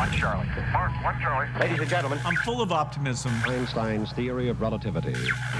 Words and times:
One 0.00 0.10
Charlie. 0.12 0.46
Mark, 0.72 1.04
one 1.04 1.20
Charlie. 1.20 1.46
Ladies 1.60 1.78
and 1.78 1.90
gentlemen, 1.90 2.18
I'm 2.24 2.34
full 2.36 2.62
of 2.62 2.72
optimism. 2.72 3.32
Einstein's 3.46 4.10
theory 4.12 4.48
of 4.48 4.62
relativity. 4.62 5.12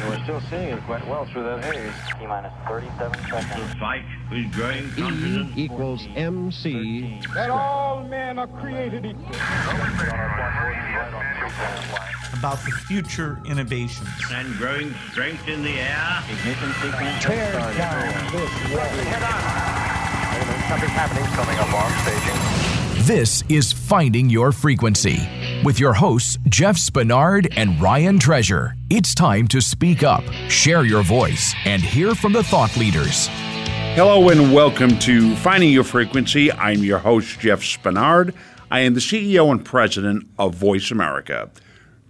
we're 0.08 0.22
still 0.24 0.40
seeing 0.48 0.70
it 0.70 0.82
quite 0.84 1.06
well 1.06 1.26
through 1.26 1.42
that 1.42 1.62
haze. 1.62 1.92
T 2.18 2.26
minus 2.26 2.50
37 2.66 3.20
seconds. 3.28 3.70
The 3.70 3.76
fight 3.78 4.02
is 4.32 4.46
growing 4.56 4.86
E 4.96 5.02
confidence. 5.02 5.52
equals 5.56 6.08
MC. 6.16 7.20
that 7.34 7.50
all 7.50 8.02
men 8.04 8.38
are 8.38 8.46
created 8.46 9.04
equal. 9.04 9.26
About 12.38 12.64
the 12.64 12.72
future 12.88 13.42
innovations. 13.44 14.08
and 14.32 14.54
growing 14.54 14.94
strength 15.10 15.46
in 15.48 15.62
the 15.62 15.78
air. 15.78 16.24
Ignition 16.30 16.72
sequence. 16.80 17.22
Tear 17.22 17.52
down 17.76 18.32
this 18.32 18.72
wall. 18.72 18.88
Something's 20.66 20.92
happening. 20.92 21.24
Coming 21.24 21.58
up 21.58 21.74
on 21.74 21.92
staging. 22.04 22.79
This 23.04 23.42
is 23.48 23.72
Finding 23.72 24.28
Your 24.28 24.52
Frequency 24.52 25.26
with 25.64 25.80
your 25.80 25.94
hosts, 25.94 26.36
Jeff 26.48 26.76
Spinard 26.76 27.50
and 27.56 27.80
Ryan 27.80 28.18
Treasure. 28.18 28.76
It's 28.90 29.14
time 29.14 29.48
to 29.48 29.62
speak 29.62 30.02
up, 30.02 30.22
share 30.50 30.84
your 30.84 31.02
voice, 31.02 31.54
and 31.64 31.80
hear 31.80 32.14
from 32.14 32.34
the 32.34 32.42
thought 32.44 32.76
leaders. 32.76 33.28
Hello 33.96 34.28
and 34.28 34.52
welcome 34.52 34.98
to 34.98 35.34
Finding 35.36 35.72
Your 35.72 35.82
Frequency. 35.82 36.52
I'm 36.52 36.84
your 36.84 36.98
host, 36.98 37.40
Jeff 37.40 37.62
Spinard. 37.62 38.34
I 38.70 38.80
am 38.80 38.92
the 38.92 39.00
CEO 39.00 39.50
and 39.50 39.64
president 39.64 40.28
of 40.38 40.54
Voice 40.54 40.90
America. 40.90 41.48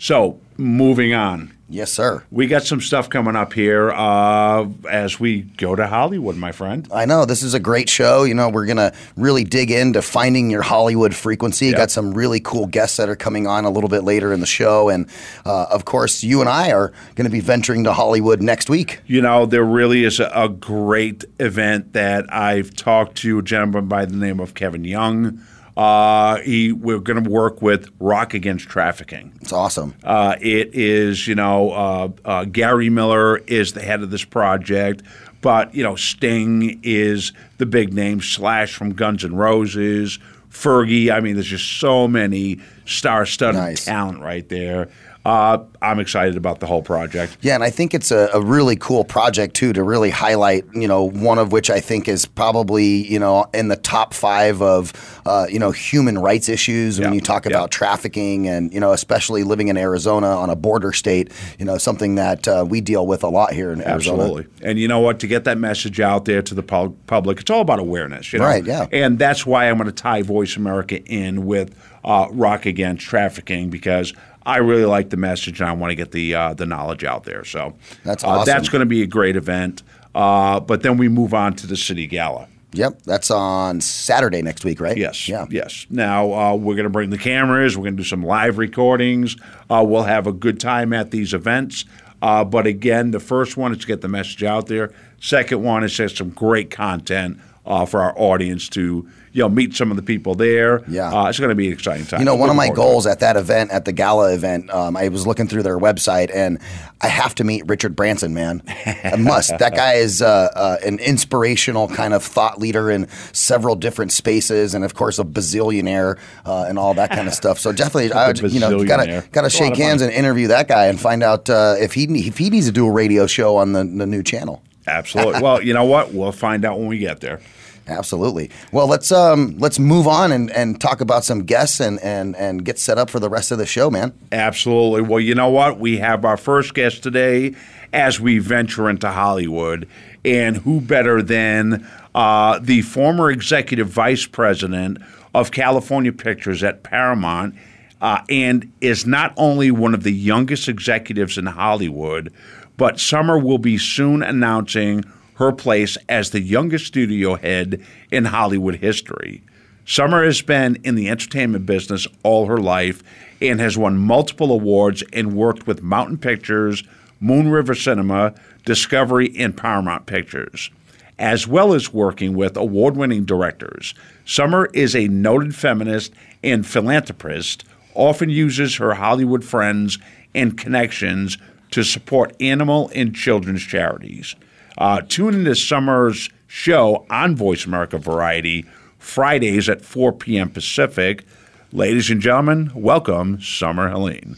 So 0.00 0.40
moving 0.56 1.12
on. 1.12 1.52
Yes, 1.68 1.92
sir. 1.92 2.24
We 2.32 2.48
got 2.48 2.64
some 2.64 2.80
stuff 2.80 3.10
coming 3.10 3.36
up 3.36 3.52
here 3.52 3.92
uh, 3.92 4.66
as 4.90 5.20
we 5.20 5.42
go 5.42 5.76
to 5.76 5.86
Hollywood, 5.86 6.36
my 6.36 6.50
friend. 6.50 6.88
I 6.92 7.04
know 7.04 7.26
this 7.26 7.44
is 7.44 7.54
a 7.54 7.60
great 7.60 7.88
show. 7.88 8.24
You 8.24 8.34
know, 8.34 8.48
we're 8.48 8.66
gonna 8.66 8.92
really 9.16 9.44
dig 9.44 9.70
into 9.70 10.02
finding 10.02 10.50
your 10.50 10.62
Hollywood 10.62 11.14
frequency. 11.14 11.66
Yep. 11.66 11.76
Got 11.76 11.90
some 11.92 12.12
really 12.12 12.40
cool 12.40 12.66
guests 12.66 12.96
that 12.96 13.08
are 13.08 13.14
coming 13.14 13.46
on 13.46 13.66
a 13.66 13.70
little 13.70 13.90
bit 13.90 14.02
later 14.02 14.32
in 14.32 14.40
the 14.40 14.46
show, 14.46 14.88
and 14.88 15.06
uh, 15.46 15.66
of 15.70 15.84
course, 15.84 16.24
you 16.24 16.40
and 16.40 16.48
I 16.48 16.72
are 16.72 16.92
going 17.14 17.26
to 17.26 17.30
be 17.30 17.40
venturing 17.40 17.84
to 17.84 17.92
Hollywood 17.92 18.42
next 18.42 18.68
week. 18.68 19.00
You 19.06 19.20
know, 19.20 19.46
there 19.46 19.62
really 19.62 20.02
is 20.02 20.18
a, 20.18 20.30
a 20.34 20.48
great 20.48 21.24
event 21.38 21.92
that 21.92 22.32
I've 22.34 22.74
talked 22.74 23.18
to 23.18 23.38
a 23.38 23.42
gentleman 23.42 23.86
by 23.86 24.06
the 24.06 24.16
name 24.16 24.40
of 24.40 24.54
Kevin 24.54 24.82
Young. 24.82 25.40
Uh, 25.80 26.36
he, 26.42 26.72
we're 26.72 26.98
going 26.98 27.24
to 27.24 27.30
work 27.30 27.62
with 27.62 27.88
Rock 28.00 28.34
Against 28.34 28.68
Trafficking. 28.68 29.32
It's 29.40 29.50
awesome. 29.50 29.94
Uh, 30.04 30.36
it 30.38 30.74
is, 30.74 31.26
you 31.26 31.34
know, 31.34 31.70
uh, 31.70 32.08
uh, 32.26 32.44
Gary 32.44 32.90
Miller 32.90 33.38
is 33.38 33.72
the 33.72 33.80
head 33.80 34.02
of 34.02 34.10
this 34.10 34.22
project, 34.22 35.02
but 35.40 35.74
you 35.74 35.82
know, 35.82 35.96
Sting 35.96 36.78
is 36.82 37.32
the 37.56 37.64
big 37.64 37.94
name. 37.94 38.20
Slash 38.20 38.74
from 38.74 38.92
Guns 38.92 39.24
N' 39.24 39.34
Roses, 39.34 40.18
Fergie. 40.50 41.10
I 41.10 41.20
mean, 41.20 41.32
there's 41.36 41.46
just 41.46 41.80
so 41.80 42.06
many 42.06 42.60
star-studded 42.84 43.58
Nice. 43.58 43.86
talent 43.86 44.20
right 44.20 44.46
there. 44.50 44.90
Uh, 45.24 45.58
I'm 45.82 46.00
excited 46.00 46.36
about 46.36 46.60
the 46.60 46.66
whole 46.66 46.82
project. 46.82 47.36
Yeah, 47.42 47.54
and 47.54 47.62
I 47.62 47.68
think 47.68 47.92
it's 47.92 48.10
a, 48.10 48.30
a 48.32 48.40
really 48.40 48.76
cool 48.76 49.04
project 49.04 49.54
too 49.54 49.72
to 49.74 49.82
really 49.82 50.08
highlight. 50.08 50.64
You 50.72 50.88
know, 50.88 51.04
one 51.04 51.38
of 51.38 51.52
which 51.52 51.68
I 51.68 51.80
think 51.80 52.08
is 52.08 52.24
probably 52.24 53.06
you 53.06 53.18
know 53.18 53.46
in 53.52 53.68
the 53.68 53.76
top 53.76 54.14
five 54.14 54.62
of 54.62 55.20
uh, 55.26 55.46
you 55.50 55.58
know 55.58 55.72
human 55.72 56.18
rights 56.18 56.48
issues 56.48 56.98
when 56.98 57.12
you 57.12 57.20
talk 57.20 57.44
yeah. 57.44 57.50
about 57.50 57.70
trafficking 57.70 58.48
and 58.48 58.72
you 58.72 58.80
know 58.80 58.92
especially 58.92 59.44
living 59.44 59.68
in 59.68 59.76
Arizona 59.76 60.28
on 60.28 60.48
a 60.48 60.56
border 60.56 60.92
state. 60.92 61.30
You 61.58 61.66
know, 61.66 61.76
something 61.76 62.14
that 62.14 62.48
uh, 62.48 62.64
we 62.66 62.80
deal 62.80 63.06
with 63.06 63.22
a 63.22 63.28
lot 63.28 63.52
here 63.52 63.72
in 63.72 63.82
Arizona. 63.82 64.22
Absolutely. 64.22 64.46
And 64.62 64.78
you 64.78 64.88
know 64.88 65.00
what? 65.00 65.20
To 65.20 65.26
get 65.26 65.44
that 65.44 65.58
message 65.58 66.00
out 66.00 66.24
there 66.24 66.40
to 66.40 66.54
the 66.54 66.62
pub- 66.62 66.96
public, 67.06 67.40
it's 67.40 67.50
all 67.50 67.60
about 67.60 67.78
awareness. 67.78 68.32
You 68.32 68.38
know? 68.38 68.46
Right, 68.46 68.64
yeah. 68.64 68.86
And 68.90 69.18
that's 69.18 69.44
why 69.44 69.68
I'm 69.68 69.76
going 69.76 69.86
to 69.86 69.92
tie 69.92 70.22
Voice 70.22 70.56
America 70.56 71.02
in 71.04 71.44
with 71.44 71.74
uh, 72.04 72.28
Rock 72.30 72.66
Against 72.66 73.06
Trafficking 73.06 73.70
because 73.70 74.14
I 74.44 74.58
really 74.58 74.84
like 74.84 75.10
the 75.10 75.16
message 75.16 75.60
and 75.60 75.68
I 75.68 75.72
want 75.72 75.90
to 75.90 75.94
get 75.94 76.12
the 76.12 76.34
uh, 76.34 76.54
the 76.54 76.66
knowledge 76.66 77.04
out 77.04 77.24
there. 77.24 77.44
So 77.44 77.74
That's 78.04 78.24
uh, 78.24 78.28
awesome. 78.28 78.46
that's 78.46 78.68
going 78.68 78.80
to 78.80 78.86
be 78.86 79.02
a 79.02 79.06
great 79.06 79.36
event. 79.36 79.82
Uh, 80.14 80.60
but 80.60 80.82
then 80.82 80.96
we 80.96 81.08
move 81.08 81.34
on 81.34 81.54
to 81.56 81.66
the 81.66 81.76
City 81.76 82.06
Gala. 82.06 82.48
Yep, 82.72 83.02
that's 83.02 83.30
on 83.32 83.80
Saturday 83.80 84.42
next 84.42 84.64
week, 84.64 84.80
right? 84.80 84.96
Yes. 84.96 85.28
Yeah. 85.28 85.46
Yes. 85.50 85.86
Now 85.90 86.32
uh, 86.32 86.54
we're 86.54 86.74
going 86.76 86.84
to 86.84 86.90
bring 86.90 87.10
the 87.10 87.18
cameras. 87.18 87.76
We're 87.76 87.84
going 87.84 87.96
to 87.96 88.02
do 88.02 88.08
some 88.08 88.22
live 88.22 88.58
recordings. 88.58 89.36
Uh, 89.68 89.84
we'll 89.86 90.04
have 90.04 90.26
a 90.28 90.32
good 90.32 90.60
time 90.60 90.92
at 90.92 91.10
these 91.10 91.34
events. 91.34 91.84
Uh, 92.22 92.44
but 92.44 92.66
again, 92.66 93.10
the 93.10 93.18
first 93.20 93.56
one 93.56 93.72
is 93.72 93.78
to 93.78 93.86
get 93.86 94.02
the 94.02 94.08
message 94.08 94.44
out 94.44 94.66
there. 94.68 94.92
Second 95.20 95.62
one 95.62 95.82
is 95.82 95.92
just 95.92 96.16
some 96.18 96.30
great 96.30 96.70
content 96.70 97.38
uh, 97.66 97.84
for 97.86 98.00
our 98.00 98.14
audience 98.18 98.68
to 98.70 99.08
you 99.32 99.42
know 99.42 99.48
meet 99.48 99.74
some 99.76 99.90
of 99.90 99.96
the 99.96 100.02
people 100.02 100.34
there. 100.34 100.82
Yeah. 100.88 101.12
uh, 101.12 101.28
it's 101.28 101.38
going 101.38 101.50
to 101.50 101.54
be 101.54 101.68
an 101.68 101.72
exciting 101.72 102.04
time. 102.06 102.18
You 102.20 102.24
know, 102.26 102.34
one 102.34 102.50
of 102.50 102.56
my 102.56 102.64
Looking 102.64 102.76
forward 102.76 102.88
to 102.88 102.90
it. 102.90 102.92
goals 102.92 103.06
at 103.06 103.20
that 103.20 103.36
event, 103.36 103.70
at 103.70 103.84
the 103.84 103.92
gala 103.92 104.32
event, 104.34 104.70
um, 104.70 104.96
I 104.96 105.08
was 105.08 105.26
looking 105.26 105.46
through 105.46 105.62
their 105.62 105.78
website, 105.78 106.34
and 106.34 106.58
I 107.00 107.06
have 107.08 107.34
to 107.36 107.44
meet 107.44 107.64
Richard 107.68 107.94
Branson, 107.94 108.34
man. 108.34 108.62
I 109.04 109.14
must. 109.16 109.56
That 109.58 109.74
guy 109.76 109.94
is 109.94 110.20
uh, 110.20 110.48
uh, 110.54 110.76
an 110.84 110.98
inspirational 110.98 111.86
kind 111.88 112.12
of 112.12 112.24
thought 112.24 112.58
leader 112.58 112.90
in 112.90 113.08
several 113.32 113.76
different 113.76 114.10
spaces, 114.12 114.74
and 114.74 114.84
of 114.84 114.94
course, 114.94 115.18
a 115.20 115.24
bazillionaire 115.24 116.18
uh, 116.44 116.64
and 116.68 116.78
all 116.78 116.94
that 116.94 117.10
kind 117.10 117.28
of 117.28 117.34
stuff. 117.34 117.58
So 117.60 117.70
definitely, 117.72 118.12
I, 118.14 118.28
would- 118.28 118.52
you 118.52 118.58
know, 118.58 118.82
gotta 118.84 119.24
gotta 119.30 119.46
It's 119.46 119.58
a 119.60 119.62
lot 119.62 119.68
shake 119.70 119.76
hands 119.76 120.02
and 120.02 120.10
interview 120.12 120.48
that 120.48 120.66
guy 120.66 120.86
and 120.86 120.98
find 120.98 121.22
out 121.22 121.48
uh, 121.48 121.76
if 121.78 121.92
he 121.94 122.04
if 122.04 122.38
he 122.38 122.50
needs 122.50 122.66
to 122.66 122.72
do 122.72 122.86
a 122.86 122.90
radio 122.90 123.26
show 123.28 123.56
on 123.56 123.72
the, 123.74 123.84
the 123.84 124.06
new 124.06 124.22
channel. 124.24 124.62
Absolutely. 124.86 125.42
well, 125.42 125.62
you 125.62 125.74
know 125.74 125.84
what? 125.84 126.12
We'll 126.12 126.32
find 126.32 126.64
out 126.64 126.78
when 126.78 126.88
we 126.88 126.98
get 126.98 127.20
there. 127.20 127.40
Absolutely. 127.86 128.50
Well, 128.72 128.86
let's 128.86 129.10
um, 129.10 129.56
let's 129.58 129.78
move 129.78 130.06
on 130.06 130.30
and, 130.30 130.50
and 130.52 130.80
talk 130.80 131.00
about 131.00 131.24
some 131.24 131.44
guests 131.44 131.80
and, 131.80 131.98
and, 132.00 132.36
and 132.36 132.64
get 132.64 132.78
set 132.78 132.98
up 132.98 133.10
for 133.10 133.18
the 133.18 133.28
rest 133.28 133.50
of 133.50 133.58
the 133.58 133.66
show, 133.66 133.90
man. 133.90 134.12
Absolutely. 134.30 135.02
Well, 135.02 135.20
you 135.20 135.34
know 135.34 135.48
what? 135.48 135.80
We 135.80 135.98
have 135.98 136.24
our 136.24 136.36
first 136.36 136.74
guest 136.74 137.02
today 137.02 137.54
as 137.92 138.20
we 138.20 138.38
venture 138.38 138.88
into 138.88 139.10
Hollywood. 139.10 139.88
And 140.24 140.58
who 140.58 140.80
better 140.80 141.22
than 141.22 141.88
uh, 142.14 142.58
the 142.62 142.82
former 142.82 143.30
executive 143.30 143.88
vice 143.88 144.26
president 144.26 144.98
of 145.34 145.50
California 145.50 146.12
Pictures 146.12 146.62
at 146.62 146.82
Paramount 146.82 147.54
uh, 148.00 148.20
and 148.28 148.70
is 148.80 149.06
not 149.06 149.32
only 149.36 149.70
one 149.70 149.94
of 149.94 150.02
the 150.02 150.12
youngest 150.12 150.68
executives 150.68 151.38
in 151.38 151.46
Hollywood, 151.46 152.32
but 152.80 152.98
Summer 152.98 153.38
will 153.38 153.58
be 153.58 153.76
soon 153.76 154.22
announcing 154.22 155.04
her 155.34 155.52
place 155.52 155.98
as 156.08 156.30
the 156.30 156.40
youngest 156.40 156.86
studio 156.86 157.34
head 157.34 157.84
in 158.10 158.24
Hollywood 158.24 158.76
history. 158.76 159.42
Summer 159.84 160.24
has 160.24 160.40
been 160.40 160.76
in 160.76 160.94
the 160.94 161.10
entertainment 161.10 161.66
business 161.66 162.06
all 162.22 162.46
her 162.46 162.56
life 162.56 163.02
and 163.38 163.60
has 163.60 163.76
won 163.76 163.98
multiple 163.98 164.50
awards 164.50 165.04
and 165.12 165.34
worked 165.34 165.66
with 165.66 165.82
Mountain 165.82 166.16
Pictures, 166.16 166.82
Moon 167.20 167.50
River 167.50 167.74
Cinema, 167.74 168.32
Discovery, 168.64 169.30
and 169.36 169.54
Paramount 169.54 170.06
Pictures, 170.06 170.70
as 171.18 171.46
well 171.46 171.74
as 171.74 171.92
working 171.92 172.34
with 172.34 172.56
award 172.56 172.96
winning 172.96 173.26
directors. 173.26 173.92
Summer 174.24 174.70
is 174.72 174.96
a 174.96 175.06
noted 175.06 175.54
feminist 175.54 176.14
and 176.42 176.66
philanthropist, 176.66 177.62
often 177.92 178.30
uses 178.30 178.76
her 178.76 178.94
Hollywood 178.94 179.44
friends 179.44 179.98
and 180.34 180.56
connections 180.56 181.36
to 181.72 181.84
support 181.84 182.34
animal 182.40 182.90
and 182.94 183.14
children's 183.14 183.62
charities. 183.62 184.34
Uh, 184.78 185.00
tune 185.02 185.34
into 185.34 185.54
Summer's 185.54 186.28
show 186.46 187.06
on 187.10 187.36
Voice 187.36 187.64
America 187.66 187.98
Variety 187.98 188.64
Fridays 188.98 189.68
at 189.68 189.82
4 189.82 190.12
p.m. 190.12 190.50
Pacific. 190.50 191.24
Ladies 191.72 192.10
and 192.10 192.20
gentlemen, 192.20 192.70
welcome 192.74 193.40
Summer 193.40 193.88
Helene. 193.88 194.36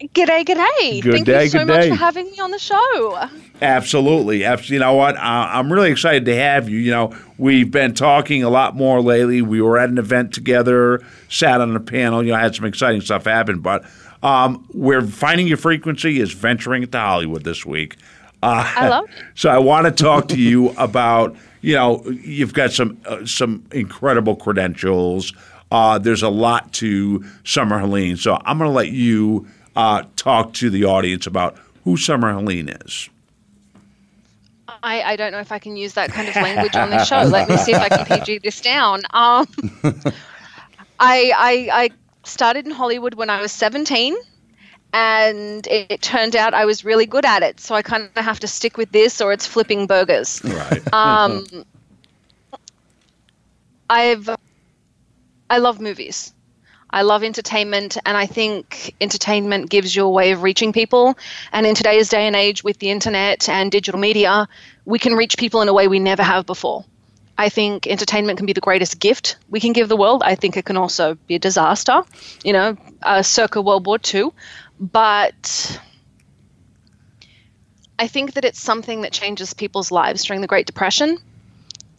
G'day, 0.00 0.44
g'day. 0.44 1.02
Good 1.02 1.12
Thank 1.12 1.26
day, 1.26 1.44
you 1.44 1.48
so 1.50 1.64
much 1.64 1.82
day. 1.82 1.88
for 1.88 1.96
having 1.96 2.26
me 2.30 2.38
on 2.38 2.52
the 2.52 2.58
show. 2.58 3.28
Absolutely. 3.60 4.44
Abs- 4.44 4.70
You 4.70 4.78
know 4.78 4.94
what? 4.94 5.16
I'm 5.18 5.72
really 5.72 5.90
excited 5.90 6.24
to 6.26 6.36
have 6.36 6.68
you. 6.68 6.78
You 6.78 6.92
know, 6.92 7.16
we've 7.36 7.70
been 7.70 7.94
talking 7.94 8.44
a 8.44 8.48
lot 8.50 8.76
more 8.76 9.00
lately. 9.02 9.42
We 9.42 9.60
were 9.60 9.76
at 9.76 9.88
an 9.88 9.98
event 9.98 10.32
together, 10.32 11.02
sat 11.28 11.60
on 11.60 11.74
a 11.74 11.80
panel, 11.80 12.22
you 12.24 12.30
know, 12.32 12.38
had 12.38 12.54
some 12.54 12.64
exciting 12.64 13.00
stuff 13.00 13.24
happen. 13.24 13.58
But 13.58 13.84
um, 14.22 14.66
we're 14.72 15.02
finding 15.02 15.46
your 15.46 15.56
frequency 15.56 16.20
is 16.20 16.32
venturing 16.32 16.82
into 16.82 16.98
Hollywood 16.98 17.44
this 17.44 17.64
week. 17.64 17.96
Uh, 18.42 18.72
I 18.76 18.88
love 18.88 19.04
it. 19.04 19.24
So 19.34 19.50
I 19.50 19.58
want 19.58 19.86
to 19.86 19.92
talk 19.92 20.28
to 20.28 20.38
you 20.38 20.70
about, 20.70 21.36
you 21.60 21.74
know, 21.74 22.04
you've 22.06 22.54
got 22.54 22.72
some 22.72 23.00
uh, 23.06 23.24
some 23.26 23.64
incredible 23.72 24.36
credentials. 24.36 25.32
Uh, 25.70 25.98
there's 25.98 26.22
a 26.22 26.28
lot 26.28 26.72
to 26.74 27.24
Summer 27.44 27.78
Helene. 27.78 28.16
So 28.16 28.40
I'm 28.44 28.58
going 28.58 28.70
to 28.70 28.74
let 28.74 28.90
you 28.90 29.46
uh, 29.76 30.04
talk 30.16 30.54
to 30.54 30.70
the 30.70 30.84
audience 30.84 31.26
about 31.26 31.56
who 31.84 31.96
Summer 31.96 32.32
Helene 32.32 32.68
is. 32.68 33.10
I, 34.82 35.02
I 35.02 35.16
don't 35.16 35.32
know 35.32 35.40
if 35.40 35.50
I 35.50 35.58
can 35.58 35.76
use 35.76 35.94
that 35.94 36.10
kind 36.10 36.28
of 36.28 36.36
language 36.36 36.76
on 36.76 36.90
this 36.90 37.08
show. 37.08 37.22
Let 37.22 37.48
me 37.48 37.56
see 37.56 37.72
if 37.72 37.80
I 37.80 37.88
can 37.88 38.04
PG 38.04 38.38
this 38.38 38.60
down. 38.60 39.02
Um, 39.10 39.46
I, 41.00 41.32
I, 41.36 41.68
I 41.72 41.90
started 42.28 42.66
in 42.66 42.72
Hollywood 42.72 43.14
when 43.14 43.30
I 43.30 43.40
was 43.40 43.52
17, 43.52 44.16
and 44.92 45.66
it, 45.66 45.86
it 45.90 46.02
turned 46.02 46.36
out 46.36 46.54
I 46.54 46.64
was 46.64 46.84
really 46.84 47.06
good 47.06 47.24
at 47.24 47.42
it. 47.42 47.60
So 47.60 47.74
I 47.74 47.82
kind 47.82 48.10
of 48.14 48.24
have 48.24 48.40
to 48.40 48.46
stick 48.46 48.76
with 48.76 48.90
this, 48.92 49.20
or 49.20 49.32
it's 49.32 49.46
flipping 49.46 49.86
burgers. 49.86 50.40
Right. 50.44 50.82
Um, 50.92 51.44
I've 53.90 54.28
I 55.50 55.58
love 55.58 55.80
movies. 55.80 56.32
I 56.90 57.02
love 57.02 57.22
entertainment, 57.22 57.98
and 58.06 58.16
I 58.16 58.26
think 58.26 58.94
entertainment 59.00 59.68
gives 59.68 59.94
you 59.94 60.04
a 60.04 60.10
way 60.10 60.32
of 60.32 60.42
reaching 60.42 60.72
people. 60.72 61.18
And 61.52 61.66
in 61.66 61.74
today's 61.74 62.08
day 62.08 62.26
and 62.26 62.34
age, 62.34 62.64
with 62.64 62.78
the 62.78 62.90
internet 62.90 63.48
and 63.48 63.70
digital 63.70 64.00
media, 64.00 64.48
we 64.86 64.98
can 64.98 65.14
reach 65.14 65.36
people 65.36 65.60
in 65.60 65.68
a 65.68 65.72
way 65.74 65.86
we 65.88 65.98
never 65.98 66.22
have 66.22 66.46
before. 66.46 66.84
I 67.38 67.48
think 67.48 67.86
entertainment 67.86 68.36
can 68.36 68.46
be 68.46 68.52
the 68.52 68.60
greatest 68.60 68.98
gift 68.98 69.36
we 69.48 69.60
can 69.60 69.72
give 69.72 69.88
the 69.88 69.96
world. 69.96 70.22
I 70.24 70.34
think 70.34 70.56
it 70.56 70.64
can 70.64 70.76
also 70.76 71.14
be 71.28 71.36
a 71.36 71.38
disaster, 71.38 72.02
you 72.42 72.52
know, 72.52 72.76
uh, 73.02 73.22
circa 73.22 73.62
World 73.62 73.86
War 73.86 73.98
II. 74.12 74.30
But 74.80 75.80
I 77.96 78.08
think 78.08 78.32
that 78.34 78.44
it's 78.44 78.60
something 78.60 79.02
that 79.02 79.12
changes 79.12 79.54
people's 79.54 79.92
lives 79.92 80.24
during 80.24 80.40
the 80.40 80.48
Great 80.48 80.66
Depression. 80.66 81.18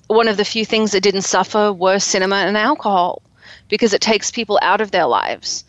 One 0.07 0.27
of 0.27 0.35
the 0.35 0.43
few 0.43 0.65
things 0.65 0.91
that 0.91 1.01
didn't 1.01 1.21
suffer 1.21 1.71
were 1.71 1.99
cinema 1.99 2.35
and 2.35 2.57
alcohol 2.57 3.21
because 3.69 3.93
it 3.93 4.01
takes 4.01 4.31
people 4.31 4.59
out 4.61 4.81
of 4.81 4.91
their 4.91 5.05
lives. 5.05 5.63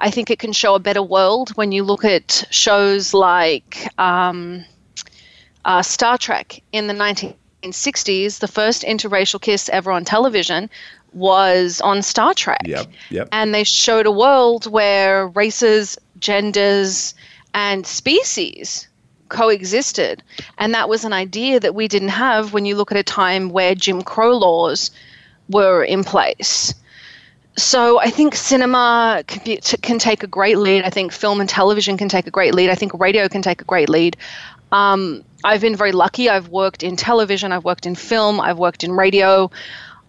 I 0.00 0.10
think 0.10 0.30
it 0.30 0.40
can 0.40 0.52
show 0.52 0.74
a 0.74 0.80
better 0.80 1.02
world 1.02 1.50
when 1.50 1.70
you 1.70 1.84
look 1.84 2.04
at 2.04 2.44
shows 2.50 3.14
like 3.14 3.86
um, 3.98 4.64
uh, 5.64 5.82
Star 5.82 6.18
Trek 6.18 6.60
in 6.72 6.88
the 6.88 6.94
1960s. 7.62 8.40
The 8.40 8.48
first 8.48 8.82
interracial 8.82 9.40
kiss 9.40 9.68
ever 9.68 9.90
on 9.90 10.04
television 10.04 10.68
was 11.12 11.80
on 11.80 12.02
Star 12.02 12.34
Trek. 12.34 12.62
Yep. 12.64 12.86
Yep. 13.10 13.28
And 13.32 13.54
they 13.54 13.64
showed 13.64 14.06
a 14.06 14.12
world 14.12 14.70
where 14.70 15.28
races, 15.28 15.98
genders, 16.18 17.14
and 17.54 17.86
species 17.86 18.88
coexisted. 19.28 20.22
And 20.58 20.74
that 20.74 20.88
was 20.88 21.04
an 21.04 21.12
idea 21.12 21.60
that 21.60 21.74
we 21.74 21.88
didn't 21.88 22.10
have 22.10 22.52
when 22.52 22.64
you 22.64 22.76
look 22.76 22.92
at 22.92 22.98
a 22.98 23.02
time 23.02 23.50
where 23.50 23.74
Jim 23.74 24.02
Crow 24.02 24.36
laws 24.36 24.90
were 25.48 25.82
in 25.82 26.04
place. 26.04 26.74
So 27.56 28.00
I 28.00 28.08
think 28.08 28.34
cinema 28.34 29.24
can, 29.26 29.42
be, 29.44 29.56
t- 29.56 29.76
can 29.78 29.98
take 29.98 30.22
a 30.22 30.26
great 30.26 30.56
lead. 30.56 30.84
I 30.84 30.90
think 30.90 31.12
film 31.12 31.40
and 31.40 31.48
television 31.48 31.98
can 31.98 32.08
take 32.08 32.26
a 32.26 32.30
great 32.30 32.54
lead. 32.54 32.70
I 32.70 32.74
think 32.74 32.94
radio 32.94 33.28
can 33.28 33.42
take 33.42 33.60
a 33.60 33.64
great 33.64 33.90
lead. 33.90 34.16
Um, 34.70 35.22
I've 35.44 35.60
been 35.60 35.76
very 35.76 35.92
lucky. 35.92 36.28
I've 36.28 36.48
worked 36.48 36.82
in 36.82 36.96
television. 36.96 37.52
I've 37.52 37.64
worked 37.64 37.86
in 37.86 37.94
film. 37.94 38.40
I've 38.40 38.58
worked 38.58 38.84
in 38.84 38.92
radio. 38.92 39.50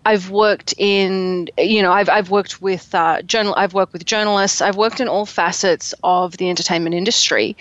I've 0.06 0.30
worked 0.30 0.74
in, 0.78 1.50
you 1.58 1.82
know, 1.82 1.92
I've, 1.92 2.10
I've 2.10 2.30
worked 2.30 2.62
with 2.62 2.94
uh, 2.94 3.22
journal. 3.22 3.54
I've 3.56 3.74
worked 3.74 3.94
with 3.94 4.06
journalists. 4.06 4.62
I've 4.62 4.76
worked 4.76 5.00
in 5.00 5.08
all 5.08 5.26
facets 5.26 5.94
of 6.04 6.38
the 6.38 6.50
entertainment 6.50 6.94
industry, 6.94 7.56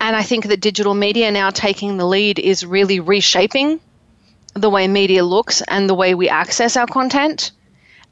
and 0.00 0.14
I 0.14 0.22
think 0.22 0.46
that 0.48 0.60
digital 0.60 0.94
media 0.94 1.30
now 1.30 1.50
taking 1.50 1.96
the 1.96 2.04
lead 2.04 2.38
is 2.38 2.66
really 2.66 3.00
reshaping 3.00 3.80
the 4.52 4.68
way 4.68 4.86
media 4.86 5.24
looks 5.24 5.62
and 5.62 5.88
the 5.88 5.94
way 5.94 6.14
we 6.14 6.28
access 6.28 6.76
our 6.76 6.86
content, 6.86 7.50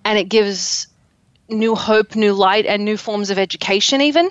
and 0.04 0.18
it 0.18 0.30
gives 0.30 0.86
new 1.50 1.74
hope, 1.74 2.16
new 2.16 2.32
light, 2.32 2.64
and 2.64 2.84
new 2.84 2.96
forms 2.96 3.28
of 3.28 3.38
education 3.38 4.00
even 4.00 4.30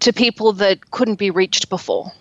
to 0.00 0.12
people 0.12 0.54
that 0.54 0.90
couldn't 0.90 1.18
be 1.18 1.30
reached 1.30 1.68
before. 1.68 2.12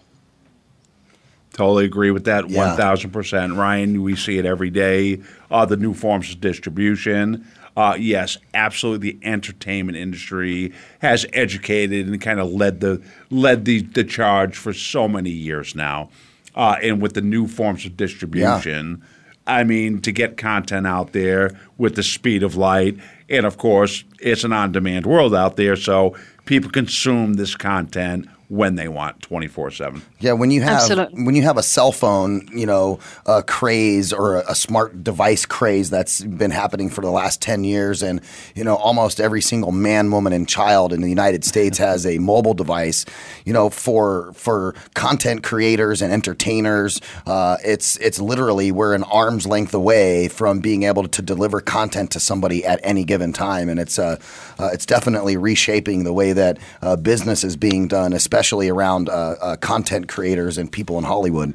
Totally 1.58 1.86
agree 1.86 2.12
with 2.12 2.26
that, 2.26 2.50
Yeah. 2.50 2.68
one 2.68 2.78
thousand 2.78 3.10
percent, 3.10 3.54
Ryan. 3.56 4.04
We 4.04 4.16
see 4.16 4.38
it 4.38 4.46
every 4.46 4.70
day. 4.70 5.20
Uh, 5.52 5.66
the 5.66 5.76
new 5.78 5.94
forms 5.94 6.30
of 6.32 6.40
distribution. 6.40 7.46
Uh, 7.76 7.96
yes, 8.00 8.38
absolutely. 8.54 9.12
The 9.12 9.28
entertainment 9.28 9.98
industry 9.98 10.72
has 11.00 11.26
educated 11.34 12.08
and 12.08 12.22
kind 12.22 12.40
of 12.40 12.52
led 12.52 12.80
the 12.80 13.02
led 13.30 13.66
the, 13.66 13.82
the 13.82 14.04
charge 14.04 14.56
for 14.56 14.72
so 14.72 15.08
many 15.08 15.30
years 15.32 15.76
now. 15.76 16.10
Uh, 16.56 16.76
and 16.82 17.02
with 17.02 17.14
the 17.14 17.22
new 17.22 17.48
forms 17.48 17.86
of 17.86 17.98
distribution, 17.98 19.04
I 19.46 19.64
mean, 19.64 20.02
to 20.02 20.12
get 20.12 20.38
content 20.38 20.88
out 20.88 21.14
there 21.14 21.52
with 21.78 21.96
the 21.96 22.04
speed 22.04 22.42
of 22.44 22.56
light, 22.56 22.98
and 23.30 23.46
of 23.46 23.58
course, 23.58 24.04
it's 24.20 24.44
an 24.44 24.54
on-demand 24.54 25.06
world 25.06 25.36
out 25.36 25.56
there, 25.56 25.76
so 25.76 26.16
people 26.46 26.72
consume 26.72 27.34
this 27.36 27.56
content 27.56 28.28
when 28.50 28.76
they 28.76 28.88
want, 28.88 29.22
twenty 29.22 29.48
four 29.48 29.70
seven. 29.72 30.02
Yeah, 30.20 30.32
when 30.32 30.52
you 30.52 30.62
have 30.62 30.82
Absolutely. 30.82 31.24
when 31.24 31.36
you 31.36 31.44
have 31.44 31.58
a 31.58 31.64
cell 31.64 31.92
phone, 31.92 32.48
you 32.54 32.66
know, 32.66 33.00
a 33.26 33.44
craze 33.44 34.14
or 34.14 34.38
a, 34.38 34.52
a 34.52 34.56
smart 34.56 35.04
device 35.04 35.46
craze 35.46 35.90
that's 35.90 36.22
been 36.22 36.52
happening 36.52 36.90
for 36.90 37.02
the 37.02 37.12
last 37.12 37.42
ten 37.42 37.66
years, 37.66 38.02
and 38.02 38.22
you 38.56 38.64
know, 38.64 38.76
almost 38.78 39.20
every 39.20 39.42
single 39.42 39.74
man, 39.74 40.12
woman, 40.12 40.32
and 40.32 40.48
child 40.48 40.94
in 40.94 41.02
the 41.02 41.10
United 41.10 41.44
States 41.44 41.78
has 41.78 42.06
a 42.06 42.20
mobile 42.20 42.54
device. 42.54 43.06
You 43.44 43.52
know, 43.52 43.70
for 43.70 44.32
for 44.34 44.76
content 44.94 45.44
creators 45.44 46.02
and 46.02 46.14
entertainers, 46.14 47.02
uh, 47.26 47.58
it's 47.66 47.98
it's 47.98 48.20
literally 48.20 48.72
we're 48.72 48.94
an 48.94 49.04
arm's 49.04 49.46
length 49.46 49.74
away 49.74 50.30
from 50.30 50.62
being 50.62 50.84
able 50.84 51.06
to 51.06 51.22
deliver 51.22 51.60
content 51.60 52.12
to 52.12 52.20
somebody 52.22 52.64
at 52.64 52.80
any 52.82 53.04
given 53.04 53.34
time, 53.34 53.68
and 53.68 53.78
it's 53.78 54.00
uh, 54.00 54.18
uh 54.58 54.70
it's 54.72 54.86
definitely 54.86 55.36
reshaping 55.36 56.06
the 56.06 56.14
way 56.14 56.32
that 56.32 56.58
uh, 56.82 56.96
business 56.96 57.44
is 57.44 57.58
being 57.58 57.90
done, 57.90 58.14
especially 58.14 58.37
around 58.70 59.10
uh, 59.10 59.36
uh, 59.42 59.56
content 59.58 60.08
creators 60.08 60.58
and 60.58 60.72
people 60.72 60.98
in 60.98 61.04
Hollywood. 61.04 61.54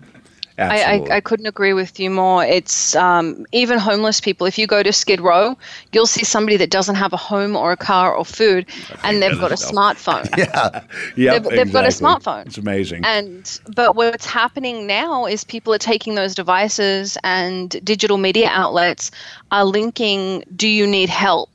I, 0.59 0.83
I, 1.13 1.17
I 1.17 1.21
couldn't 1.21 1.47
agree 1.47 1.73
with 1.73 1.99
you 1.99 2.11
more. 2.11 2.45
It's 2.45 2.95
um, 2.95 3.47
even 3.53 3.79
homeless 3.79 4.21
people. 4.21 4.47
If 4.47 4.59
you 4.59 4.67
go 4.67 4.83
to 4.83 4.93
Skid 4.93 5.21
Row, 5.21 5.57
you'll 5.93 6.07
see 6.07 6.25
somebody 6.25 6.57
that 6.59 6.71
doesn't 6.71 6.95
have 6.97 7.13
a 7.13 7.17
home 7.17 7.57
or 7.57 7.73
a 7.73 7.77
car 7.77 8.15
or 8.15 8.25
food, 8.25 8.67
and 9.03 9.23
they've 9.23 9.39
got 9.41 9.51
a 9.51 9.55
smartphone. 9.57 10.29
yeah, 10.37 10.85
yeah, 11.17 11.39
They've- 11.39 11.57
they've 11.57 11.73
got 11.73 11.85
a 11.85 11.89
smartphone. 11.89 12.47
It's 12.47 12.59
amazing. 12.59 13.03
And 13.05 13.61
but 13.75 13.97
what's 13.97 14.27
happening 14.27 14.87
now 14.87 15.27
is 15.27 15.43
people 15.43 15.73
are 15.73 15.79
taking 15.79 16.15
those 16.17 16.35
devices 16.35 17.17
and 17.25 17.71
digital 17.83 18.19
media 18.19 18.49
outlets 18.51 19.11
are 19.51 19.65
linking. 19.65 20.45
Do 20.55 20.69
you 20.69 20.87
need 20.87 21.09
help? 21.09 21.52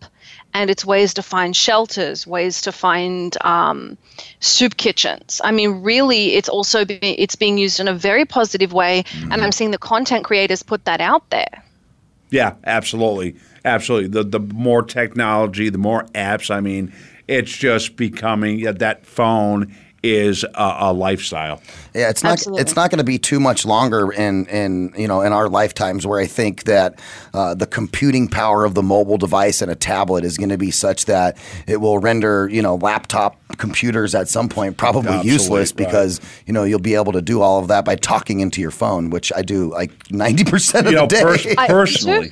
And 0.58 0.72
it's 0.72 0.84
ways 0.84 1.14
to 1.14 1.22
find 1.22 1.56
shelters, 1.56 2.26
ways 2.26 2.62
to 2.62 2.72
find 2.72 3.38
um, 3.42 3.96
soup 4.40 4.76
kitchens. 4.76 5.40
I 5.44 5.52
mean, 5.52 5.84
really, 5.84 6.34
it's 6.34 6.50
also 6.50 6.84
be, 6.84 6.98
it's 6.98 7.36
being 7.36 7.60
used 7.60 7.80
in 7.80 7.88
a 7.88 7.94
very 7.94 8.26
positive 8.26 8.74
way, 8.74 9.04
and 9.32 9.36
I'm 9.36 9.52
seeing 9.52 9.70
the 9.70 9.78
content 9.78 10.26
creators 10.26 10.64
put 10.64 10.86
that 10.86 11.00
out 11.00 11.30
there. 11.30 11.64
Yeah, 12.32 12.56
absolutely, 12.66 13.36
absolutely. 13.66 14.10
The 14.10 14.24
the 14.24 14.40
more 14.40 14.82
technology, 14.82 15.70
the 15.70 15.78
more 15.78 16.06
apps. 16.16 16.50
I 16.50 16.60
mean, 16.60 16.92
it's 17.28 17.56
just 17.56 17.96
becoming 17.96 18.58
yeah, 18.58 18.72
that 18.72 19.06
phone 19.06 19.76
is 20.16 20.44
a, 20.44 20.76
a 20.80 20.94
lifestyle. 20.94 21.62
Yeah, 21.94 22.10
it's 22.10 22.24
not 22.24 22.34
Absolutely. 22.34 22.62
it's 22.62 22.76
not 22.76 22.92
going 22.92 23.00
to 23.00 23.04
be 23.04 23.18
too 23.18 23.40
much 23.40 23.66
longer 23.66 24.12
in 24.12 24.46
in 24.48 24.94
you 24.98 25.08
know 25.08 25.22
in 25.22 25.34
our 25.34 25.50
lifetimes 25.50 26.06
where 26.06 26.20
I 26.20 26.26
think 26.28 26.64
that 26.66 27.00
uh, 27.34 27.54
the 27.56 27.66
computing 27.66 28.28
power 28.28 28.66
of 28.66 28.74
the 28.76 28.84
mobile 28.84 29.18
device 29.18 29.62
and 29.62 29.72
a 29.72 29.76
tablet 29.76 30.24
is 30.24 30.38
going 30.38 30.50
to 30.50 30.58
be 30.58 30.72
such 30.72 31.06
that 31.06 31.38
it 31.66 31.78
will 31.78 32.00
render 32.00 32.48
you 32.52 32.62
know 32.62 32.76
laptop 32.76 33.40
computers 33.58 34.14
at 34.14 34.28
some 34.28 34.48
point 34.50 34.78
probably 34.78 35.10
Absolutely, 35.10 35.32
useless 35.32 35.72
right. 35.72 35.78
because 35.78 36.22
you 36.46 36.54
know 36.54 36.64
you'll 36.64 36.80
be 36.80 36.96
able 36.96 37.14
to 37.14 37.22
do 37.22 37.42
all 37.42 37.60
of 37.60 37.68
that 37.70 37.86
by 37.86 37.96
talking 37.96 38.40
into 38.42 38.62
your 38.62 38.72
phone, 38.72 39.10
which 39.10 39.32
I 39.36 39.42
do 39.42 39.72
like 39.72 39.92
ninety 40.12 40.44
percent 40.44 40.88
of 40.88 40.92
you 40.94 40.98
know, 41.00 41.08
the 41.08 41.16
day. 41.16 41.22
pers- 41.24 41.48
I- 41.58 41.68
personally, 41.68 42.32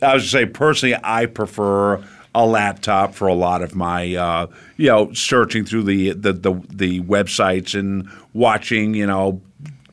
I 0.00 0.14
was 0.14 0.24
to 0.24 0.28
say 0.28 0.46
personally, 0.46 0.96
I 1.02 1.26
prefer 1.26 2.02
a 2.34 2.46
laptop 2.46 3.14
for 3.14 3.28
a 3.28 3.34
lot 3.34 3.62
of 3.62 3.74
my, 3.74 4.14
uh, 4.14 4.46
you 4.76 4.88
know, 4.88 5.12
searching 5.12 5.64
through 5.64 5.82
the, 5.84 6.12
the 6.12 6.32
the 6.32 6.54
the 6.70 7.00
websites 7.02 7.78
and 7.78 8.08
watching, 8.32 8.94
you 8.94 9.06
know, 9.06 9.40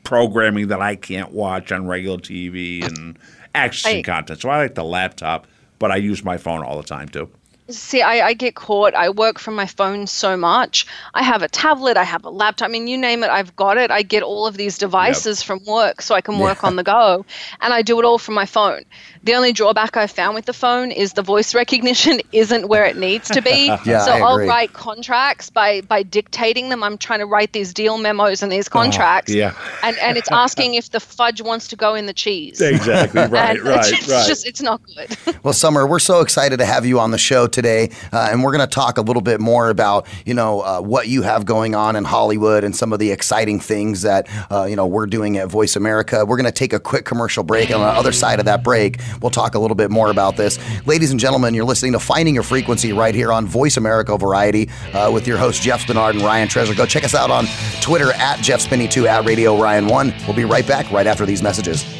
programming 0.04 0.68
that 0.68 0.80
I 0.80 0.96
can't 0.96 1.32
watch 1.32 1.70
on 1.70 1.86
regular 1.86 2.18
TV 2.18 2.84
and 2.84 3.18
accessing 3.54 3.98
I- 3.98 4.02
content. 4.02 4.40
So 4.40 4.48
I 4.48 4.58
like 4.58 4.74
the 4.74 4.84
laptop, 4.84 5.46
but 5.78 5.90
I 5.90 5.96
use 5.96 6.24
my 6.24 6.36
phone 6.38 6.62
all 6.64 6.76
the 6.76 6.82
time 6.82 7.08
too. 7.08 7.28
See, 7.72 8.02
I, 8.02 8.28
I 8.28 8.32
get 8.32 8.54
caught. 8.54 8.94
I 8.94 9.10
work 9.10 9.38
from 9.38 9.54
my 9.54 9.66
phone 9.66 10.06
so 10.06 10.36
much. 10.36 10.86
I 11.14 11.22
have 11.22 11.42
a 11.42 11.48
tablet, 11.48 11.96
I 11.96 12.04
have 12.04 12.24
a 12.24 12.30
laptop. 12.30 12.68
I 12.68 12.70
mean, 12.70 12.86
you 12.86 12.98
name 12.98 13.22
it, 13.22 13.30
I've 13.30 13.54
got 13.56 13.78
it. 13.78 13.90
I 13.90 14.02
get 14.02 14.22
all 14.22 14.46
of 14.46 14.56
these 14.56 14.78
devices 14.78 15.42
from 15.42 15.64
work 15.66 16.02
so 16.02 16.14
I 16.14 16.20
can 16.20 16.38
work 16.38 16.64
on 16.64 16.76
the 16.76 16.82
go. 16.82 17.24
And 17.60 17.72
I 17.72 17.82
do 17.82 17.98
it 17.98 18.04
all 18.04 18.18
from 18.18 18.34
my 18.34 18.46
phone. 18.46 18.84
The 19.22 19.34
only 19.34 19.52
drawback 19.52 19.96
I've 19.96 20.10
found 20.10 20.34
with 20.34 20.46
the 20.46 20.52
phone 20.52 20.90
is 20.90 21.12
the 21.12 21.22
voice 21.22 21.54
recognition 21.62 22.20
isn't 22.32 22.68
where 22.68 22.84
it 22.84 22.96
needs 22.96 23.28
to 23.30 23.42
be. 23.42 23.70
Yeah, 23.90 24.04
so 24.04 24.12
I 24.12 24.18
I'll 24.18 24.38
write 24.46 24.72
contracts 24.72 25.48
by, 25.48 25.80
by 25.80 26.02
dictating 26.02 26.68
them. 26.68 26.82
I'm 26.82 26.98
trying 26.98 27.20
to 27.20 27.26
write 27.26 27.52
these 27.52 27.72
deal 27.72 27.98
memos 27.98 28.42
and 28.42 28.52
these 28.52 28.68
oh, 28.68 28.72
contracts. 28.72 29.32
Oh, 29.32 29.36
yeah. 29.36 29.54
And, 29.82 29.96
and 29.98 30.18
it's 30.18 30.30
asking 30.30 30.74
if 30.74 30.90
the 30.90 31.00
fudge 31.00 31.40
wants 31.40 31.68
to 31.68 31.76
go 31.76 31.94
in 31.94 32.06
the 32.06 32.12
cheese. 32.12 32.60
Exactly. 32.60 33.22
Right. 33.22 33.30
And 33.50 33.62
right. 33.64 33.92
it's 33.92 34.08
right. 34.08 34.28
just, 34.28 34.46
it's 34.46 34.60
not 34.60 34.80
good. 34.86 35.16
Well, 35.42 35.54
Summer, 35.54 35.86
we're 35.86 35.98
so 35.98 36.20
excited 36.20 36.58
to 36.58 36.66
have 36.66 36.84
you 36.84 37.00
on 37.00 37.10
the 37.10 37.18
show 37.18 37.46
today, 37.46 37.59
uh, 37.66 38.28
and 38.30 38.42
we're 38.42 38.52
going 38.52 38.66
to 38.66 38.72
talk 38.72 38.98
a 38.98 39.02
little 39.02 39.22
bit 39.22 39.40
more 39.40 39.70
about 39.70 40.06
you 40.24 40.34
know 40.34 40.60
uh, 40.60 40.80
what 40.80 41.08
you 41.08 41.22
have 41.22 41.44
going 41.44 41.74
on 41.74 41.96
in 41.96 42.04
Hollywood 42.04 42.64
and 42.64 42.74
some 42.74 42.92
of 42.92 42.98
the 42.98 43.10
exciting 43.10 43.60
things 43.60 44.02
that 44.02 44.28
uh, 44.50 44.64
you 44.64 44.76
know 44.76 44.86
we're 44.86 45.06
doing 45.06 45.36
at 45.36 45.48
Voice 45.48 45.76
America. 45.76 46.24
We're 46.24 46.36
going 46.36 46.46
to 46.46 46.52
take 46.52 46.72
a 46.72 46.80
quick 46.80 47.04
commercial 47.04 47.44
break, 47.44 47.70
and 47.70 47.80
on 47.80 47.94
the 47.94 47.98
other 47.98 48.12
side 48.12 48.38
of 48.38 48.44
that 48.46 48.62
break, 48.62 49.00
we'll 49.20 49.30
talk 49.30 49.54
a 49.54 49.58
little 49.58 49.74
bit 49.74 49.90
more 49.90 50.10
about 50.10 50.36
this. 50.36 50.58
Ladies 50.86 51.10
and 51.10 51.20
gentlemen, 51.20 51.54
you're 51.54 51.64
listening 51.64 51.92
to 51.92 51.98
Finding 51.98 52.34
Your 52.34 52.44
Frequency 52.44 52.92
right 52.92 53.14
here 53.14 53.32
on 53.32 53.46
Voice 53.46 53.76
America 53.76 54.16
Variety 54.16 54.68
uh, 54.92 55.10
with 55.12 55.26
your 55.26 55.38
hosts 55.38 55.62
Jeff 55.62 55.86
Spinard 55.86 56.10
and 56.10 56.22
Ryan 56.22 56.48
Treasure. 56.48 56.74
Go 56.74 56.86
check 56.86 57.04
us 57.04 57.14
out 57.14 57.30
on 57.30 57.46
Twitter 57.80 58.12
at 58.12 58.40
Jeff 58.40 58.66
Spinney2 58.66 59.06
at 59.06 59.24
Radio 59.24 59.60
Ryan 59.60 59.86
One. 59.86 60.14
We'll 60.26 60.36
be 60.36 60.44
right 60.44 60.66
back 60.66 60.90
right 60.90 61.06
after 61.06 61.26
these 61.26 61.42
messages. 61.42 61.99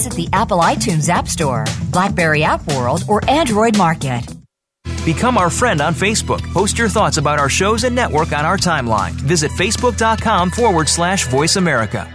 Visit 0.00 0.14
the 0.14 0.30
Apple 0.32 0.60
iTunes 0.60 1.10
App 1.10 1.28
Store, 1.28 1.66
Blackberry 1.90 2.42
App 2.42 2.66
World, 2.68 3.04
or 3.06 3.20
Android 3.28 3.76
Market. 3.76 4.24
Become 5.04 5.36
our 5.36 5.50
friend 5.50 5.82
on 5.82 5.92
Facebook. 5.92 6.40
Post 6.54 6.78
your 6.78 6.88
thoughts 6.88 7.18
about 7.18 7.38
our 7.38 7.50
shows 7.50 7.84
and 7.84 7.94
network 7.94 8.32
on 8.32 8.46
our 8.46 8.56
timeline. 8.56 9.10
Visit 9.10 9.50
facebook.com 9.50 10.52
forward 10.52 10.88
slash 10.88 11.26
voice 11.26 11.56
America. 11.56 12.10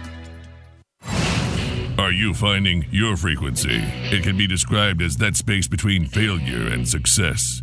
Are 1.96 2.10
you 2.10 2.34
finding 2.34 2.86
your 2.90 3.16
frequency? 3.16 3.80
It 4.10 4.24
can 4.24 4.36
be 4.36 4.48
described 4.48 5.00
as 5.00 5.18
that 5.18 5.36
space 5.36 5.68
between 5.68 6.06
failure 6.06 6.66
and 6.66 6.88
success. 6.88 7.62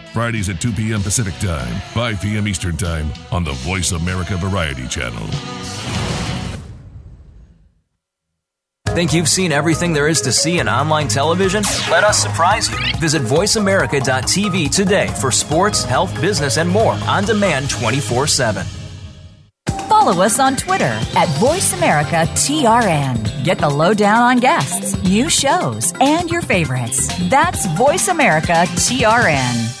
Fridays 0.13 0.49
at 0.49 0.59
2 0.59 0.73
p.m. 0.73 1.01
Pacific 1.01 1.33
Time, 1.39 1.73
5 1.93 2.21
p.m. 2.21 2.45
Eastern 2.47 2.75
Time 2.75 3.09
on 3.31 3.45
the 3.45 3.53
Voice 3.53 3.93
America 3.93 4.35
Variety 4.35 4.85
Channel. 4.87 5.25
Think 8.89 9.13
you've 9.13 9.29
seen 9.29 9.53
everything 9.53 9.93
there 9.93 10.09
is 10.09 10.19
to 10.21 10.33
see 10.33 10.59
in 10.59 10.67
online 10.67 11.07
television? 11.07 11.63
Let 11.89 12.03
us 12.03 12.21
surprise 12.21 12.69
you. 12.69 12.77
Visit 12.99 13.21
VoiceAmerica.tv 13.21 14.75
today 14.75 15.07
for 15.21 15.31
sports, 15.31 15.85
health, 15.85 16.13
business, 16.19 16.57
and 16.57 16.69
more 16.69 16.97
on 17.07 17.23
demand 17.23 17.69
24 17.69 18.27
7. 18.27 18.65
Follow 19.87 20.21
us 20.21 20.39
on 20.39 20.57
Twitter 20.57 20.83
at 20.83 21.29
VoiceAmericaTRN. 21.39 23.45
Get 23.45 23.59
the 23.59 23.69
lowdown 23.69 24.23
on 24.23 24.39
guests, 24.39 25.01
new 25.03 25.29
shows, 25.29 25.93
and 26.01 26.29
your 26.29 26.41
favorites. 26.41 27.07
That's 27.29 27.65
VoiceAmericaTRN. 27.67 29.80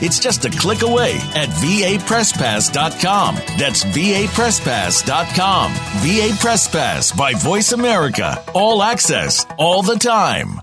It's 0.00 0.18
just 0.18 0.44
a 0.44 0.50
click 0.50 0.82
away 0.82 1.14
at 1.34 1.48
vapresspass.com. 1.48 3.34
That's 3.58 3.84
vapresspass.com. 3.84 5.72
VA 5.72 6.36
Press 6.40 6.68
Pass 6.68 7.12
by 7.12 7.34
Voice 7.34 7.72
America. 7.72 8.42
All 8.54 8.82
access, 8.82 9.46
all 9.58 9.82
the 9.82 9.96
time. 9.96 10.60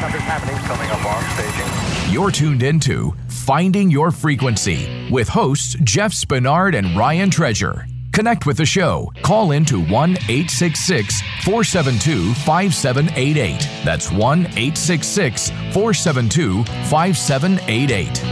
Something's 0.00 0.22
happening 0.24 0.56
coming 0.64 0.90
up 0.90 1.04
on 1.04 1.22
staging. 1.34 2.12
You're 2.12 2.30
tuned 2.30 2.62
into 2.62 3.14
Finding 3.28 3.90
Your 3.90 4.10
Frequency 4.10 5.08
with 5.10 5.28
hosts 5.28 5.76
Jeff 5.82 6.12
Spinard 6.12 6.76
and 6.76 6.96
Ryan 6.96 7.30
Treasure. 7.30 7.86
Connect 8.14 8.46
with 8.46 8.58
the 8.58 8.64
show. 8.64 9.12
Call 9.22 9.50
in 9.50 9.64
to 9.64 9.80
1 9.80 10.10
866 10.12 11.20
472 11.42 12.32
5788. 12.34 13.84
That's 13.84 14.12
1 14.12 14.40
866 14.40 15.50
472 15.50 16.62
5788. 16.62 18.24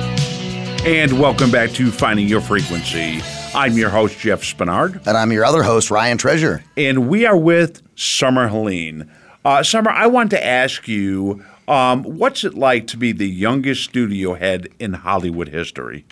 And 0.86 1.18
welcome 1.18 1.50
back 1.50 1.70
to 1.72 1.90
Finding 1.90 2.28
Your 2.28 2.40
Frequency. 2.40 3.22
I'm 3.56 3.72
your 3.72 3.90
host, 3.90 4.20
Jeff 4.20 4.42
Spinard. 4.42 5.04
And 5.04 5.16
I'm 5.16 5.32
your 5.32 5.44
other 5.44 5.64
host, 5.64 5.90
Ryan 5.90 6.16
Treasure. 6.16 6.62
And 6.76 7.08
we 7.08 7.26
are 7.26 7.36
with 7.36 7.82
Summer 7.96 8.46
Helene. 8.46 9.10
Uh, 9.44 9.64
Summer, 9.64 9.90
I 9.90 10.06
want 10.06 10.30
to 10.30 10.46
ask 10.46 10.86
you 10.86 11.44
um, 11.66 12.04
what's 12.04 12.44
it 12.44 12.54
like 12.54 12.86
to 12.88 12.96
be 12.96 13.10
the 13.10 13.28
youngest 13.28 13.82
studio 13.82 14.34
head 14.34 14.68
in 14.78 14.92
Hollywood 14.92 15.48
history? 15.48 16.04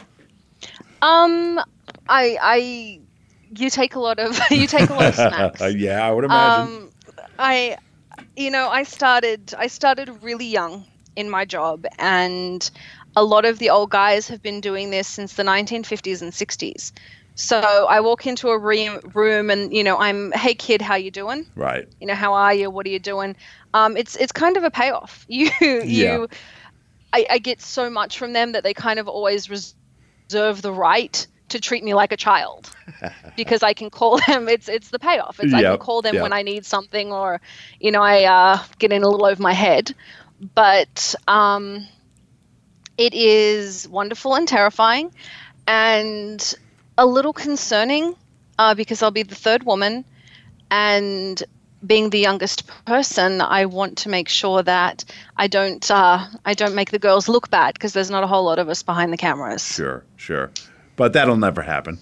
Um, 1.03 1.61
I, 2.09 2.37
I, 2.43 3.01
you 3.57 3.71
take 3.71 3.95
a 3.95 4.01
lot 4.01 4.19
of, 4.19 4.39
you 4.51 4.67
take 4.67 4.91
a 4.91 4.95
lot 4.95 5.07
of 5.09 5.15
smacks. 5.15 5.61
yeah, 5.77 6.07
I 6.07 6.11
would 6.13 6.25
imagine. 6.25 6.63
Um, 6.63 6.91
I, 7.39 7.77
you 8.37 8.51
know, 8.51 8.69
I 8.69 8.85
started, 8.85 9.55
I 9.59 9.67
started 9.67 10.23
really 10.23 10.47
young 10.47 10.87
in 11.17 11.29
my 11.31 11.45
job, 11.45 11.85
and 11.99 12.69
a 13.17 13.25
lot 13.25 13.45
of 13.45 13.59
the 13.59 13.71
old 13.71 13.91
guys 13.91 14.29
have 14.29 14.43
been 14.43 14.61
doing 14.61 14.91
this 14.91 15.09
since 15.09 15.35
the 15.35 15.43
1950s 15.43 16.23
and 16.23 16.33
60s. 16.33 16.93
So 17.35 17.59
I 17.59 18.01
walk 18.01 18.27
into 18.27 18.49
a 18.49 18.59
room, 18.59 19.01
room 19.15 19.51
and 19.51 19.73
you 19.73 19.83
know 19.83 19.97
I'm, 19.99 20.31
hey 20.33 20.55
kid, 20.55 20.83
how 20.83 20.97
you 20.97 21.11
doing? 21.11 21.47
right. 21.57 21.87
You 22.01 22.07
know, 22.07 22.15
how 22.15 22.35
are 22.35 22.53
you? 22.55 22.71
What 22.71 22.87
are 22.87 22.91
you 22.91 22.99
doing? 22.99 23.37
Um, 23.73 23.97
it's 23.97 24.17
it's 24.17 24.33
kind 24.33 24.57
of 24.57 24.65
a 24.65 24.71
payoff. 24.71 25.25
You 25.29 25.51
you, 25.61 26.29
I, 27.13 27.27
I 27.31 27.39
get 27.39 27.61
so 27.63 27.91
much 27.91 28.19
from 28.19 28.33
them 28.33 28.53
that 28.53 28.63
they 28.63 28.75
kind 28.75 28.99
of 28.99 29.09
always 29.09 29.49
reserve 29.49 30.63
the 30.63 30.73
right 30.73 31.27
to 31.51 31.61
treat 31.61 31.85
me 31.85 31.95
like 31.95 32.13
a 32.13 32.17
child 32.17 32.71
because 33.37 33.63
I 33.63 33.75
can 33.75 33.91
call 33.91 34.19
them. 34.27 34.49
It's 34.49 34.69
it's 34.69 34.91
the 34.91 34.99
payoff. 34.99 35.41
It's 35.41 35.55
I 35.55 35.63
can 35.63 35.79
call 35.79 36.03
them 36.03 36.15
yep. 36.15 36.23
when 36.23 36.33
I 36.33 36.43
need 36.43 36.65
something 36.65 37.13
or, 37.13 37.41
you 37.79 37.91
know, 37.91 38.03
I 38.03 38.25
uh, 38.25 38.63
get 38.79 38.93
in 38.93 39.03
a 39.03 39.09
little 39.09 39.27
over 39.27 39.43
my 39.43 39.53
head. 39.53 39.95
But 40.55 41.15
um, 41.29 41.87
it 42.97 43.15
is 43.15 43.87
wonderful 43.89 44.35
and 44.35 44.49
terrifying, 44.49 45.13
and 45.67 46.55
a 46.97 47.07
little 47.07 47.33
concerning 47.33 48.15
uh, 48.59 48.75
because 48.75 49.03
I'll 49.03 49.11
be 49.11 49.23
the 49.23 49.35
third 49.35 49.65
woman, 49.65 50.05
and 50.71 51.43
being 51.85 52.11
the 52.11 52.19
youngest 52.19 52.67
person, 52.85 53.41
I 53.41 53.67
want 53.67 53.99
to 53.99 54.09
make 54.09 54.29
sure 54.29 54.63
that 54.63 55.05
I 55.37 55.47
don't 55.47 55.91
uh, 55.91 56.27
I 56.45 56.55
don't 56.55 56.75
make 56.75 56.91
the 56.91 56.99
girls 56.99 57.29
look 57.29 57.51
bad 57.51 57.75
because 57.75 57.93
there's 57.93 58.11
not 58.11 58.23
a 58.23 58.27
whole 58.27 58.45
lot 58.45 58.59
of 58.59 58.69
us 58.69 58.83
behind 58.83 59.13
the 59.13 59.17
cameras. 59.17 59.67
Sure, 59.67 60.05
sure. 60.17 60.51
But 61.01 61.15
that'll 61.15 61.39
never 61.39 61.63
happen. 61.63 61.97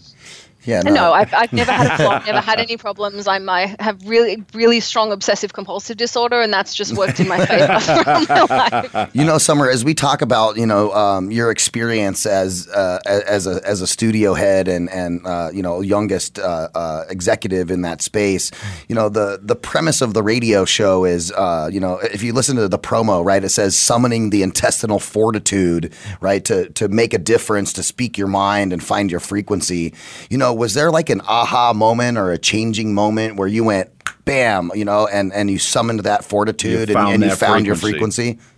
Yeah, 0.64 0.82
No, 0.82 1.12
I've, 1.12 1.32
I've 1.32 1.52
never 1.52 1.72
had 1.72 2.00
a 2.00 2.26
never 2.26 2.40
had 2.40 2.58
any 2.68 2.76
problems. 2.76 3.26
I'm, 3.26 3.48
I 3.48 3.76
have 3.78 4.04
really, 4.06 4.44
really 4.52 4.80
strong 4.80 5.12
obsessive 5.12 5.52
compulsive 5.52 5.96
disorder, 5.96 6.40
and 6.40 6.52
that's 6.52 6.74
just 6.74 6.94
worked 6.94 7.20
in 7.20 7.28
my 7.28 7.44
favor 7.46 7.68
my 8.48 8.88
life. 8.92 9.10
You 9.14 9.24
know, 9.24 9.38
Summer, 9.38 9.70
as 9.70 9.84
we 9.84 9.94
talk 9.94 10.20
about, 10.20 10.56
you 10.56 10.66
know, 10.66 10.92
um, 10.92 11.30
your 11.30 11.50
experience 11.50 12.26
as 12.26 12.68
uh, 12.68 12.98
as 13.06 13.46
a 13.46 13.60
as 13.64 13.80
a 13.80 13.86
studio 13.86 14.34
head 14.34 14.68
and 14.68 14.90
and 14.90 15.24
uh, 15.26 15.50
you 15.52 15.62
know 15.62 15.80
youngest 15.80 16.38
uh, 16.38 16.68
uh, 16.74 17.04
executive 17.08 17.70
in 17.70 17.82
that 17.82 18.02
space, 18.02 18.50
you 18.88 18.94
know, 18.94 19.08
the 19.08 19.38
the 19.42 19.56
premise 19.56 20.00
of 20.00 20.12
the 20.12 20.22
radio 20.22 20.64
show 20.64 21.04
is, 21.04 21.32
uh, 21.32 21.70
you 21.72 21.80
know, 21.80 21.98
if 21.98 22.22
you 22.22 22.32
listen 22.32 22.56
to 22.56 22.68
the 22.68 22.78
promo, 22.78 23.24
right, 23.24 23.44
it 23.44 23.50
says 23.50 23.76
summoning 23.76 24.30
the 24.30 24.42
intestinal 24.42 24.98
fortitude, 24.98 25.94
right, 26.20 26.44
to 26.44 26.68
to 26.70 26.88
make 26.88 27.14
a 27.14 27.18
difference, 27.18 27.72
to 27.72 27.82
speak 27.82 28.18
your 28.18 28.28
mind 28.28 28.72
and 28.72 28.82
find 28.82 29.10
your 29.10 29.20
frequency. 29.20 29.94
You 30.28 30.38
know, 30.38 30.47
was 30.52 30.74
there 30.74 30.90
like 30.90 31.10
an 31.10 31.20
aha 31.22 31.72
moment 31.72 32.18
or 32.18 32.32
a 32.32 32.38
changing 32.38 32.94
moment 32.94 33.36
where 33.36 33.48
you 33.48 33.64
went, 33.64 33.90
bam, 34.24 34.70
you 34.74 34.84
know, 34.84 35.06
and 35.06 35.32
and 35.32 35.50
you 35.50 35.58
summoned 35.58 36.00
that 36.00 36.24
fortitude 36.24 36.90
and, 36.90 36.92
found 36.92 37.14
and 37.14 37.22
you 37.22 37.30
that 37.30 37.38
found 37.38 37.66
your 37.66 37.76
frequency. 37.76 38.34
frequency? 38.34 38.54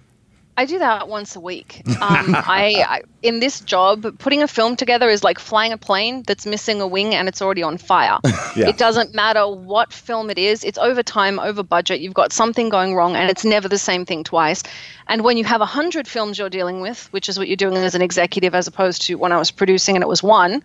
I 0.60 0.66
do 0.66 0.78
that 0.78 1.08
once 1.08 1.36
a 1.36 1.40
week. 1.40 1.82
Um, 2.00 2.34
I, 2.34 2.84
I 2.88 3.02
in 3.22 3.40
this 3.40 3.60
job, 3.60 4.18
putting 4.18 4.42
a 4.42 4.48
film 4.48 4.74
together 4.74 5.08
is 5.08 5.22
like 5.22 5.38
flying 5.38 5.72
a 5.72 5.76
plane 5.76 6.22
that's 6.26 6.46
missing 6.46 6.80
a 6.80 6.86
wing 6.86 7.14
and 7.14 7.28
it's 7.28 7.42
already 7.42 7.62
on 7.62 7.78
fire. 7.78 8.18
Yeah. 8.56 8.66
It 8.66 8.78
doesn't 8.78 9.14
matter 9.14 9.46
what 9.46 9.92
film 9.92 10.28
it 10.28 10.36
is; 10.36 10.64
it's 10.64 10.76
over 10.76 11.04
time, 11.04 11.38
over 11.38 11.62
budget. 11.62 12.00
You've 12.00 12.14
got 12.14 12.32
something 12.32 12.68
going 12.68 12.96
wrong, 12.96 13.14
and 13.14 13.30
it's 13.30 13.44
never 13.44 13.68
the 13.68 13.78
same 13.78 14.04
thing 14.04 14.24
twice. 14.24 14.64
And 15.06 15.22
when 15.22 15.36
you 15.36 15.44
have 15.44 15.60
a 15.60 15.66
hundred 15.66 16.08
films 16.08 16.36
you're 16.36 16.50
dealing 16.50 16.80
with, 16.80 17.06
which 17.12 17.28
is 17.28 17.38
what 17.38 17.46
you're 17.46 17.56
doing 17.56 17.76
as 17.76 17.94
an 17.94 18.02
executive, 18.02 18.52
as 18.56 18.66
opposed 18.66 19.02
to 19.02 19.14
when 19.14 19.30
I 19.30 19.38
was 19.38 19.52
producing 19.52 19.94
and 19.94 20.02
it 20.02 20.08
was 20.08 20.20
one, 20.20 20.64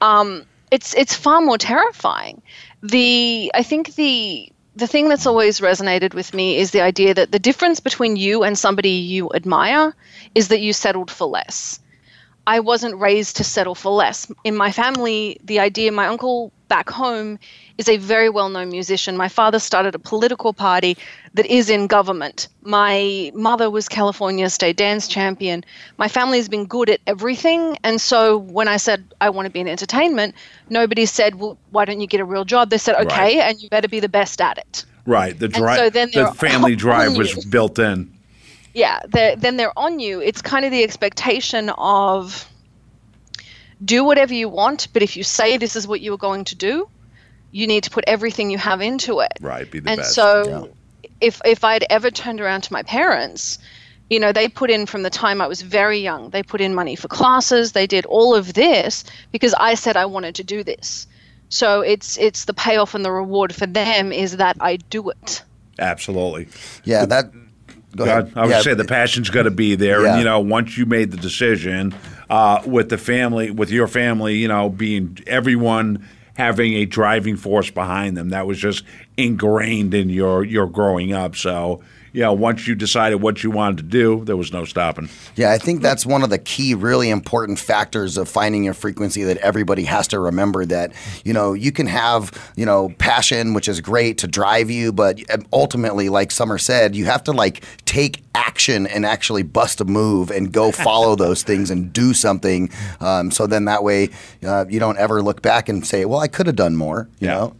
um, 0.00 0.44
it's 0.70 0.94
it's 0.94 1.14
far 1.14 1.40
more 1.40 1.58
terrifying. 1.58 2.42
The 2.82 3.50
I 3.54 3.62
think 3.62 3.94
the 3.94 4.50
the 4.76 4.86
thing 4.86 5.08
that's 5.08 5.26
always 5.26 5.60
resonated 5.60 6.14
with 6.14 6.34
me 6.34 6.58
is 6.58 6.70
the 6.70 6.82
idea 6.82 7.14
that 7.14 7.32
the 7.32 7.38
difference 7.38 7.80
between 7.80 8.16
you 8.16 8.42
and 8.44 8.58
somebody 8.58 8.90
you 8.90 9.30
admire 9.34 9.94
is 10.34 10.48
that 10.48 10.60
you 10.60 10.72
settled 10.72 11.10
for 11.10 11.26
less. 11.26 11.80
I 12.46 12.60
wasn't 12.60 13.00
raised 13.00 13.36
to 13.36 13.44
settle 13.44 13.74
for 13.74 13.90
less. 13.92 14.30
In 14.44 14.56
my 14.56 14.72
family, 14.72 15.38
the 15.44 15.60
idea, 15.60 15.92
my 15.92 16.06
uncle 16.06 16.52
back 16.68 16.90
home 16.90 17.38
is 17.78 17.88
a 17.88 17.96
very 17.98 18.28
well 18.30 18.48
known 18.48 18.70
musician. 18.70 19.16
My 19.16 19.28
father 19.28 19.58
started 19.58 19.94
a 19.94 19.98
political 19.98 20.52
party 20.52 20.96
that 21.34 21.44
is 21.46 21.68
in 21.68 21.86
government. 21.86 22.48
My 22.62 23.30
mother 23.34 23.68
was 23.70 23.88
California 23.88 24.48
state 24.50 24.76
dance 24.76 25.06
champion. 25.08 25.64
My 25.98 26.08
family's 26.08 26.48
been 26.48 26.64
good 26.66 26.88
at 26.88 27.00
everything. 27.06 27.76
And 27.84 28.00
so 28.00 28.38
when 28.38 28.66
I 28.68 28.78
said 28.78 29.04
I 29.20 29.28
want 29.30 29.46
to 29.46 29.50
be 29.50 29.60
in 29.60 29.68
entertainment, 29.68 30.34
nobody 30.70 31.04
said, 31.06 31.34
well, 31.34 31.58
why 31.70 31.84
don't 31.84 32.00
you 32.00 32.06
get 32.06 32.20
a 32.20 32.24
real 32.24 32.44
job? 32.44 32.70
They 32.70 32.78
said, 32.78 32.94
okay, 33.06 33.36
Right. 33.36 33.46
and 33.46 33.60
you 33.62 33.68
better 33.68 33.88
be 33.88 34.00
the 34.00 34.08
best 34.08 34.40
at 34.40 34.56
it. 34.58 34.84
Right. 35.04 35.38
The 35.38 35.48
drive, 35.48 35.76
so 35.78 35.90
then 35.90 36.10
the 36.14 36.26
family 36.36 36.76
drive 36.76 37.16
was 37.16 37.36
you. 37.44 37.50
built 37.50 37.78
in. 37.78 38.10
yeah 38.74 39.00
they're, 39.08 39.36
then 39.36 39.56
they're 39.56 39.78
on 39.78 40.00
you 40.00 40.20
it's 40.20 40.42
kind 40.42 40.64
of 40.64 40.70
the 40.70 40.82
expectation 40.82 41.70
of 41.78 42.46
do 43.84 44.04
whatever 44.04 44.34
you 44.34 44.48
want 44.48 44.88
but 44.92 45.02
if 45.02 45.16
you 45.16 45.22
say 45.22 45.56
this 45.56 45.76
is 45.76 45.86
what 45.86 46.00
you 46.00 46.12
are 46.12 46.18
going 46.18 46.44
to 46.44 46.54
do 46.54 46.88
you 47.56 47.66
need 47.66 47.82
to 47.84 47.90
put 47.90 48.04
everything 48.06 48.50
you 48.50 48.58
have 48.58 48.80
into 48.80 49.20
it 49.20 49.32
Right. 49.40 49.70
Be 49.70 49.78
the 49.80 49.90
and 49.90 49.98
best. 49.98 50.14
so 50.14 50.68
if 51.20 51.40
if 51.44 51.64
i'd 51.64 51.84
ever 51.90 52.10
turned 52.10 52.40
around 52.40 52.62
to 52.62 52.72
my 52.72 52.82
parents 52.82 53.58
you 54.10 54.18
know 54.20 54.32
they 54.32 54.48
put 54.48 54.70
in 54.70 54.86
from 54.86 55.02
the 55.02 55.10
time 55.10 55.40
i 55.40 55.46
was 55.46 55.62
very 55.62 55.98
young 55.98 56.30
they 56.30 56.42
put 56.42 56.60
in 56.60 56.74
money 56.74 56.96
for 56.96 57.08
classes 57.08 57.72
they 57.72 57.86
did 57.86 58.04
all 58.06 58.34
of 58.34 58.52
this 58.54 59.04
because 59.32 59.54
i 59.68 59.74
said 59.74 59.96
i 59.96 60.04
wanted 60.04 60.34
to 60.34 60.44
do 60.44 60.62
this 60.62 61.06
so 61.48 61.80
it's 61.80 62.18
it's 62.18 62.44
the 62.44 62.54
payoff 62.54 62.94
and 62.94 63.04
the 63.04 63.12
reward 63.12 63.54
for 63.54 63.66
them 63.66 64.12
is 64.12 64.36
that 64.36 64.56
i 64.60 64.76
do 64.90 65.08
it 65.10 65.42
Absolutely. 65.78 66.48
Yeah, 66.84 67.04
that. 67.04 67.30
Go 67.94 68.04
ahead. 68.04 68.32
I 68.34 68.42
would 68.46 68.50
Yeah. 68.50 68.62
say 68.62 68.72
the 68.74 68.84
passion's 68.86 69.28
got 69.28 69.42
to 69.42 69.50
be 69.50 69.74
there, 69.74 70.02
Yeah. 70.02 70.08
and 70.10 70.18
you 70.18 70.24
know, 70.24 70.40
once 70.40 70.78
you 70.78 70.86
made 70.86 71.10
the 71.10 71.18
decision 71.18 71.94
uh, 72.30 72.62
with 72.64 72.88
the 72.88 72.96
family, 72.96 73.50
with 73.50 73.70
your 73.70 73.86
family, 73.86 74.36
you 74.36 74.48
know, 74.48 74.70
being 74.70 75.18
everyone 75.26 76.06
having 76.36 76.74
a 76.74 76.84
driving 76.84 77.36
force 77.36 77.70
behind 77.70 78.16
them, 78.16 78.30
that 78.30 78.46
was 78.46 78.58
just 78.58 78.84
ingrained 79.16 79.94
in 79.94 80.08
your 80.08 80.44
your 80.44 80.66
growing 80.66 81.12
up. 81.12 81.36
So, 81.36 81.80
you 82.12 82.22
know, 82.22 82.32
once 82.32 82.66
you 82.66 82.74
decided 82.74 83.16
what 83.16 83.42
you 83.42 83.50
wanted 83.50 83.78
to 83.78 83.82
do, 83.82 84.24
there 84.24 84.36
was 84.36 84.52
no 84.52 84.64
stopping. 84.64 85.08
Yeah, 85.34 85.52
I 85.52 85.58
think 85.58 85.82
that's 85.82 86.06
one 86.06 86.22
of 86.22 86.30
the 86.30 86.38
key, 86.38 86.74
really 86.74 87.10
important 87.10 87.58
factors 87.58 88.16
of 88.16 88.28
finding 88.28 88.64
your 88.64 88.74
frequency 88.74 89.22
that 89.24 89.36
everybody 89.38 89.84
has 89.84 90.08
to 90.08 90.18
remember 90.18 90.64
that, 90.66 90.92
you 91.24 91.32
know, 91.32 91.52
you 91.52 91.72
can 91.72 91.86
have, 91.86 92.32
you 92.56 92.66
know, 92.66 92.90
passion, 92.98 93.54
which 93.54 93.68
is 93.68 93.80
great 93.80 94.18
to 94.18 94.26
drive 94.26 94.70
you, 94.70 94.92
but 94.92 95.20
ultimately, 95.52 96.08
like 96.08 96.30
Summer 96.30 96.58
said, 96.58 96.96
you 96.96 97.04
have 97.06 97.24
to 97.24 97.32
like 97.32 97.64
take 97.84 98.22
action 98.34 98.86
and 98.86 99.04
actually 99.06 99.42
bust 99.42 99.80
a 99.80 99.84
move 99.84 100.30
and 100.30 100.52
go 100.52 100.70
follow 100.86 101.16
those 101.16 101.42
things 101.42 101.70
and 101.70 101.92
do 101.92 102.14
something. 102.14 102.70
Um, 103.00 103.30
so 103.30 103.46
then 103.46 103.64
that 103.66 103.82
way 103.82 104.10
uh, 104.46 104.64
you 104.68 104.80
don't 104.80 104.98
ever 104.98 105.22
look 105.22 105.42
back 105.42 105.68
and 105.68 105.86
say, 105.86 106.04
well, 106.04 106.20
I 106.20 106.28
could 106.28 106.46
have 106.46 106.56
done 106.56 106.76
more, 106.76 107.08
you 107.18 107.28
know? 107.28 107.56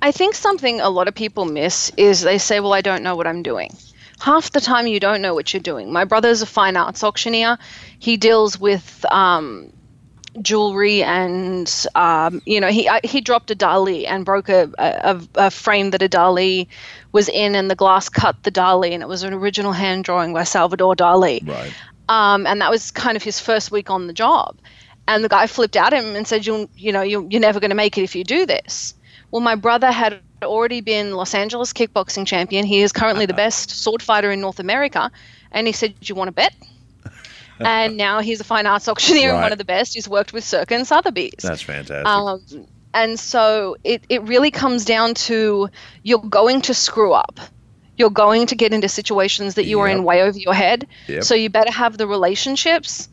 I 0.00 0.12
think 0.12 0.34
something 0.34 0.80
a 0.80 0.90
lot 0.90 1.08
of 1.08 1.14
people 1.14 1.44
miss 1.44 1.90
is 1.96 2.22
they 2.22 2.38
say, 2.38 2.60
"Well, 2.60 2.72
I 2.72 2.80
don't 2.80 3.02
know 3.02 3.16
what 3.16 3.26
I'm 3.26 3.42
doing." 3.42 3.76
Half 4.20 4.52
the 4.52 4.60
time, 4.60 4.86
you 4.86 5.00
don't 5.00 5.20
know 5.20 5.34
what 5.34 5.52
you're 5.52 5.60
doing. 5.60 5.92
My 5.92 6.04
brother's 6.04 6.42
a 6.42 6.46
fine 6.46 6.76
arts 6.76 7.02
auctioneer. 7.02 7.58
He 7.98 8.16
deals 8.16 8.58
with 8.58 9.04
um, 9.10 9.72
jewelry 10.40 11.02
and 11.02 11.86
um, 11.94 12.40
you 12.46 12.60
know 12.60 12.68
he 12.68 12.88
I, 12.88 13.00
he 13.04 13.20
dropped 13.20 13.50
a 13.50 13.56
Dali 13.56 14.06
and 14.08 14.24
broke 14.24 14.48
a, 14.48 14.70
a, 14.78 15.20
a 15.34 15.50
frame 15.50 15.90
that 15.90 16.02
a 16.02 16.08
Dali 16.08 16.68
was 17.12 17.28
in, 17.28 17.54
and 17.54 17.70
the 17.70 17.74
glass 17.74 18.08
cut 18.08 18.42
the 18.42 18.52
Dali, 18.52 18.92
and 18.92 19.02
it 19.02 19.08
was 19.08 19.22
an 19.22 19.34
original 19.34 19.72
hand 19.72 20.04
drawing 20.04 20.32
by 20.32 20.44
Salvador 20.44 20.94
Dali. 20.94 21.46
Right. 21.46 21.72
Um, 22.08 22.46
and 22.46 22.60
that 22.60 22.70
was 22.70 22.90
kind 22.90 23.16
of 23.16 23.22
his 23.22 23.38
first 23.40 23.70
week 23.70 23.90
on 23.90 24.06
the 24.06 24.12
job. 24.12 24.56
And 25.08 25.24
the 25.24 25.28
guy 25.28 25.46
flipped 25.46 25.76
at 25.76 25.92
him 25.92 26.16
and 26.16 26.26
said, 26.26 26.46
"You 26.46 26.68
you 26.76 26.92
know 26.92 27.02
you, 27.02 27.26
you're 27.30 27.40
never 27.40 27.60
going 27.60 27.70
to 27.70 27.76
make 27.76 27.98
it 27.98 28.02
if 28.02 28.14
you 28.14 28.24
do 28.24 28.46
this." 28.46 28.94
Well, 29.32 29.40
my 29.40 29.56
brother 29.56 29.90
had 29.90 30.20
already 30.42 30.82
been 30.82 31.16
Los 31.16 31.34
Angeles 31.34 31.72
kickboxing 31.72 32.26
champion. 32.26 32.64
He 32.66 32.82
is 32.82 32.92
currently 32.92 33.26
the 33.26 33.34
best 33.44 33.70
sword 33.70 34.02
fighter 34.02 34.30
in 34.30 34.40
North 34.40 34.60
America, 34.60 35.10
and 35.50 35.66
he 35.66 35.72
said, 35.72 35.98
"Do 35.98 36.06
you 36.06 36.14
want 36.14 36.28
to 36.28 36.32
bet?" 36.32 36.54
and 37.58 37.96
now 37.96 38.20
he's 38.20 38.40
a 38.40 38.44
fine 38.44 38.66
arts 38.66 38.88
auctioneer 38.88 39.30
and 39.30 39.40
one 39.40 39.52
of 39.52 39.58
the 39.58 39.64
best. 39.64 39.94
He's 39.94 40.08
worked 40.08 40.32
with 40.32 40.44
Circa 40.44 40.74
and 40.74 40.86
Sotheby's. 40.86 41.42
That's 41.42 41.62
fantastic. 41.62 42.06
Um, 42.06 42.66
and 42.94 43.18
so 43.18 43.76
it, 43.84 44.04
it 44.08 44.22
really 44.22 44.50
comes 44.50 44.84
down 44.84 45.14
to 45.14 45.68
you're 46.02 46.18
going 46.18 46.60
to 46.62 46.74
screw 46.74 47.12
up. 47.12 47.40
You're 47.96 48.10
going 48.10 48.46
to 48.46 48.54
get 48.54 48.72
into 48.72 48.88
situations 48.88 49.54
that 49.54 49.64
you 49.64 49.80
are 49.80 49.88
in 49.88 50.04
way 50.04 50.22
over 50.22 50.38
your 50.38 50.54
head. 50.54 50.86
Yep. 51.08 51.24
So 51.24 51.34
you 51.34 51.50
better 51.50 51.70
have 51.70 51.96
the 51.96 52.06
relationships 52.06 53.08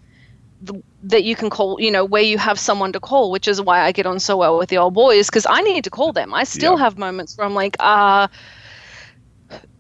that 1.04 1.24
you 1.24 1.36
can 1.36 1.50
call, 1.50 1.80
you 1.80 1.92
know, 1.92 2.04
where 2.04 2.22
you 2.22 2.38
have 2.38 2.60
someone 2.60 2.92
to 2.94 3.00
call, 3.00 3.32
which 3.32 3.48
is 3.48 3.62
why 3.62 3.82
I 3.82 3.92
get 3.92 4.06
on 4.06 4.20
so 4.20 4.36
well 4.38 4.58
with 4.58 4.70
the 4.70 4.78
old 4.78 4.94
boys 4.94 5.28
because 5.28 5.46
I 5.50 5.62
need 5.62 5.84
to 5.86 5.90
call 5.90 6.12
them. 6.12 6.34
I 6.34 6.44
still 6.44 6.74
Yep. 6.74 6.80
have 6.80 6.98
moments 6.98 7.38
where 7.38 7.48
I'm 7.48 7.54
like, 7.54 7.78
uh, 7.80 8.28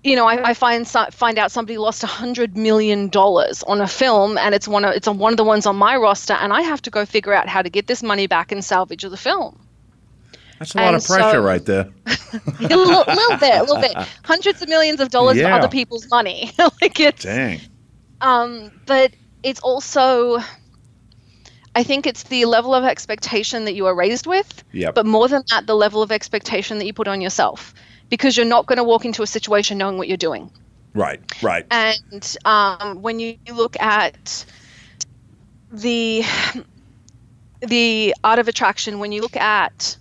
you 0.03 0.15
know, 0.15 0.25
I, 0.25 0.49
I 0.49 0.53
find 0.53 0.87
find 0.87 1.37
out 1.37 1.51
somebody 1.51 1.77
lost 1.77 2.03
a 2.03 2.07
hundred 2.07 2.55
million 2.55 3.09
dollars 3.09 3.63
on 3.63 3.81
a 3.81 3.87
film, 3.87 4.37
and 4.37 4.55
it's 4.55 4.67
one 4.67 4.85
of 4.85 4.93
it's 4.95 5.07
on 5.09 5.17
one 5.17 5.33
of 5.33 5.37
the 5.37 5.43
ones 5.43 5.65
on 5.65 5.75
my 5.75 5.97
roster, 5.97 6.33
and 6.33 6.53
I 6.53 6.61
have 6.61 6.81
to 6.83 6.89
go 6.89 7.05
figure 7.05 7.33
out 7.33 7.49
how 7.49 7.61
to 7.61 7.69
get 7.69 7.87
this 7.87 8.01
money 8.01 8.25
back 8.25 8.51
and 8.53 8.63
salvage 8.63 9.03
the 9.03 9.17
film. 9.17 9.59
That's 10.57 10.73
a 10.73 10.77
lot 10.77 10.87
and 10.87 10.95
of 10.97 11.05
pressure 11.05 11.31
so- 11.31 11.41
right 11.43 11.65
there. 11.65 11.89
a 12.07 12.61
little, 12.61 13.03
little 13.07 13.37
bit, 13.37 13.55
a 13.55 13.61
little 13.63 13.79
bit, 13.81 13.93
hundreds 14.23 14.61
of 14.61 14.69
millions 14.69 14.99
of 15.01 15.09
dollars 15.09 15.35
Yeah. 15.37 15.47
of 15.55 15.63
other 15.63 15.67
people's 15.69 16.09
money. 16.09 16.51
like 16.81 16.99
it's, 16.99 17.23
Dang. 17.23 17.59
um, 18.21 18.71
but 18.85 19.11
it's 19.43 19.59
also, 19.61 20.39
I 21.79 21.83
think 21.83 22.05
it's 22.05 22.23
the 22.23 22.43
level 22.43 22.75
of 22.75 22.83
expectation 22.83 23.63
that 23.63 23.73
you 23.73 23.85
are 23.85 23.95
raised 23.95 24.27
with. 24.27 24.65
Yep. 24.73 24.95
But 24.95 25.05
more 25.05 25.29
than 25.29 25.43
that, 25.49 25.65
the 25.65 25.75
level 25.75 26.01
of 26.01 26.11
expectation 26.11 26.77
that 26.77 26.85
you 26.85 26.91
put 26.91 27.07
on 27.07 27.21
yourself, 27.21 27.73
because 28.09 28.35
you're 28.35 28.45
not 28.45 28.65
going 28.65 28.79
to 28.79 28.83
walk 28.83 29.05
into 29.05 29.23
a 29.23 29.27
situation 29.27 29.77
knowing 29.77 29.97
what 29.97 30.09
you're 30.09 30.17
doing. 30.17 30.51
Right. 30.93 31.21
Right. 31.41 31.65
And 31.71 32.35
um, 32.43 33.01
when 33.01 33.21
you 33.21 33.37
look 33.53 33.79
at 33.79 34.45
the 35.71 36.25
the 37.61 38.13
art 38.25 38.39
of 38.39 38.49
attraction, 38.49 38.99
when 38.99 39.13
you 39.13 39.21
look 39.21 39.37
at 39.37 39.95